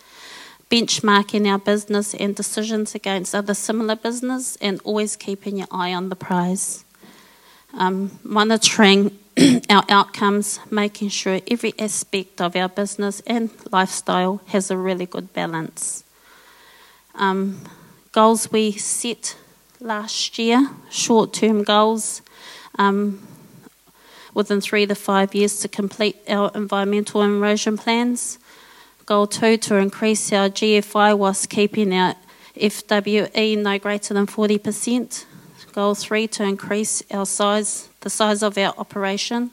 Benchmarking 0.70 1.50
our 1.50 1.58
business 1.58 2.14
and 2.14 2.34
decisions 2.34 2.94
against 2.94 3.34
other 3.34 3.54
similar 3.54 3.94
business 3.94 4.56
and 4.56 4.80
always 4.84 5.16
keeping 5.16 5.58
your 5.58 5.66
eye 5.70 5.92
on 5.92 6.08
the 6.08 6.16
prize. 6.16 6.84
Um, 7.74 8.18
monitoring 8.22 9.18
our 9.70 9.84
outcomes, 9.88 10.60
making 10.70 11.08
sure 11.08 11.40
every 11.50 11.74
aspect 11.78 12.40
of 12.40 12.54
our 12.54 12.68
business 12.68 13.20
and 13.26 13.50
lifestyle 13.70 14.40
has 14.46 14.70
a 14.70 14.76
really 14.76 15.06
good 15.06 15.32
balance. 15.32 16.04
Um, 17.14 17.62
goals 18.12 18.50
we 18.52 18.72
set 18.72 19.36
last 19.80 20.38
year, 20.38 20.70
short 20.90 21.32
term 21.32 21.62
goals, 21.62 22.22
um, 22.78 23.26
within 24.34 24.60
three 24.60 24.86
to 24.86 24.94
five 24.94 25.34
years 25.34 25.60
to 25.60 25.68
complete 25.68 26.16
our 26.28 26.50
environmental 26.54 27.22
erosion 27.22 27.76
plans. 27.76 28.38
Goal 29.06 29.26
two, 29.26 29.56
to 29.56 29.76
increase 29.76 30.32
our 30.32 30.48
GFI 30.48 31.18
whilst 31.18 31.50
keeping 31.50 31.92
our 31.92 32.14
FWE 32.56 33.58
no 33.58 33.78
greater 33.78 34.14
than 34.14 34.26
40%. 34.26 35.24
Goal 35.72 35.94
three, 35.94 36.26
to 36.28 36.44
increase 36.44 37.02
our 37.10 37.26
size, 37.26 37.88
the 38.02 38.10
size 38.10 38.42
of 38.42 38.58
our 38.58 38.74
operation. 38.78 39.50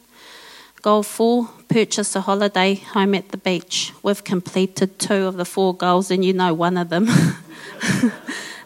Goal 0.81 1.03
four, 1.03 1.49
purchase 1.67 2.15
a 2.15 2.21
holiday 2.21 2.75
home 2.75 3.15
at 3.15 3.29
the 3.29 3.37
beach. 3.37 3.93
We've 4.03 4.23
completed 4.23 4.99
two 4.99 5.25
of 5.25 5.37
the 5.37 5.45
four 5.45 5.75
goals, 5.75 6.11
and 6.11 6.23
you 6.23 6.33
know 6.33 6.53
one 6.53 6.77
of 6.77 6.89
them. 6.89 7.07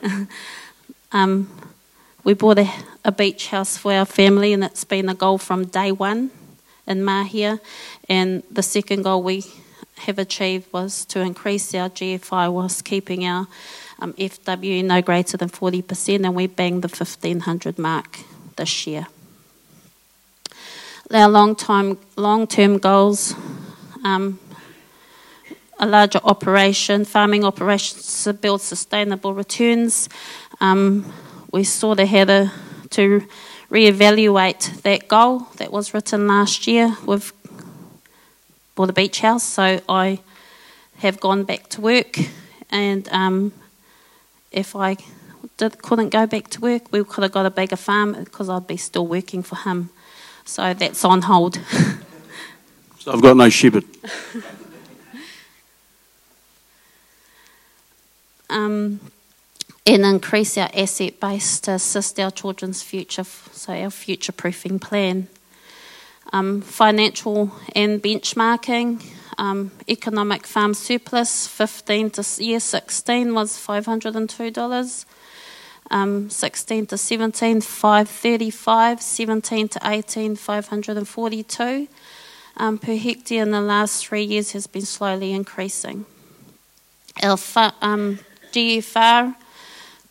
um, 1.11 1.49
we 2.23 2.33
bought 2.33 2.59
a, 2.59 2.69
a 3.03 3.11
beach 3.11 3.47
house 3.47 3.77
for 3.77 3.93
our 3.93 4.05
family, 4.05 4.53
and 4.53 4.63
it's 4.63 4.83
been 4.83 5.09
a 5.09 5.15
goal 5.15 5.37
from 5.37 5.65
day 5.65 5.91
one. 5.91 6.31
in 6.87 6.99
Mahia. 7.03 7.59
And 8.09 8.43
the 8.51 8.63
second 8.63 9.03
goal 9.03 9.23
we 9.23 9.43
have 9.99 10.19
achieved 10.19 10.71
was 10.73 11.05
to 11.05 11.19
increase 11.21 11.73
our 11.73 11.89
GFI 11.89 12.51
whilst 12.51 12.85
keeping 12.85 13.25
our 13.25 13.47
um, 13.99 14.13
FW 14.13 14.83
no 14.83 15.01
greater 15.01 15.37
than 15.37 15.49
40%, 15.49 16.25
and 16.25 16.35
we 16.35 16.47
banged 16.47 16.81
the 16.81 16.87
1500 16.87 17.79
mark 17.79 18.19
this 18.55 18.87
year. 18.87 19.07
Our 21.11 21.29
long 21.29 21.55
time, 21.55 21.97
long-term 22.15 22.77
goals, 22.77 23.35
um, 24.05 24.39
a 25.77 25.85
larger 25.85 26.19
operation, 26.23 27.03
farming 27.03 27.43
operations 27.43 28.23
to 28.23 28.33
build 28.33 28.61
sustainable 28.61 29.33
returns. 29.33 30.07
Um, 30.61 31.11
we 31.51 31.65
sort 31.65 31.99
of 31.99 32.07
had 32.07 32.29
a, 32.29 32.51
to 32.91 33.27
reevaluate 33.69 34.81
that 34.83 35.09
goal 35.09 35.39
that 35.57 35.73
was 35.73 35.93
written 35.93 36.25
last 36.25 36.67
year 36.67 36.95
with 37.05 37.33
for 38.75 38.87
the 38.87 38.93
beach 38.93 39.19
house. 39.19 39.43
So 39.43 39.81
I 39.89 40.19
have 40.99 41.19
gone 41.19 41.43
back 41.43 41.67
to 41.69 41.81
work, 41.81 42.17
and 42.71 43.09
um, 43.09 43.51
if 44.53 44.73
I 44.73 44.95
did, 45.57 45.81
couldn't 45.81 46.09
go 46.09 46.25
back 46.25 46.47
to 46.51 46.61
work, 46.61 46.91
we 46.91 47.03
could 47.03 47.23
have 47.23 47.33
got 47.33 47.45
a 47.45 47.51
bigger 47.51 47.75
farm 47.75 48.13
because 48.13 48.47
I'd 48.47 48.67
be 48.67 48.77
still 48.77 49.05
working 49.05 49.43
for 49.43 49.57
him. 49.57 49.89
So 50.45 50.73
that's 50.73 51.03
on 51.05 51.23
hold. 51.23 51.59
So 52.99 53.11
I've 53.11 53.21
got 53.21 53.35
no 53.35 53.49
shepherd. 53.49 53.83
um, 58.49 58.99
and 59.85 60.05
increase 60.05 60.57
our 60.57 60.69
asset 60.73 61.19
base 61.19 61.59
to 61.61 61.71
assist 61.71 62.19
our 62.19 62.31
children's 62.31 62.81
future, 62.81 63.25
so 63.25 63.73
our 63.73 63.89
future 63.89 64.31
proofing 64.31 64.79
plan. 64.79 65.27
Um, 66.31 66.61
financial 66.61 67.51
and 67.75 68.01
benchmarking, 68.01 69.03
um, 69.37 69.71
economic 69.89 70.47
farm 70.47 70.73
surplus, 70.73 71.45
15 71.47 72.09
to 72.11 72.43
year 72.43 72.59
16 72.59 73.33
was 73.33 73.57
$502. 73.57 75.05
Um, 75.93 76.29
16 76.29 76.87
to 76.87 76.97
17, 76.97 77.61
535, 77.61 78.99
17 78.99 79.67
to 79.69 79.79
18, 79.83 80.35
542 80.35 81.87
um, 82.57 82.77
per 82.79 82.95
hectare 82.95 83.43
in 83.43 83.51
the 83.51 83.61
last 83.61 84.07
three 84.07 84.23
years 84.23 84.53
has 84.53 84.65
been 84.65 84.85
slowly 84.85 85.33
increasing. 85.33 86.05
Our 87.21 87.37
fa- 87.37 87.75
um, 87.79 88.17
GFR 88.51 89.35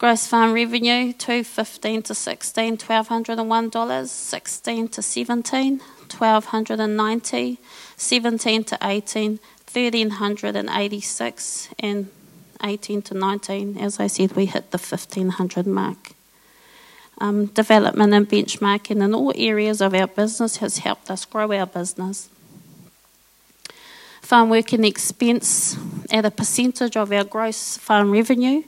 Gross 0.02 0.26
farm 0.26 0.52
revenue, 0.52 1.12
215 1.12 2.02
to 2.02 2.12
16, 2.12 2.76
$1,201, 2.76 4.08
16 4.08 4.88
to 4.88 5.00
17, 5.00 5.78
1290 5.78 7.58
17 7.96 8.64
to 8.64 8.78
18, 8.82 9.38
1386 9.70 11.68
and 11.78 12.10
18 12.62 13.02
to 13.02 13.14
19, 13.14 13.78
as 13.78 14.00
I 14.00 14.06
said, 14.06 14.32
we 14.32 14.46
hit 14.46 14.70
the 14.70 14.78
1500 14.78 15.66
mark. 15.66 16.12
Um, 17.18 17.46
development 17.46 18.14
and 18.14 18.28
benchmarking 18.28 19.02
in 19.02 19.14
all 19.14 19.32
areas 19.36 19.80
of 19.80 19.94
our 19.94 20.06
business 20.06 20.56
has 20.58 20.78
helped 20.78 21.10
us 21.10 21.24
grow 21.24 21.52
our 21.52 21.66
business. 21.66 22.28
Farm 24.22 24.48
working 24.48 24.84
expense 24.84 25.76
at 26.10 26.24
a 26.24 26.30
percentage 26.30 26.96
of 26.96 27.12
our 27.12 27.24
gross 27.24 27.76
farm 27.76 28.10
revenue 28.10 28.62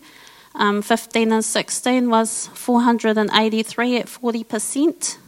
um, 0.55 0.83
15 0.83 1.33
and 1.33 1.45
16 1.45 2.09
was 2.09 2.47
483 2.55 3.97
at 3.99 4.07
40%. 4.07 5.19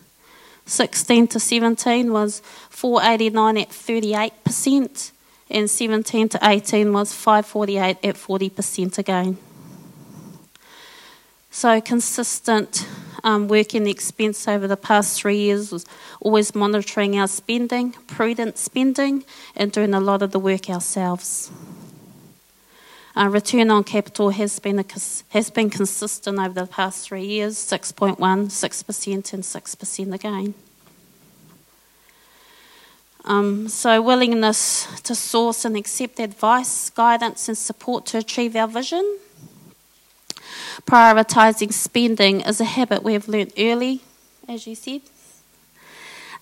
16 0.67 1.29
to 1.29 1.41
17 1.41 2.13
was 2.13 2.41
489 2.71 3.59
at 3.59 3.71
38%. 3.71 5.11
And 5.49 5.71
17 5.71 6.31
to 6.31 6.39
18 6.43 6.93
was 6.93 7.13
548 7.13 7.99
at 8.03 8.15
40% 8.17 8.99
again. 8.99 9.39
So 11.51 11.81
consistent 11.81 12.87
um, 13.25 13.49
working 13.49 13.87
expense 13.87 14.47
over 14.47 14.69
the 14.69 14.77
past 14.77 15.21
three 15.21 15.39
years 15.39 15.73
was 15.73 15.87
always 16.21 16.55
monitoring 16.55 17.19
our 17.19 17.27
spending, 17.27 17.93
prudent 18.07 18.59
spending, 18.59 19.25
and 19.57 19.73
doing 19.73 19.95
a 19.95 20.01
lot 20.01 20.23
of 20.23 20.33
the 20.33 20.39
work 20.39 20.69
ourselves. 20.69 21.51
Uh, 23.17 23.29
return 23.29 23.71
on 23.71 23.83
capital 23.83 24.31
has 24.31 24.59
been, 24.59 24.79
a, 24.79 24.85
has 25.31 25.51
been 25.51 25.71
consistent 25.71 26.39
over 26.39 26.53
the 26.53 26.67
past 26.67 27.09
three 27.09 27.25
years 27.25 27.57
6.1, 27.57 28.17
6%, 28.19 29.33
and 29.33 29.43
6% 29.43 30.15
again. 30.15 30.55
Um, 33.27 33.67
so, 33.67 34.01
willingness 34.01 34.87
to 35.03 35.17
source 35.17 35.65
and 35.65 35.77
accept 35.77 36.21
advice, 36.21 36.91
guidance, 36.91 37.49
and 37.49 37.59
support 37.59 38.07
to 38.07 38.19
achieve 38.19 38.55
our 38.55 38.69
vision. 38.69 39.19
Prioritising 40.87 41.73
spending 41.73 42.43
is 42.43 42.61
a 42.61 42.65
habit 42.65 43.03
we 43.03 43.15
have 43.15 43.27
learnt 43.27 43.53
early, 43.59 44.03
as 44.49 44.69
you 44.69 44.77
said. 44.77 45.01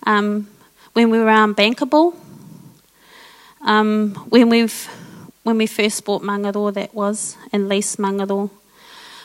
Um, 0.05 0.47
when 0.93 1.09
we 1.09 1.17
were 1.17 1.25
unbankable, 1.25 2.13
um, 3.61 4.13
when 4.29 4.49
we've 4.49 4.87
when 5.41 5.57
we 5.57 5.65
first 5.65 6.05
bought 6.05 6.21
Mangaroa, 6.21 6.71
that 6.73 6.93
was, 6.93 7.35
and 7.51 7.67
leased 7.67 7.97
Mangaroa. 7.97 8.49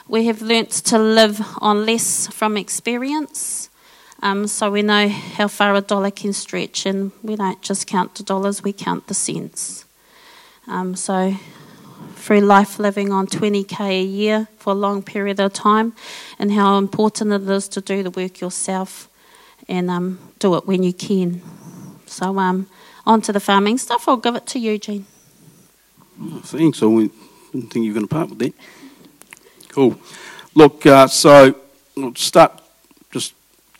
We 0.08 0.24
have 0.26 0.40
learnt 0.40 0.70
to 0.70 0.98
live 0.98 1.40
on 1.58 1.84
less 1.84 2.26
from 2.28 2.56
experience, 2.56 3.59
um, 4.22 4.46
so 4.46 4.70
we 4.70 4.82
know 4.82 5.08
how 5.08 5.48
far 5.48 5.74
a 5.74 5.80
dollar 5.80 6.10
can 6.10 6.32
stretch, 6.32 6.86
and 6.86 7.12
we 7.22 7.36
don't 7.36 7.60
just 7.62 7.86
count 7.86 8.14
the 8.14 8.22
dollars, 8.22 8.62
we 8.62 8.72
count 8.72 9.06
the 9.06 9.14
cents. 9.14 9.84
Um, 10.66 10.94
so, 10.94 11.34
through 12.16 12.40
life 12.40 12.78
living 12.78 13.12
on 13.12 13.26
20k 13.26 13.80
a 13.80 14.02
year 14.02 14.48
for 14.58 14.72
a 14.72 14.76
long 14.76 15.02
period 15.02 15.40
of 15.40 15.52
time, 15.54 15.94
and 16.38 16.52
how 16.52 16.76
important 16.76 17.32
it 17.32 17.48
is 17.48 17.66
to 17.68 17.80
do 17.80 18.02
the 18.02 18.10
work 18.10 18.40
yourself 18.40 19.08
and 19.68 19.90
um, 19.90 20.18
do 20.38 20.54
it 20.56 20.66
when 20.66 20.82
you 20.82 20.92
can. 20.92 21.40
So, 22.06 22.38
um, 22.38 22.66
on 23.06 23.22
to 23.22 23.32
the 23.32 23.40
farming 23.40 23.78
stuff, 23.78 24.06
I'll 24.06 24.16
give 24.18 24.36
it 24.36 24.46
to 24.48 24.58
Eugene. 24.58 25.06
Oh, 26.20 26.40
thanks. 26.44 26.82
I 26.82 26.86
didn't 26.86 27.70
think 27.70 27.84
you 27.84 27.92
were 27.92 28.00
going 28.00 28.08
to 28.08 28.14
part 28.14 28.28
with 28.28 28.38
that. 28.40 28.52
Cool. 29.68 29.98
Look, 30.54 30.84
uh, 30.84 31.06
so 31.06 31.54
we'll 31.96 32.14
start 32.16 32.59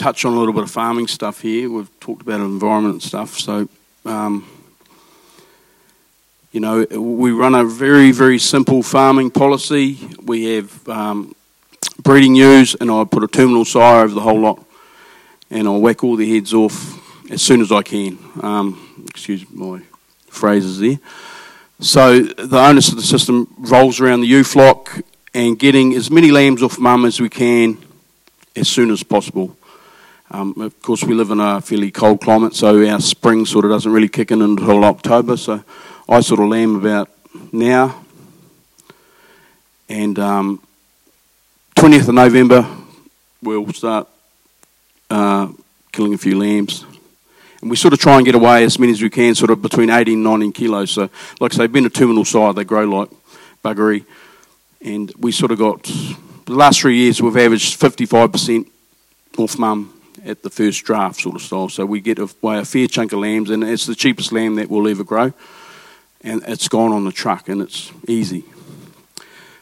touch 0.01 0.25
on 0.25 0.33
a 0.33 0.39
little 0.39 0.55
bit 0.55 0.63
of 0.63 0.71
farming 0.71 1.07
stuff 1.07 1.43
here. 1.43 1.71
We've 1.71 2.01
talked 2.01 2.23
about 2.23 2.41
environment 2.41 2.95
and 2.95 3.03
stuff. 3.03 3.39
So, 3.39 3.69
um, 4.07 4.49
you 6.53 6.61
know, 6.61 6.87
we 6.91 7.33
run 7.33 7.55
a 7.55 7.65
very, 7.65 8.11
very 8.11 8.39
simple 8.39 8.83
farming 8.83 9.31
policy. 9.31 9.99
We 10.23 10.55
have 10.55 10.89
um, 10.89 11.35
breeding 12.03 12.35
ewes, 12.35 12.75
and 12.75 12.91
I 12.91 13.05
put 13.05 13.23
a 13.23 13.29
terminal 13.29 13.67
sire 13.67 14.05
over 14.05 14.15
the 14.15 14.23
whole 14.23 14.41
lot, 14.41 14.65
and 15.51 15.69
I'll 15.69 15.81
whack 15.81 16.03
all 16.03 16.17
the 16.17 16.35
heads 16.35 16.55
off 16.55 17.31
as 17.31 17.43
soon 17.43 17.61
as 17.61 17.71
I 17.71 17.83
can. 17.83 18.19
Um, 18.43 19.05
excuse 19.07 19.49
my 19.51 19.83
phrases 20.29 20.81
there. 20.81 20.99
So 21.81 22.23
the 22.23 22.59
onus 22.59 22.89
of 22.89 22.97
the 22.97 23.03
system 23.03 23.55
rolls 23.59 24.01
around 24.01 24.23
the 24.23 24.29
ewe 24.29 24.45
flock 24.45 25.03
and 25.35 25.59
getting 25.59 25.95
as 25.95 26.11
many 26.11 26.31
lambs 26.31 26.63
off 26.63 26.79
mum 26.79 27.05
as 27.05 27.21
we 27.21 27.29
can 27.29 27.77
as 28.57 28.69
soon 28.69 28.91
as 28.91 29.03
possible. 29.03 29.57
Um, 30.33 30.55
of 30.61 30.81
course, 30.81 31.03
we 31.03 31.15
live 31.15 31.33
in 31.33 31.41
a 31.41 31.61
fairly 31.61 31.91
cold 31.91 32.21
climate, 32.21 32.55
so 32.55 32.89
our 32.89 33.01
spring 33.01 33.45
sort 33.47 33.65
of 33.65 33.73
doesn't 33.73 33.91
really 33.91 34.09
kick 34.09 34.31
in 34.31 34.43
until 34.43 34.85
October. 34.85 35.37
So 35.37 35.65
I 36.09 36.21
sort 36.21 36.39
of 36.39 36.47
lamb 36.47 36.77
about 36.77 37.11
now. 37.51 38.05
And 39.89 40.17
um, 40.21 40.63
20th 41.75 42.09
of 42.09 42.15
November, 42.15 42.65
we'll 43.43 43.73
start 43.73 44.07
uh, 45.11 45.49
killing 45.91 46.15
a 46.15 46.19
few 46.19 46.39
lambs. 46.39 46.85
And 47.61 47.69
we 47.69 47.77
sort 47.77 47.93
of 47.93 47.99
try 47.99 48.17
and 48.17 48.25
get 48.25 48.37
away 48.37 48.63
as 48.63 48.79
many 48.79 48.93
as 48.93 49.03
we 49.03 49.11
can, 49.11 49.35
sort 49.35 49.51
of 49.51 49.61
between 49.61 49.91
18 49.91 50.15
and 50.15 50.23
19 50.23 50.53
kilos. 50.53 50.93
So, 50.93 51.11
like 51.41 51.55
I 51.55 51.57
say, 51.57 51.67
being 51.67 51.87
a 51.87 51.91
terminal 51.91 52.25
sire, 52.25 52.53
they 52.53 52.63
grow 52.63 52.85
like 52.85 53.11
buggery. 53.65 54.05
And 54.81 55.13
we 55.19 55.33
sort 55.33 55.51
of 55.51 55.59
got, 55.59 55.83
the 55.83 56.55
last 56.55 56.83
three 56.83 56.99
years, 56.99 57.21
we've 57.21 57.37
averaged 57.37 57.81
55% 57.81 58.71
off 59.37 59.59
mum 59.59 60.00
at 60.25 60.43
the 60.43 60.51
first 60.51 60.85
draft 60.85 61.21
sort 61.21 61.37
of 61.37 61.43
style. 61.43 61.69
So 61.69 61.87
we 61.87 62.01
get 62.01 62.19
away 62.19 62.59
a 62.59 62.65
fair 62.65 62.87
chunk 62.87 63.13
of 63.13 63.21
lambs, 63.21 63.51
and 63.51 63.65
it's 63.65 63.87
the 63.87 63.95
cheapest 63.95 64.33
lamb 64.33 64.57
that 64.57 64.71
we'll 64.71 64.89
ever 64.89 65.05
grow. 65.05 65.33
And 66.23 66.43
it's 66.47 66.69
gone 66.69 66.93
on 66.93 67.05
the 67.05 67.13
truck, 67.13 67.49
and 67.49 67.63
it's 67.63 67.93
easy. 68.07 68.45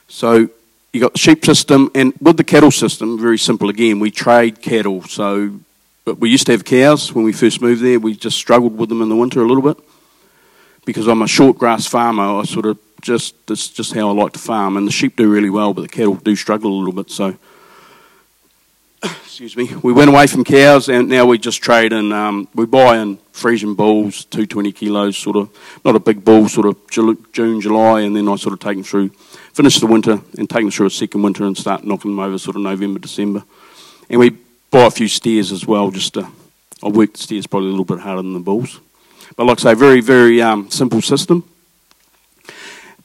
So 0.08 0.48
you 0.92 1.00
got 1.00 1.12
the 1.12 1.18
sheep 1.18 1.44
system, 1.44 1.90
and 1.94 2.12
with 2.20 2.36
the 2.36 2.44
cattle 2.44 2.70
system, 2.70 3.18
very 3.18 3.38
simple 3.38 3.68
again, 3.68 4.00
we 4.00 4.10
trade 4.10 4.60
cattle. 4.62 5.02
So 5.02 5.60
but 6.08 6.20
we 6.20 6.30
used 6.30 6.46
to 6.46 6.52
have 6.52 6.64
cows 6.64 7.12
when 7.12 7.26
we 7.26 7.34
first 7.34 7.60
moved 7.60 7.82
there. 7.82 8.00
We 8.00 8.16
just 8.16 8.38
struggled 8.38 8.78
with 8.78 8.88
them 8.88 9.02
in 9.02 9.10
the 9.10 9.14
winter 9.14 9.42
a 9.42 9.46
little 9.46 9.62
bit. 9.62 9.76
Because 10.86 11.06
I'm 11.06 11.20
a 11.20 11.28
short 11.28 11.58
grass 11.58 11.86
farmer, 11.86 12.40
I 12.40 12.44
sort 12.44 12.64
of 12.64 12.78
just, 13.02 13.34
that's 13.46 13.68
just 13.68 13.92
how 13.92 14.08
I 14.08 14.12
like 14.12 14.32
to 14.32 14.38
farm. 14.38 14.78
And 14.78 14.88
the 14.88 14.90
sheep 14.90 15.16
do 15.16 15.30
really 15.30 15.50
well, 15.50 15.74
but 15.74 15.82
the 15.82 15.88
cattle 15.88 16.14
do 16.14 16.34
struggle 16.34 16.72
a 16.72 16.78
little 16.78 16.94
bit. 16.94 17.10
So 17.10 17.36
excuse 19.02 19.56
me, 19.56 19.72
we 19.82 19.92
went 19.92 20.08
away 20.08 20.26
from 20.26 20.42
cows 20.42 20.88
and 20.88 21.08
now 21.08 21.24
we 21.24 21.38
just 21.38 21.62
trade 21.62 21.92
in, 21.92 22.12
um, 22.12 22.48
we 22.54 22.66
buy 22.66 22.98
in 22.98 23.18
Friesian 23.32 23.76
bulls, 23.76 24.24
220 24.26 24.72
kilos, 24.72 25.16
sort 25.16 25.36
of, 25.36 25.48
not 25.84 25.94
a 25.94 26.00
big 26.00 26.24
bull, 26.24 26.48
sort 26.48 26.66
of 26.66 26.76
June, 26.90 27.60
July, 27.60 28.00
and 28.00 28.16
then 28.16 28.28
I 28.28 28.34
sort 28.36 28.52
of 28.52 28.58
take 28.58 28.76
them 28.76 28.82
through, 28.82 29.10
finish 29.52 29.78
the 29.78 29.86
winter 29.86 30.20
and 30.36 30.50
take 30.50 30.62
them 30.62 30.70
through 30.70 30.86
a 30.86 30.90
second 30.90 31.22
winter 31.22 31.44
and 31.44 31.56
start 31.56 31.84
knocking 31.84 32.10
them 32.10 32.20
over 32.20 32.36
sort 32.36 32.56
of 32.56 32.62
November, 32.62 32.98
December. 32.98 33.44
And 34.10 34.18
we 34.18 34.30
buy 34.70 34.86
a 34.86 34.90
few 34.90 35.06
steers 35.06 35.52
as 35.52 35.64
well, 35.64 35.90
just 35.90 36.14
to, 36.14 36.28
I 36.82 36.88
work 36.88 37.12
the 37.12 37.18
steers 37.18 37.46
probably 37.46 37.68
a 37.68 37.70
little 37.70 37.84
bit 37.84 38.00
harder 38.00 38.22
than 38.22 38.32
the 38.32 38.40
bulls. 38.40 38.80
But 39.36 39.44
like 39.44 39.60
I 39.60 39.62
say, 39.62 39.74
very, 39.74 40.00
very 40.00 40.42
um, 40.42 40.68
simple 40.70 41.00
system. 41.00 41.48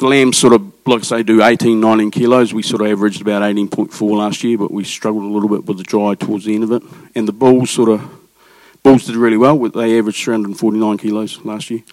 The 0.04 0.10
lambs 0.10 0.38
sort 0.38 0.52
of, 0.52 0.70
like 0.86 1.00
I 1.00 1.04
say, 1.04 1.24
do 1.24 1.42
18, 1.42 1.80
19 1.80 2.12
kilos. 2.12 2.54
We 2.54 2.62
sort 2.62 2.82
of 2.82 2.88
averaged 2.88 3.22
about 3.22 3.42
18.4 3.42 4.18
last 4.18 4.44
year, 4.44 4.58
but 4.58 4.70
we 4.70 4.84
struggled 4.84 5.24
a 5.24 5.28
little 5.28 5.48
bit 5.48 5.64
with 5.66 5.78
the 5.78 5.84
dry 5.84 6.14
towards 6.16 6.44
the 6.44 6.54
end 6.54 6.66
of 6.66 6.74
it. 6.74 6.84
And 7.16 7.26
the 7.26 7.32
bulls 7.32 7.70
sort 7.70 7.88
of, 7.88 8.02
bulls 8.84 9.06
did 9.06 9.16
really 9.16 9.38
well. 9.38 9.58
They 9.58 9.98
averaged 9.98 10.22
349 10.22 10.98
kilos 10.98 11.46
last 11.46 11.70
year. 11.70 11.84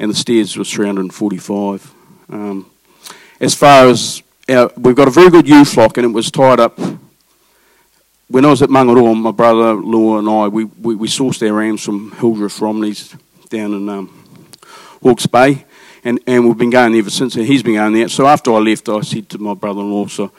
And 0.00 0.10
the 0.10 0.16
steers 0.16 0.56
was 0.56 0.68
345. 0.68 1.94
Um, 2.30 2.68
as 3.38 3.54
far 3.54 3.86
as, 3.86 4.24
our, 4.48 4.72
we've 4.76 4.96
got 4.96 5.06
a 5.06 5.12
very 5.12 5.30
good 5.30 5.46
ewe 5.46 5.64
flock, 5.64 5.96
and 5.96 6.04
it 6.04 6.12
was 6.12 6.32
tied 6.32 6.58
up 6.58 6.76
when 8.26 8.44
I 8.44 8.48
was 8.48 8.62
at 8.62 8.68
Mangaroa, 8.68 9.14
my 9.14 9.30
brother-in-law 9.30 10.18
and 10.18 10.28
I, 10.28 10.48
we, 10.48 10.64
we, 10.64 10.96
we, 10.96 11.06
sourced 11.06 11.48
our 11.48 11.54
rams 11.54 11.84
from 11.84 12.10
Hildreth 12.16 12.60
Romney's 12.60 13.14
down 13.48 13.74
in 13.74 13.88
um, 13.88 14.24
Hawke's 15.04 15.28
Bay 15.28 15.64
and, 16.04 16.20
and 16.26 16.46
we've 16.46 16.58
been 16.58 16.70
going 16.70 16.94
ever 16.94 17.10
since, 17.10 17.34
and 17.34 17.46
he's 17.46 17.62
been 17.62 17.74
going 17.74 17.94
there. 17.94 18.08
So 18.08 18.26
after 18.26 18.52
I 18.52 18.58
left, 18.58 18.88
I 18.88 19.00
said 19.00 19.28
to 19.30 19.38
my 19.38 19.54
brother-in-law, 19.54 20.08
so 20.08 20.30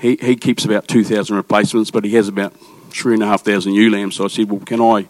he, 0.00 0.16
he 0.16 0.34
keeps 0.34 0.64
about 0.64 0.88
2,000 0.88 1.36
replacements, 1.36 1.90
but 1.90 2.04
he 2.04 2.14
has 2.14 2.26
about 2.26 2.54
3,500 2.90 3.70
ewe 3.70 3.90
lambs. 3.90 4.16
So 4.16 4.24
I 4.24 4.28
said, 4.28 4.50
well, 4.50 4.60
can 4.60 4.80
I, 4.80 5.08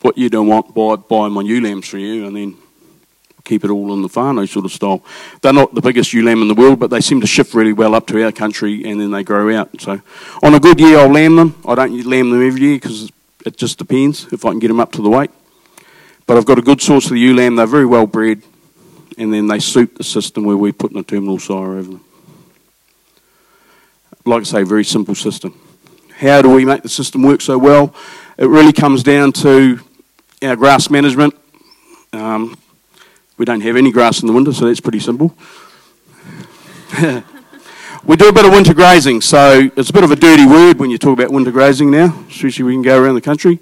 what 0.00 0.16
you 0.16 0.30
don't 0.30 0.48
want, 0.48 0.74
buy, 0.74 0.96
buy 0.96 1.28
my 1.28 1.42
ewe 1.42 1.60
lambs 1.60 1.86
for 1.86 1.98
you, 1.98 2.26
and 2.26 2.34
then 2.34 2.56
keep 3.44 3.62
it 3.62 3.70
all 3.70 3.92
in 3.92 4.00
the 4.00 4.08
whānau 4.08 4.48
sort 4.48 4.64
of 4.64 4.72
style. 4.72 5.04
They're 5.42 5.52
not 5.52 5.74
the 5.74 5.82
biggest 5.82 6.14
ewe 6.14 6.24
lamb 6.24 6.40
in 6.40 6.48
the 6.48 6.54
world, 6.54 6.80
but 6.80 6.88
they 6.88 7.02
seem 7.02 7.20
to 7.20 7.26
shift 7.26 7.52
really 7.52 7.74
well 7.74 7.94
up 7.94 8.06
to 8.06 8.24
our 8.24 8.32
country, 8.32 8.84
and 8.84 8.98
then 8.98 9.10
they 9.10 9.22
grow 9.22 9.54
out. 9.54 9.68
So 9.82 10.00
on 10.42 10.54
a 10.54 10.60
good 10.60 10.80
year, 10.80 10.98
I'll 10.98 11.12
lamb 11.12 11.36
them. 11.36 11.54
I 11.66 11.74
don't 11.74 12.06
lamb 12.06 12.30
them 12.30 12.46
every 12.46 12.62
year 12.62 12.76
because 12.76 13.10
it 13.44 13.58
just 13.58 13.76
depends 13.76 14.32
if 14.32 14.46
I 14.46 14.50
can 14.50 14.60
get 14.60 14.68
them 14.68 14.80
up 14.80 14.92
to 14.92 15.02
the 15.02 15.10
weight. 15.10 15.30
But 16.26 16.36
I've 16.36 16.46
got 16.46 16.58
a 16.58 16.62
good 16.62 16.80
source 16.80 17.06
of 17.06 17.12
the 17.12 17.20
ewe 17.20 17.34
lamb. 17.34 17.56
They're 17.56 17.66
very 17.66 17.86
well 17.86 18.06
bred, 18.06 18.42
and 19.18 19.32
then 19.32 19.46
they 19.46 19.58
suit 19.58 19.96
the 19.96 20.04
system 20.04 20.44
where 20.44 20.56
we 20.56 20.72
put 20.72 20.92
in 20.92 20.98
a 20.98 21.02
terminal 21.02 21.38
sire 21.38 21.74
over 21.74 21.82
them. 21.82 22.04
Like 24.24 24.40
I 24.40 24.44
say, 24.44 24.62
very 24.62 24.84
simple 24.84 25.14
system. 25.14 25.58
How 26.16 26.40
do 26.40 26.48
we 26.48 26.64
make 26.64 26.82
the 26.82 26.88
system 26.88 27.22
work 27.22 27.42
so 27.42 27.58
well? 27.58 27.94
It 28.38 28.46
really 28.46 28.72
comes 28.72 29.02
down 29.02 29.32
to 29.32 29.80
our 30.42 30.56
grass 30.56 30.88
management. 30.88 31.34
Um, 32.12 32.56
we 33.36 33.44
don't 33.44 33.60
have 33.60 33.76
any 33.76 33.90
grass 33.92 34.22
in 34.22 34.26
the 34.26 34.32
winter, 34.32 34.52
so 34.52 34.66
that's 34.66 34.80
pretty 34.80 35.00
simple. 35.00 35.34
we 38.04 38.16
do 38.16 38.28
a 38.28 38.32
bit 38.32 38.46
of 38.46 38.52
winter 38.52 38.72
grazing, 38.72 39.20
so 39.20 39.68
it's 39.76 39.90
a 39.90 39.92
bit 39.92 40.04
of 40.04 40.10
a 40.10 40.16
dirty 40.16 40.46
word 40.46 40.78
when 40.78 40.88
you 40.88 40.96
talk 40.96 41.18
about 41.18 41.30
winter 41.30 41.50
grazing 41.50 41.90
now, 41.90 42.24
especially 42.28 42.64
we 42.64 42.72
can 42.72 42.82
go 42.82 43.02
around 43.02 43.16
the 43.16 43.20
country. 43.20 43.58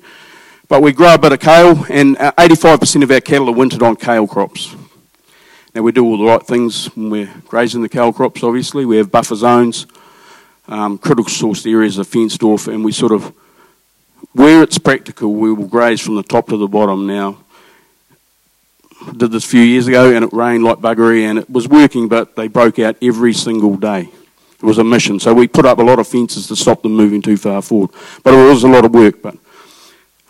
But 0.72 0.80
we 0.80 0.92
grow 0.92 1.12
a 1.12 1.18
bit 1.18 1.32
of 1.32 1.40
kale, 1.40 1.84
and 1.90 2.16
85% 2.16 2.96
uh, 2.96 3.04
of 3.04 3.10
our 3.10 3.20
cattle 3.20 3.50
are 3.50 3.52
wintered 3.52 3.82
on 3.82 3.94
kale 3.94 4.26
crops. 4.26 4.74
Now, 5.74 5.82
we 5.82 5.92
do 5.92 6.02
all 6.02 6.16
the 6.16 6.24
right 6.24 6.42
things 6.42 6.86
when 6.96 7.10
we're 7.10 7.30
grazing 7.46 7.82
the 7.82 7.90
kale 7.90 8.10
crops, 8.10 8.42
obviously. 8.42 8.86
We 8.86 8.96
have 8.96 9.12
buffer 9.12 9.34
zones, 9.34 9.86
um, 10.68 10.96
critical 10.96 11.28
source 11.28 11.66
areas 11.66 11.98
are 11.98 12.04
fenced 12.04 12.42
off, 12.42 12.68
and 12.68 12.82
we 12.82 12.90
sort 12.90 13.12
of, 13.12 13.34
where 14.32 14.62
it's 14.62 14.78
practical, 14.78 15.34
we 15.34 15.52
will 15.52 15.66
graze 15.66 16.00
from 16.00 16.14
the 16.14 16.22
top 16.22 16.48
to 16.48 16.56
the 16.56 16.68
bottom 16.68 17.06
now. 17.06 17.36
Did 19.14 19.30
this 19.30 19.44
a 19.44 19.48
few 19.48 19.60
years 19.60 19.88
ago, 19.88 20.10
and 20.10 20.24
it 20.24 20.32
rained 20.32 20.64
like 20.64 20.78
buggery, 20.78 21.24
and 21.24 21.38
it 21.38 21.50
was 21.50 21.68
working, 21.68 22.08
but 22.08 22.34
they 22.34 22.48
broke 22.48 22.78
out 22.78 22.96
every 23.02 23.34
single 23.34 23.76
day. 23.76 24.08
It 24.54 24.62
was 24.62 24.78
a 24.78 24.84
mission. 24.84 25.20
So 25.20 25.34
we 25.34 25.48
put 25.48 25.66
up 25.66 25.76
a 25.76 25.82
lot 25.82 25.98
of 25.98 26.08
fences 26.08 26.46
to 26.46 26.56
stop 26.56 26.80
them 26.82 26.92
moving 26.92 27.20
too 27.20 27.36
far 27.36 27.60
forward. 27.60 27.90
But 28.22 28.32
it 28.32 28.48
was 28.48 28.64
a 28.64 28.68
lot 28.68 28.86
of 28.86 28.94
work. 28.94 29.20
But 29.20 29.36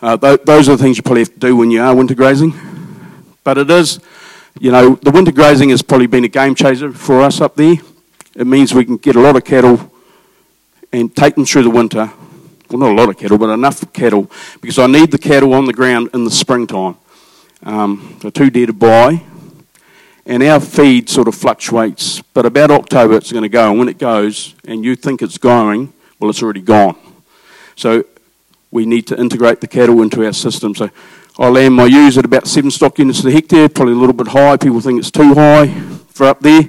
uh, 0.03 0.17
th- 0.17 0.41
those 0.45 0.69
are 0.69 0.77
the 0.77 0.83
things 0.83 0.97
you 0.97 1.05
probably 1.05 1.21
have 1.21 1.33
to 1.33 1.39
do 1.39 1.55
when 1.57 1.71
you 1.71 1.81
are 1.81 1.95
winter 1.95 2.17
grazing. 2.17 2.53
But 3.45 3.57
it 3.57 3.71
is, 3.71 4.01
you 4.59 4.73
know, 4.73 4.97
the 4.97 5.13
winter 5.13 5.31
grazing 5.31 5.71
has 5.71 5.81
probably 5.81 6.09
been 6.09 6.25
a 6.25 6.29
game 6.29 6.57
changer 6.57 6.93
for 6.93 7.21
us 7.23 7.41
up 7.41 7.55
there. 7.55 7.77
It 8.35 8.47
means 8.47 8.75
we 8.75 8.85
can 8.85 8.97
get 8.97 9.15
a 9.15 9.21
lot 9.21 9.37
of 9.37 9.45
cattle 9.45 9.93
and 10.93 11.15
take 11.15 11.37
them 11.37 11.45
through 11.45 11.63
the 11.63 11.71
winter. 11.71 12.11
Well, 12.69 12.79
not 12.79 12.91
a 12.91 12.95
lot 12.95 13.09
of 13.11 13.17
cattle, 13.17 13.39
but 13.39 13.51
enough 13.51 13.93
cattle 13.93 14.29
because 14.61 14.79
I 14.79 14.87
need 14.87 15.13
the 15.13 15.19
cattle 15.19 15.55
on 15.55 15.67
the 15.67 15.73
ground 15.73 16.11
in 16.15 16.25
the 16.25 16.31
springtime. 16.31 16.97
Um, 17.63 18.19
they're 18.21 18.31
too 18.31 18.51
dear 18.51 18.67
to 18.67 18.73
buy. 18.73 19.23
And 20.27 20.43
our 20.43 20.61
feed 20.61 21.09
sort 21.09 21.29
of 21.29 21.35
fluctuates, 21.35 22.23
but 22.23 22.47
about 22.47 22.71
October 22.71 23.17
it's 23.17 23.31
going 23.31 23.43
to 23.43 23.49
go. 23.49 23.71
And 23.71 23.79
when 23.79 23.89
it 23.89 23.99
goes, 23.99 24.55
and 24.65 24.85
you 24.85 24.97
think 24.97 25.21
it's 25.23 25.39
going, 25.39 25.93
well, 26.19 26.31
it's 26.31 26.43
already 26.43 26.61
gone. 26.61 26.97
So 27.77 28.05
we 28.73 28.87
need 28.87 29.07
to 29.07 29.21
integrate 29.21 29.61
the 29.61 29.69
cattle 29.69 30.03
into 30.03 30.25
our 30.25 30.33
system. 30.33 30.75
So 30.75 30.91
I 31.39 31.49
land 31.49 31.75
my 31.75 31.85
ewes 31.85 32.19
at 32.19 32.25
about 32.25 32.49
seven 32.49 32.71
stock 32.71 32.99
units 32.99 33.23
the 33.23 33.31
hectare, 33.31 33.69
probably 33.69 33.95
a 33.95 33.99
little 33.99 34.15
bit 34.15 34.29
high. 34.29 34.57
People 34.57 34.81
think 34.81 34.99
it's 34.99 35.11
too 35.11 35.35
high 35.35 35.69
for 36.09 36.27
up 36.27 36.41
there, 36.41 36.63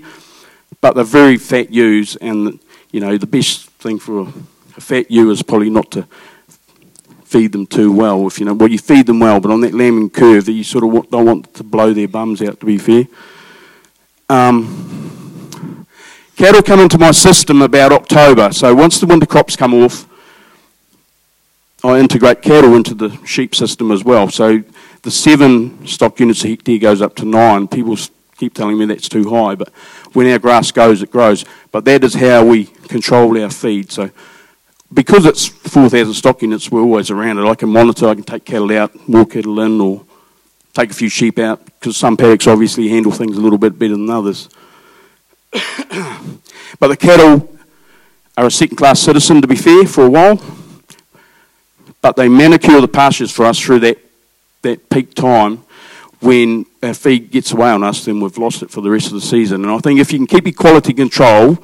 but 0.82 0.94
they're 0.94 1.04
very 1.04 1.38
fat 1.38 1.72
ewes, 1.72 2.16
and 2.18 2.60
you 2.92 3.00
know 3.00 3.18
the 3.18 3.26
best 3.26 3.70
thing 3.80 3.98
for 3.98 4.22
a, 4.22 4.34
a 4.78 4.82
fat 4.82 5.10
ewe 5.10 5.32
is 5.32 5.42
probably 5.42 5.70
not 5.70 5.92
to 5.92 6.08
feed 7.24 7.54
them 7.54 7.66
too 7.66 7.92
well. 7.92 8.28
If 8.28 8.40
you 8.40 8.46
know, 8.46 8.54
well, 8.54 8.70
you 8.70 8.78
feed 8.78 9.08
them 9.08 9.20
well, 9.20 9.40
but 9.40 9.52
on 9.52 9.62
that 9.62 9.74
lambing 9.74 10.10
curve, 10.10 10.48
you 10.48 10.64
sort 10.64 10.84
of 10.84 11.10
don't 11.10 11.26
want 11.26 11.54
to 11.56 11.64
blow 11.64 11.94
their 11.94 12.08
bums 12.08 12.42
out. 12.42 12.60
To 12.60 12.66
be 12.66 12.78
fair. 12.78 13.08
Um, 14.30 15.86
cattle 16.36 16.62
come 16.62 16.80
into 16.80 16.98
my 16.98 17.12
system 17.12 17.62
about 17.62 17.92
October. 17.92 18.52
So 18.54 18.74
once 18.74 19.00
the 19.00 19.06
winter 19.06 19.26
crops 19.26 19.56
come 19.56 19.74
off, 19.74 20.08
I 21.86 22.00
integrate 22.00 22.42
cattle 22.42 22.76
into 22.76 22.94
the 22.94 23.10
sheep 23.26 23.54
system 23.54 23.92
as 23.92 24.06
well. 24.06 24.30
So 24.30 24.64
the 25.02 25.12
seven 25.12 25.86
stock 25.86 26.18
units 26.18 26.46
a 26.46 26.48
hectare 26.48 26.80
goes 26.80 27.02
up 27.02 27.14
to 27.18 27.26
nine. 27.26 27.68
People 27.68 27.98
keep 28.38 28.54
telling 28.54 28.78
me 28.78 28.86
that's 28.86 29.10
too 29.10 29.30
high, 29.30 29.56
but 29.56 29.68
when 30.14 30.32
our 30.32 30.40
grass 30.40 30.72
goes, 30.72 31.02
it 31.02 31.12
grows. 31.12 31.44
But 31.74 31.84
that 31.84 32.06
is 32.06 32.14
how 32.14 32.46
we 32.46 32.66
control 32.88 33.38
our 33.42 33.50
feed. 33.50 33.92
So 33.92 34.12
because 34.94 35.26
it's 35.26 35.46
4,000 35.46 36.14
stock 36.14 36.42
units, 36.42 36.72
we're 36.72 36.82
always 36.82 37.12
around 37.12 37.40
it. 37.40 37.50
I 37.50 37.56
can 37.56 37.70
monitor, 37.70 38.08
I 38.08 38.16
can 38.16 38.24
take 38.24 38.46
cattle 38.46 38.72
out, 38.72 39.10
more 39.10 39.26
cattle 39.26 39.60
in, 39.60 39.82
or 39.82 40.06
take 40.74 40.92
a 40.92 40.94
few 40.94 41.10
sheep 41.10 41.38
out, 41.38 41.66
because 41.66 41.98
some 41.98 42.16
paddocks 42.16 42.48
obviously 42.48 42.88
handle 42.88 43.12
things 43.12 43.36
a 43.36 43.42
little 43.42 43.58
bit 43.58 43.78
better 43.78 43.98
than 43.98 44.10
others. 44.10 44.48
but 45.52 46.88
the 46.88 46.98
cattle 46.98 47.54
are 48.38 48.46
a 48.46 48.52
second 48.52 48.78
class 48.78 49.02
citizen, 49.02 49.42
to 49.42 49.48
be 49.50 49.58
fair, 49.58 49.86
for 49.86 50.06
a 50.06 50.10
while 50.10 50.42
but 52.04 52.18
they 52.18 52.28
manicure 52.28 52.82
the 52.82 52.88
pastures 52.88 53.32
for 53.32 53.46
us 53.46 53.58
through 53.58 53.80
that, 53.80 53.98
that 54.62 54.90
peak 54.90 55.16
time 55.16 55.64
when 56.20 56.66
our 56.84 56.94
feed 56.94 57.32
gets 57.32 57.54
away 57.54 57.70
on 57.70 57.82
us, 57.82 58.06
then 58.06 58.20
we've 58.20 58.38
lost 58.38 58.62
it 58.62 58.70
for 58.70 58.82
the 58.82 58.90
rest 58.90 59.08
of 59.08 59.14
the 59.14 59.22
season. 59.22 59.64
And 59.64 59.72
I 59.72 59.78
think 59.80 60.00
if 60.00 60.12
you 60.12 60.20
can 60.20 60.28
keep 60.28 60.46
your 60.46 60.54
quality 60.54 60.94
control 60.94 61.58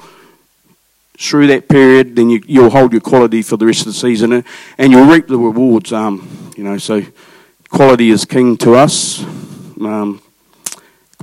through 1.17 1.47
that 1.47 1.67
period, 1.67 2.15
then 2.15 2.29
you, 2.29 2.41
will 2.61 2.69
hold 2.69 2.93
your 2.93 3.01
quality 3.01 3.41
for 3.41 3.57
the 3.57 3.65
rest 3.65 3.81
of 3.81 3.87
the 3.87 3.93
season 3.93 4.31
and, 4.31 4.43
and 4.77 4.93
you'll 4.93 5.05
reap 5.05 5.27
the 5.27 5.37
rewards. 5.37 5.91
Um, 5.91 6.51
you 6.55 6.63
know, 6.63 6.77
so 6.77 7.01
quality 7.69 8.09
is 8.09 8.23
king 8.23 8.55
to 8.57 8.75
us, 8.75 9.21
um, 9.81 10.21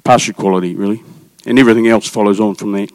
pasture 0.05 0.35
quality, 0.35 0.75
really. 0.75 1.03
And 1.47 1.59
everything 1.59 1.89
else 1.89 2.07
follows 2.07 2.39
on 2.39 2.55
from 2.55 2.73
that. 2.73 2.91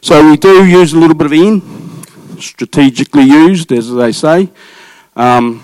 So 0.00 0.30
we 0.30 0.36
do 0.36 0.64
use 0.64 0.92
a 0.92 0.98
little 0.98 1.16
bit 1.16 1.26
of 1.26 1.32
N, 1.32 1.60
strategically 2.40 3.24
used, 3.24 3.72
as 3.72 3.92
they 3.92 4.12
say. 4.12 4.48
Um, 5.16 5.62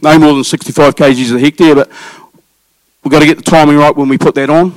no 0.00 0.18
more 0.18 0.32
than 0.32 0.44
65 0.44 0.94
kgs 0.94 1.34
a 1.34 1.38
hectare, 1.38 1.74
but 1.74 1.90
we've 3.04 3.12
got 3.12 3.20
to 3.20 3.26
get 3.26 3.36
the 3.36 3.42
timing 3.42 3.76
right 3.76 3.94
when 3.94 4.08
we 4.08 4.16
put 4.16 4.34
that 4.36 4.48
on. 4.48 4.72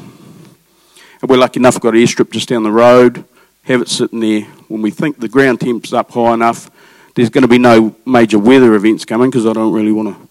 And 1.22 1.30
we're 1.30 1.38
lucky 1.38 1.60
enough, 1.60 1.76
we've 1.76 1.82
got 1.82 1.94
an 1.94 2.02
airstrip 2.02 2.32
just 2.32 2.50
down 2.50 2.64
the 2.64 2.72
road, 2.72 3.24
have 3.64 3.82
it 3.82 3.88
sitting 3.88 4.20
there. 4.20 4.42
When 4.68 4.82
we 4.82 4.92
think 4.92 5.20
the 5.20 5.30
ground 5.30 5.62
temp's 5.62 5.94
up 5.94 6.12
high 6.12 6.34
enough, 6.34 6.70
there's 7.16 7.30
going 7.30 7.44
to 7.44 7.48
be 7.48 7.60
no 7.60 7.96
major 8.06 8.40
weather 8.40 8.74
events 8.74 9.06
coming 9.06 9.30
because 9.30 9.46
I 9.46 9.54
don't 9.54 9.74
really 9.74 9.92
want 9.92 10.10
to 10.10 10.30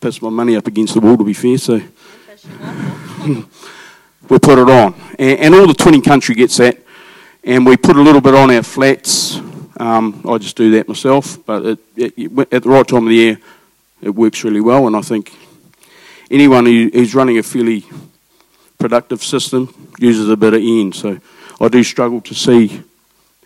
piss 0.00 0.22
my 0.22 0.30
money 0.30 0.54
up 0.54 0.68
against 0.68 0.94
the 0.94 1.00
wall, 1.00 1.16
to 1.16 1.24
be 1.24 1.32
fair. 1.32 1.58
So 1.58 1.80
we'll 4.28 4.38
put 4.38 4.58
it 4.58 4.70
on. 4.70 4.94
And, 5.18 5.38
and 5.40 5.54
all 5.54 5.66
the 5.66 5.72
twinning 5.72 6.04
country 6.04 6.36
gets 6.36 6.58
that 6.58 6.78
and 7.48 7.64
we 7.64 7.78
put 7.78 7.96
a 7.96 8.02
little 8.02 8.20
bit 8.20 8.34
on 8.34 8.50
our 8.50 8.62
flats. 8.62 9.36
Um, 9.80 10.22
I 10.28 10.36
just 10.36 10.54
do 10.54 10.70
that 10.72 10.86
myself, 10.86 11.38
but 11.46 11.64
it, 11.64 11.78
it, 11.96 12.52
at 12.52 12.62
the 12.62 12.68
right 12.68 12.86
time 12.86 13.04
of 13.04 13.08
the 13.08 13.14
year, 13.14 13.38
it 14.02 14.10
works 14.10 14.44
really 14.44 14.60
well. 14.60 14.86
And 14.86 14.94
I 14.94 15.00
think 15.00 15.34
anyone 16.30 16.66
who, 16.66 16.90
who's 16.92 17.14
running 17.14 17.38
a 17.38 17.42
fairly 17.42 17.86
productive 18.76 19.24
system 19.24 19.90
uses 19.98 20.28
a 20.28 20.36
bit 20.36 20.52
of 20.52 20.60
N. 20.60 20.92
So 20.92 21.18
I 21.58 21.68
do 21.68 21.82
struggle 21.82 22.20
to 22.20 22.34
see 22.34 22.82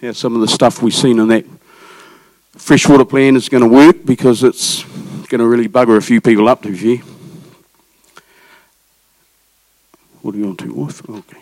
how 0.01 0.11
some 0.11 0.35
of 0.35 0.41
the 0.41 0.49
stuff 0.49 0.83
we've 0.83 0.93
seen 0.93 1.21
in 1.21 1.29
that 1.29 1.45
freshwater 2.57 3.05
plan 3.05 3.37
is 3.37 3.49
going 3.49 3.63
to 3.63 3.69
work 3.69 4.05
because 4.05 4.43
it's 4.43 4.83
going 5.29 5.39
to 5.39 5.47
really 5.47 5.69
bugger 5.69 5.97
a 5.97 6.03
few 6.03 6.21
people 6.21 6.49
up, 6.49 6.63
to 6.63 6.71
be 6.71 6.97
fair. 6.97 7.07
What 10.23 10.35
are 10.35 10.39
you 10.39 10.49
on 10.49 10.57
to, 10.57 10.75
wife? 10.75 11.09
Okay. 11.09 11.42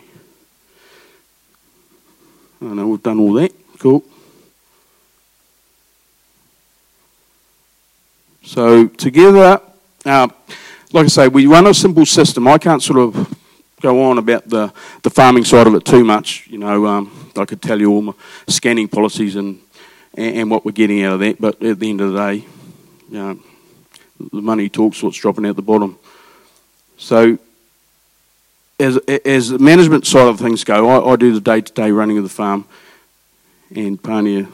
I 2.61 2.65
know 2.65 2.87
we've 2.87 3.01
done 3.01 3.19
all 3.19 3.33
that. 3.33 3.51
Cool. 3.79 4.03
So 8.43 8.87
together, 8.87 9.59
uh, 10.05 10.27
like 10.93 11.05
I 11.05 11.07
say, 11.07 11.27
we 11.27 11.47
run 11.47 11.65
a 11.65 11.73
simple 11.73 12.05
system. 12.05 12.47
I 12.47 12.57
can't 12.59 12.83
sort 12.83 12.99
of 12.99 13.35
go 13.81 14.03
on 14.03 14.19
about 14.19 14.47
the, 14.47 14.71
the 15.01 15.09
farming 15.09 15.45
side 15.45 15.65
of 15.65 15.73
it 15.73 15.85
too 15.85 16.03
much. 16.03 16.47
You 16.47 16.59
know, 16.59 16.85
um, 16.85 17.31
I 17.35 17.45
could 17.45 17.61
tell 17.61 17.79
you 17.79 17.91
all 17.91 18.01
my 18.01 18.13
scanning 18.47 18.87
policies 18.87 19.35
and, 19.35 19.59
and, 20.13 20.37
and 20.37 20.51
what 20.51 20.63
we're 20.63 20.71
getting 20.71 21.03
out 21.03 21.13
of 21.13 21.19
that, 21.21 21.41
but 21.41 21.63
at 21.63 21.79
the 21.79 21.89
end 21.89 22.01
of 22.01 22.13
the 22.13 22.19
day, 22.19 22.45
you 23.09 23.17
know, 23.17 23.39
the 24.31 24.41
money 24.41 24.69
talks 24.69 25.01
what's 25.01 25.17
dropping 25.17 25.47
out 25.47 25.55
the 25.55 25.63
bottom. 25.63 25.97
So 26.97 27.39
as, 28.81 28.97
as 29.25 29.49
the 29.49 29.59
management 29.59 30.05
side 30.05 30.27
of 30.27 30.39
things 30.39 30.63
go, 30.63 30.89
I, 30.89 31.13
I 31.13 31.15
do 31.15 31.33
the 31.33 31.39
day-to-day 31.41 31.91
running 31.91 32.17
of 32.17 32.23
the 32.23 32.29
farm, 32.29 32.65
and 33.75 34.01
Pania 34.01 34.47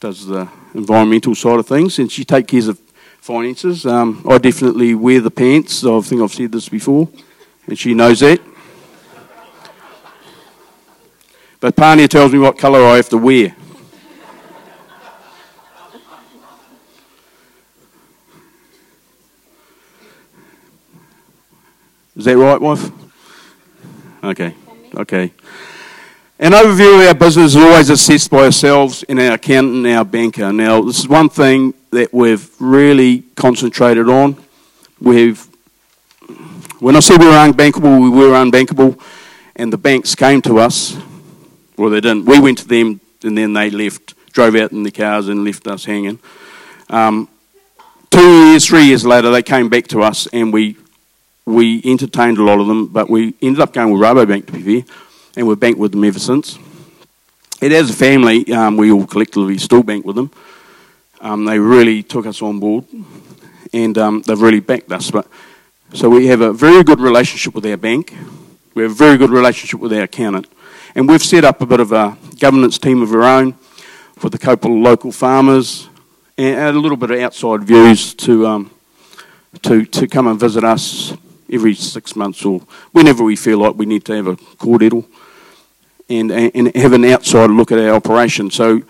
does 0.00 0.26
the 0.26 0.48
environmental 0.74 1.34
side 1.34 1.58
of 1.58 1.66
things, 1.66 1.98
and 1.98 2.10
she 2.10 2.24
takes 2.24 2.50
care 2.50 2.70
of 2.70 2.78
finances. 3.20 3.86
Um, 3.86 4.24
I 4.28 4.38
definitely 4.38 4.94
wear 4.94 5.20
the 5.20 5.30
pants. 5.30 5.84
I 5.84 6.00
think 6.00 6.20
I've 6.22 6.32
said 6.32 6.52
this 6.52 6.68
before, 6.68 7.08
and 7.66 7.78
she 7.78 7.94
knows 7.94 8.20
that. 8.20 8.40
But 11.60 11.76
Pania 11.76 12.08
tells 12.08 12.32
me 12.32 12.38
what 12.38 12.58
colour 12.58 12.82
I 12.82 12.96
have 12.96 13.08
to 13.10 13.18
wear. 13.18 13.54
Is 22.20 22.26
that 22.26 22.36
right, 22.36 22.60
wife? 22.60 22.90
Okay. 24.22 24.54
Okay. 24.94 25.32
An 26.38 26.52
overview 26.52 27.00
of 27.00 27.08
our 27.08 27.14
business 27.14 27.54
is 27.54 27.56
always 27.56 27.88
assessed 27.88 28.30
by 28.30 28.44
ourselves 28.44 29.02
and 29.04 29.18
our 29.18 29.32
accountant 29.32 29.86
and 29.86 29.96
our 29.96 30.04
banker. 30.04 30.52
Now, 30.52 30.82
this 30.82 30.98
is 30.98 31.08
one 31.08 31.30
thing 31.30 31.72
that 31.92 32.12
we've 32.12 32.46
really 32.60 33.22
concentrated 33.36 34.10
on. 34.10 34.36
We've, 35.00 35.48
when 36.80 36.94
I 36.94 37.00
said 37.00 37.20
we 37.20 37.26
were 37.26 37.32
unbankable, 37.32 38.02
we 38.02 38.10
were 38.10 38.34
unbankable, 38.34 39.02
and 39.56 39.72
the 39.72 39.78
banks 39.78 40.14
came 40.14 40.42
to 40.42 40.58
us. 40.58 40.98
Well, 41.78 41.88
they 41.88 42.02
didn't. 42.02 42.26
We 42.26 42.38
went 42.38 42.58
to 42.58 42.68
them, 42.68 43.00
and 43.22 43.38
then 43.38 43.54
they 43.54 43.70
left, 43.70 44.12
drove 44.34 44.56
out 44.56 44.72
in 44.72 44.82
the 44.82 44.90
cars, 44.90 45.28
and 45.28 45.42
left 45.42 45.66
us 45.66 45.86
hanging. 45.86 46.18
Um, 46.90 47.30
two 48.10 48.50
years, 48.50 48.66
three 48.66 48.84
years 48.84 49.06
later, 49.06 49.30
they 49.30 49.42
came 49.42 49.70
back 49.70 49.86
to 49.86 50.02
us, 50.02 50.26
and 50.34 50.52
we 50.52 50.76
we 51.46 51.80
entertained 51.84 52.38
a 52.38 52.42
lot 52.42 52.60
of 52.60 52.66
them, 52.66 52.86
but 52.86 53.10
we 53.10 53.34
ended 53.42 53.60
up 53.60 53.72
going 53.72 53.92
with 53.92 54.02
Rabobank 54.02 54.46
to 54.46 54.52
be 54.52 54.82
fair, 54.82 54.94
and 55.36 55.46
we've 55.46 55.58
banked 55.58 55.78
with 55.78 55.92
them 55.92 56.04
ever 56.04 56.18
since. 56.18 56.58
And 57.62 57.72
as 57.72 57.90
a 57.90 57.92
family, 57.92 58.50
um, 58.52 58.76
we 58.76 58.90
all 58.90 59.06
collectively 59.06 59.58
still 59.58 59.82
bank 59.82 60.04
with 60.04 60.16
them. 60.16 60.30
Um, 61.20 61.44
they 61.44 61.58
really 61.58 62.02
took 62.02 62.26
us 62.26 62.40
on 62.40 62.58
board, 62.60 62.86
and 63.72 63.98
um, 63.98 64.22
they've 64.22 64.40
really 64.40 64.60
backed 64.60 64.90
us. 64.92 65.10
But 65.10 65.26
so 65.92 66.08
we 66.08 66.28
have 66.28 66.40
a 66.40 66.52
very 66.52 66.82
good 66.82 67.00
relationship 67.00 67.54
with 67.54 67.66
our 67.66 67.76
bank. 67.76 68.14
We 68.74 68.82
have 68.82 68.92
a 68.92 68.94
very 68.94 69.18
good 69.18 69.30
relationship 69.30 69.80
with 69.80 69.92
our 69.92 70.04
accountant, 70.04 70.46
and 70.94 71.08
we've 71.08 71.22
set 71.22 71.44
up 71.44 71.60
a 71.60 71.66
bit 71.66 71.80
of 71.80 71.92
a 71.92 72.16
governance 72.38 72.78
team 72.78 73.02
of 73.02 73.12
our 73.12 73.22
own 73.22 73.52
for 74.16 74.30
the 74.30 74.38
couple 74.38 74.72
of 74.72 74.82
local 74.82 75.12
farmers 75.12 75.88
and 76.38 76.76
a 76.76 76.78
little 76.78 76.96
bit 76.96 77.10
of 77.10 77.18
outside 77.20 77.64
views 77.64 78.14
to 78.14 78.46
um, 78.46 78.70
to 79.62 79.84
to 79.84 80.06
come 80.06 80.26
and 80.26 80.40
visit 80.40 80.64
us 80.64 81.14
every 81.52 81.74
six 81.74 82.16
months 82.16 82.44
or 82.44 82.60
whenever 82.92 83.22
we 83.24 83.36
feel 83.36 83.58
like 83.58 83.74
we 83.76 83.86
need 83.86 84.04
to 84.04 84.12
have 84.14 84.26
a 84.26 84.36
kōrero 84.36 85.04
and, 86.08 86.30
and 86.32 86.74
have 86.76 86.92
an 86.92 87.04
outside 87.04 87.50
look 87.50 87.72
at 87.72 87.78
our 87.78 87.94
operation. 87.94 88.50
So 88.50 88.82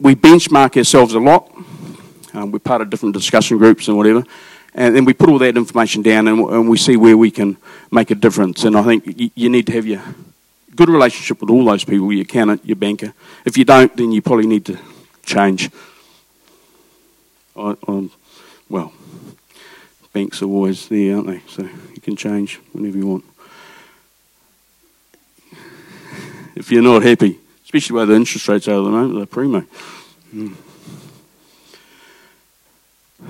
we 0.00 0.14
benchmark 0.14 0.76
ourselves 0.76 1.14
a 1.14 1.20
lot. 1.20 1.50
Um, 2.32 2.50
we're 2.50 2.58
part 2.58 2.82
of 2.82 2.90
different 2.90 3.14
discussion 3.14 3.58
groups 3.58 3.88
and 3.88 3.96
whatever. 3.96 4.24
And 4.74 4.96
then 4.96 5.04
we 5.04 5.14
put 5.14 5.28
all 5.28 5.38
that 5.38 5.56
information 5.56 6.02
down 6.02 6.26
and, 6.26 6.40
and 6.40 6.68
we 6.68 6.76
see 6.76 6.96
where 6.96 7.16
we 7.16 7.30
can 7.30 7.56
make 7.92 8.10
a 8.10 8.16
difference. 8.16 8.64
And 8.64 8.76
I 8.76 8.82
think 8.82 9.06
you, 9.06 9.30
you 9.36 9.48
need 9.48 9.66
to 9.66 9.72
have 9.72 9.86
your 9.86 10.02
good 10.74 10.88
relationship 10.88 11.40
with 11.40 11.50
all 11.50 11.64
those 11.64 11.84
people, 11.84 12.12
your 12.12 12.22
accountant, 12.22 12.66
your 12.66 12.76
banker. 12.76 13.14
If 13.44 13.56
you 13.56 13.64
don't, 13.64 13.96
then 13.96 14.10
you 14.10 14.20
probably 14.20 14.48
need 14.48 14.66
to 14.66 14.78
change. 15.24 15.70
I, 17.56 17.76
well, 18.68 18.92
banks 20.14 20.40
are 20.40 20.46
always 20.46 20.88
there, 20.88 21.16
aren't 21.16 21.26
they? 21.26 21.42
So 21.48 21.62
you 21.62 22.00
can 22.00 22.16
change 22.16 22.60
whenever 22.72 22.96
you 22.96 23.06
want. 23.06 23.24
If 26.56 26.70
you're 26.70 26.82
not 26.82 27.02
happy, 27.02 27.40
especially 27.64 27.96
where 27.96 28.06
the 28.06 28.14
interest 28.14 28.46
rates 28.46 28.68
are 28.68 28.78
at 28.78 28.84
the 28.84 28.90
moment, 28.90 29.16
they're 29.16 29.26
primo. 29.26 29.66
Mm. 30.32 30.54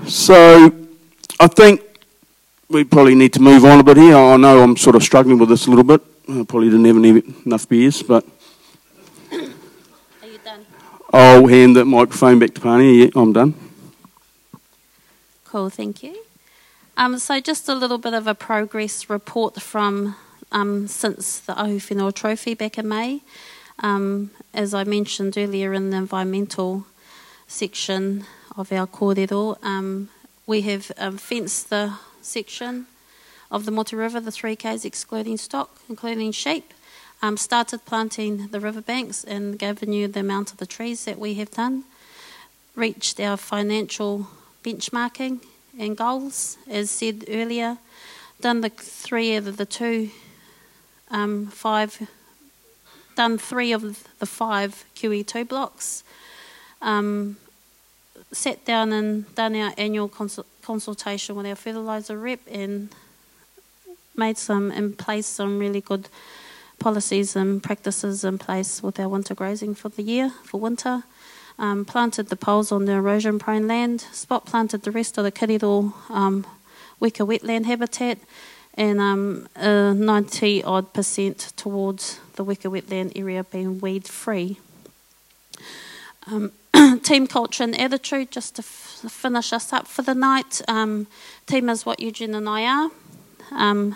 So 0.07 0.71
I 1.39 1.47
think 1.47 1.81
we 2.69 2.83
probably 2.83 3.15
need 3.15 3.33
to 3.33 3.41
move 3.41 3.65
on 3.65 3.79
a 3.79 3.83
bit 3.83 3.97
here. 3.97 4.15
I 4.15 4.37
know 4.37 4.61
I'm 4.61 4.77
sort 4.77 4.95
of 4.95 5.01
struggling 5.01 5.39
with 5.39 5.49
this 5.49 5.65
a 5.65 5.71
little 5.71 5.83
bit. 5.83 6.01
I 6.29 6.43
probably 6.43 6.69
didn't 6.69 6.85
have 6.85 7.45
enough 7.45 7.67
beers, 7.67 8.03
but. 8.03 8.23
Are 9.31 9.39
you 10.27 10.37
done? 10.43 10.65
I'll 11.11 11.47
hand 11.47 11.75
the 11.75 11.83
microphone 11.83 12.37
back 12.37 12.53
to 12.53 12.61
Pani. 12.61 13.05
Yeah, 13.05 13.09
I'm 13.15 13.33
done. 13.33 13.55
Cool, 15.45 15.71
thank 15.71 16.03
you. 16.03 16.24
Um, 16.97 17.17
so 17.17 17.41
just 17.41 17.67
a 17.67 17.75
little 17.75 17.97
bit 17.97 18.13
of 18.13 18.25
a 18.25 18.33
progress 18.33 19.09
report 19.09 19.61
from 19.61 20.15
um, 20.53 20.87
since 20.87 21.39
the 21.39 21.51
Ahuwhenua 21.51 22.13
Trophy 22.13 22.53
back 22.53 22.77
in 22.77 22.87
May. 22.87 23.19
Um, 23.79 24.31
as 24.53 24.73
I 24.73 24.85
mentioned 24.85 25.37
earlier 25.37 25.73
in 25.73 25.89
the 25.89 25.97
environmental 25.97 26.85
section 27.47 28.23
of 28.55 28.71
our 28.71 28.87
kōrero, 28.87 29.61
um, 29.61 30.07
we 30.47 30.61
have 30.61 30.89
um, 30.97 31.17
fenced 31.17 31.69
the 31.69 31.95
section 32.21 32.85
of 33.51 33.65
the 33.65 33.71
Motu 33.71 33.97
River, 33.97 34.21
the 34.21 34.31
3Ks 34.31 34.85
excluding 34.85 35.35
stock, 35.35 35.81
including 35.89 36.31
sheep. 36.31 36.73
Um, 37.21 37.35
started 37.35 37.83
planting 37.85 38.47
the 38.47 38.59
riverbanks 38.61 39.25
and 39.25 39.59
given 39.59 39.91
you 39.91 40.07
the 40.07 40.21
amount 40.21 40.53
of 40.53 40.59
the 40.59 40.65
trees 40.65 41.03
that 41.03 41.19
we 41.19 41.33
have 41.35 41.51
done. 41.51 41.83
Reached 42.73 43.19
our 43.19 43.35
financial 43.35 44.27
benchmarking 44.63 45.41
and 45.79 45.97
goals, 45.97 46.57
as 46.69 46.89
said 46.91 47.25
earlier. 47.27 47.77
Done 48.41 48.61
the 48.61 48.69
three 48.69 49.35
of 49.35 49.57
the 49.57 49.65
two, 49.65 50.09
um, 51.09 51.47
five, 51.47 52.09
done 53.15 53.37
three 53.37 53.71
of 53.71 54.03
the 54.19 54.25
five 54.25 54.85
QE2 54.95 55.47
blocks. 55.47 56.03
Um, 56.81 57.37
sat 58.31 58.65
down 58.65 58.91
and 58.91 59.33
done 59.35 59.55
our 59.55 59.73
annual 59.77 60.09
consul- 60.09 60.45
consultation 60.61 61.35
with 61.35 61.45
our 61.45 61.55
fertiliser 61.55 62.17
rep 62.17 62.39
and 62.51 62.89
made 64.15 64.37
some 64.37 64.71
in 64.71 64.93
place 64.93 65.25
some 65.25 65.59
really 65.59 65.81
good 65.81 66.09
policies 66.79 67.35
and 67.35 67.63
practices 67.63 68.23
in 68.23 68.37
place 68.37 68.83
with 68.83 68.99
our 68.99 69.07
winter 69.07 69.33
grazing 69.33 69.73
for 69.75 69.89
the 69.89 70.03
year 70.03 70.29
for 70.43 70.59
winter 70.59 71.03
um, 71.57 71.85
planted 71.85 72.29
the 72.29 72.35
poles 72.35 72.71
on 72.71 72.85
the 72.85 72.93
erosion 72.93 73.39
prone 73.39 73.67
land, 73.67 74.01
spot 74.01 74.45
planted 74.45 74.83
the 74.83 74.91
rest 74.91 75.17
of 75.17 75.23
the 75.23 75.31
Kiriroa 75.31 75.93
um, 76.09 76.45
Weka 77.01 77.27
wetland 77.27 77.65
habitat, 77.65 78.19
and 78.75 78.99
um, 78.99 79.47
uh, 79.55 79.93
90 79.93 80.63
odd 80.63 80.93
percent 80.93 81.53
towards 81.55 82.19
the 82.35 82.43
Weka 82.43 82.69
wetland 82.69 83.13
area 83.15 83.43
being 83.43 83.79
weed 83.79 84.07
free. 84.07 84.57
Um, 86.27 86.51
team 87.03 87.27
culture 87.27 87.63
and 87.63 87.79
attitude, 87.79 88.31
just 88.31 88.55
to 88.55 88.61
f- 88.61 89.05
finish 89.09 89.53
us 89.53 89.71
up 89.71 89.87
for 89.87 90.01
the 90.01 90.15
night. 90.15 90.61
Um, 90.67 91.07
team 91.45 91.69
is 91.69 91.85
what 91.85 91.99
Eugene 91.99 92.35
and 92.35 92.49
I 92.49 92.63
are, 92.65 92.91
um, 93.51 93.95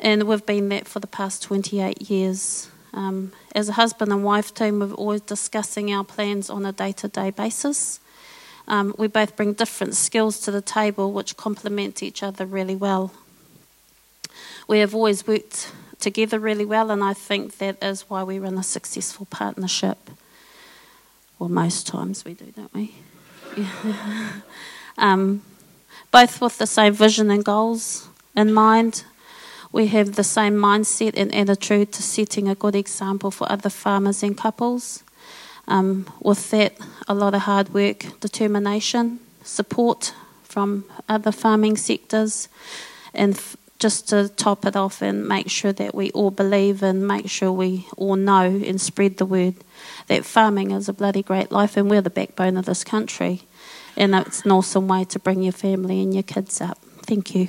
and 0.00 0.24
we've 0.24 0.46
been 0.46 0.68
that 0.70 0.88
for 0.88 1.00
the 1.00 1.06
past 1.06 1.42
28 1.42 2.10
years. 2.10 2.70
Um, 2.94 3.32
as 3.54 3.68
a 3.68 3.72
husband 3.72 4.12
and 4.12 4.24
wife 4.24 4.54
team, 4.54 4.80
we're 4.80 4.92
always 4.94 5.20
discussing 5.20 5.92
our 5.92 6.04
plans 6.04 6.48
on 6.48 6.64
a 6.64 6.72
day 6.72 6.92
to 6.92 7.08
day 7.08 7.30
basis. 7.30 8.00
Um, 8.66 8.94
we 8.98 9.08
both 9.08 9.36
bring 9.36 9.52
different 9.52 9.94
skills 9.94 10.40
to 10.40 10.50
the 10.50 10.62
table 10.62 11.12
which 11.12 11.36
complement 11.36 12.02
each 12.02 12.22
other 12.22 12.46
really 12.46 12.76
well. 12.76 13.12
We 14.68 14.78
have 14.78 14.94
always 14.94 15.26
worked 15.26 15.72
together 15.98 16.38
really 16.38 16.64
well, 16.64 16.90
and 16.90 17.02
I 17.02 17.12
think 17.12 17.58
that 17.58 17.82
is 17.82 18.02
why 18.08 18.22
we 18.22 18.38
run 18.38 18.56
a 18.56 18.62
successful 18.62 19.26
partnership. 19.26 19.98
Well, 21.38 21.48
most 21.48 21.86
times 21.86 22.24
we 22.24 22.34
do, 22.34 22.52
don't 22.56 22.72
we? 22.72 22.94
um, 24.98 25.42
both 26.10 26.40
with 26.40 26.58
the 26.58 26.66
same 26.66 26.92
vision 26.92 27.30
and 27.30 27.44
goals 27.44 28.08
in 28.34 28.52
mind 28.52 29.04
We 29.72 29.86
have 29.88 30.14
the 30.14 30.24
same 30.24 30.54
mindset 30.54 31.14
and 31.16 31.34
attitude 31.34 31.92
to 31.92 32.02
setting 32.02 32.46
a 32.48 32.54
good 32.54 32.76
example 32.76 33.30
for 33.30 33.50
other 33.50 33.70
farmers 33.70 34.22
and 34.22 34.36
couples. 34.36 35.02
Um, 35.66 36.06
with 36.20 36.50
that, 36.50 36.76
a 37.08 37.14
lot 37.14 37.34
of 37.34 37.42
hard 37.42 37.72
work, 37.72 38.20
determination, 38.20 39.20
support 39.42 40.14
from 40.42 40.84
other 41.08 41.32
farming 41.32 41.78
sectors, 41.78 42.48
and 43.14 43.34
f- 43.34 43.56
just 43.78 44.08
to 44.10 44.28
top 44.28 44.66
it 44.66 44.76
off 44.76 45.02
and 45.02 45.26
make 45.26 45.50
sure 45.50 45.72
that 45.72 45.94
we 45.94 46.10
all 46.12 46.30
believe 46.30 46.82
and 46.82 47.08
make 47.08 47.28
sure 47.28 47.50
we 47.50 47.86
all 47.96 48.16
know 48.16 48.44
and 48.44 48.80
spread 48.80 49.16
the 49.16 49.26
word 49.26 49.54
that 50.06 50.24
farming 50.24 50.70
is 50.70 50.88
a 50.88 50.92
bloody 50.92 51.22
great 51.22 51.50
life 51.50 51.76
and 51.76 51.90
we're 51.90 52.00
the 52.00 52.10
backbone 52.10 52.56
of 52.56 52.66
this 52.66 52.84
country. 52.84 53.42
And 53.96 54.14
it's 54.14 54.44
an 54.44 54.52
awesome 54.52 54.86
way 54.86 55.04
to 55.04 55.18
bring 55.18 55.42
your 55.42 55.52
family 55.52 56.00
and 56.00 56.14
your 56.14 56.22
kids 56.22 56.60
up. 56.60 56.78
Thank 57.02 57.34
you. 57.34 57.48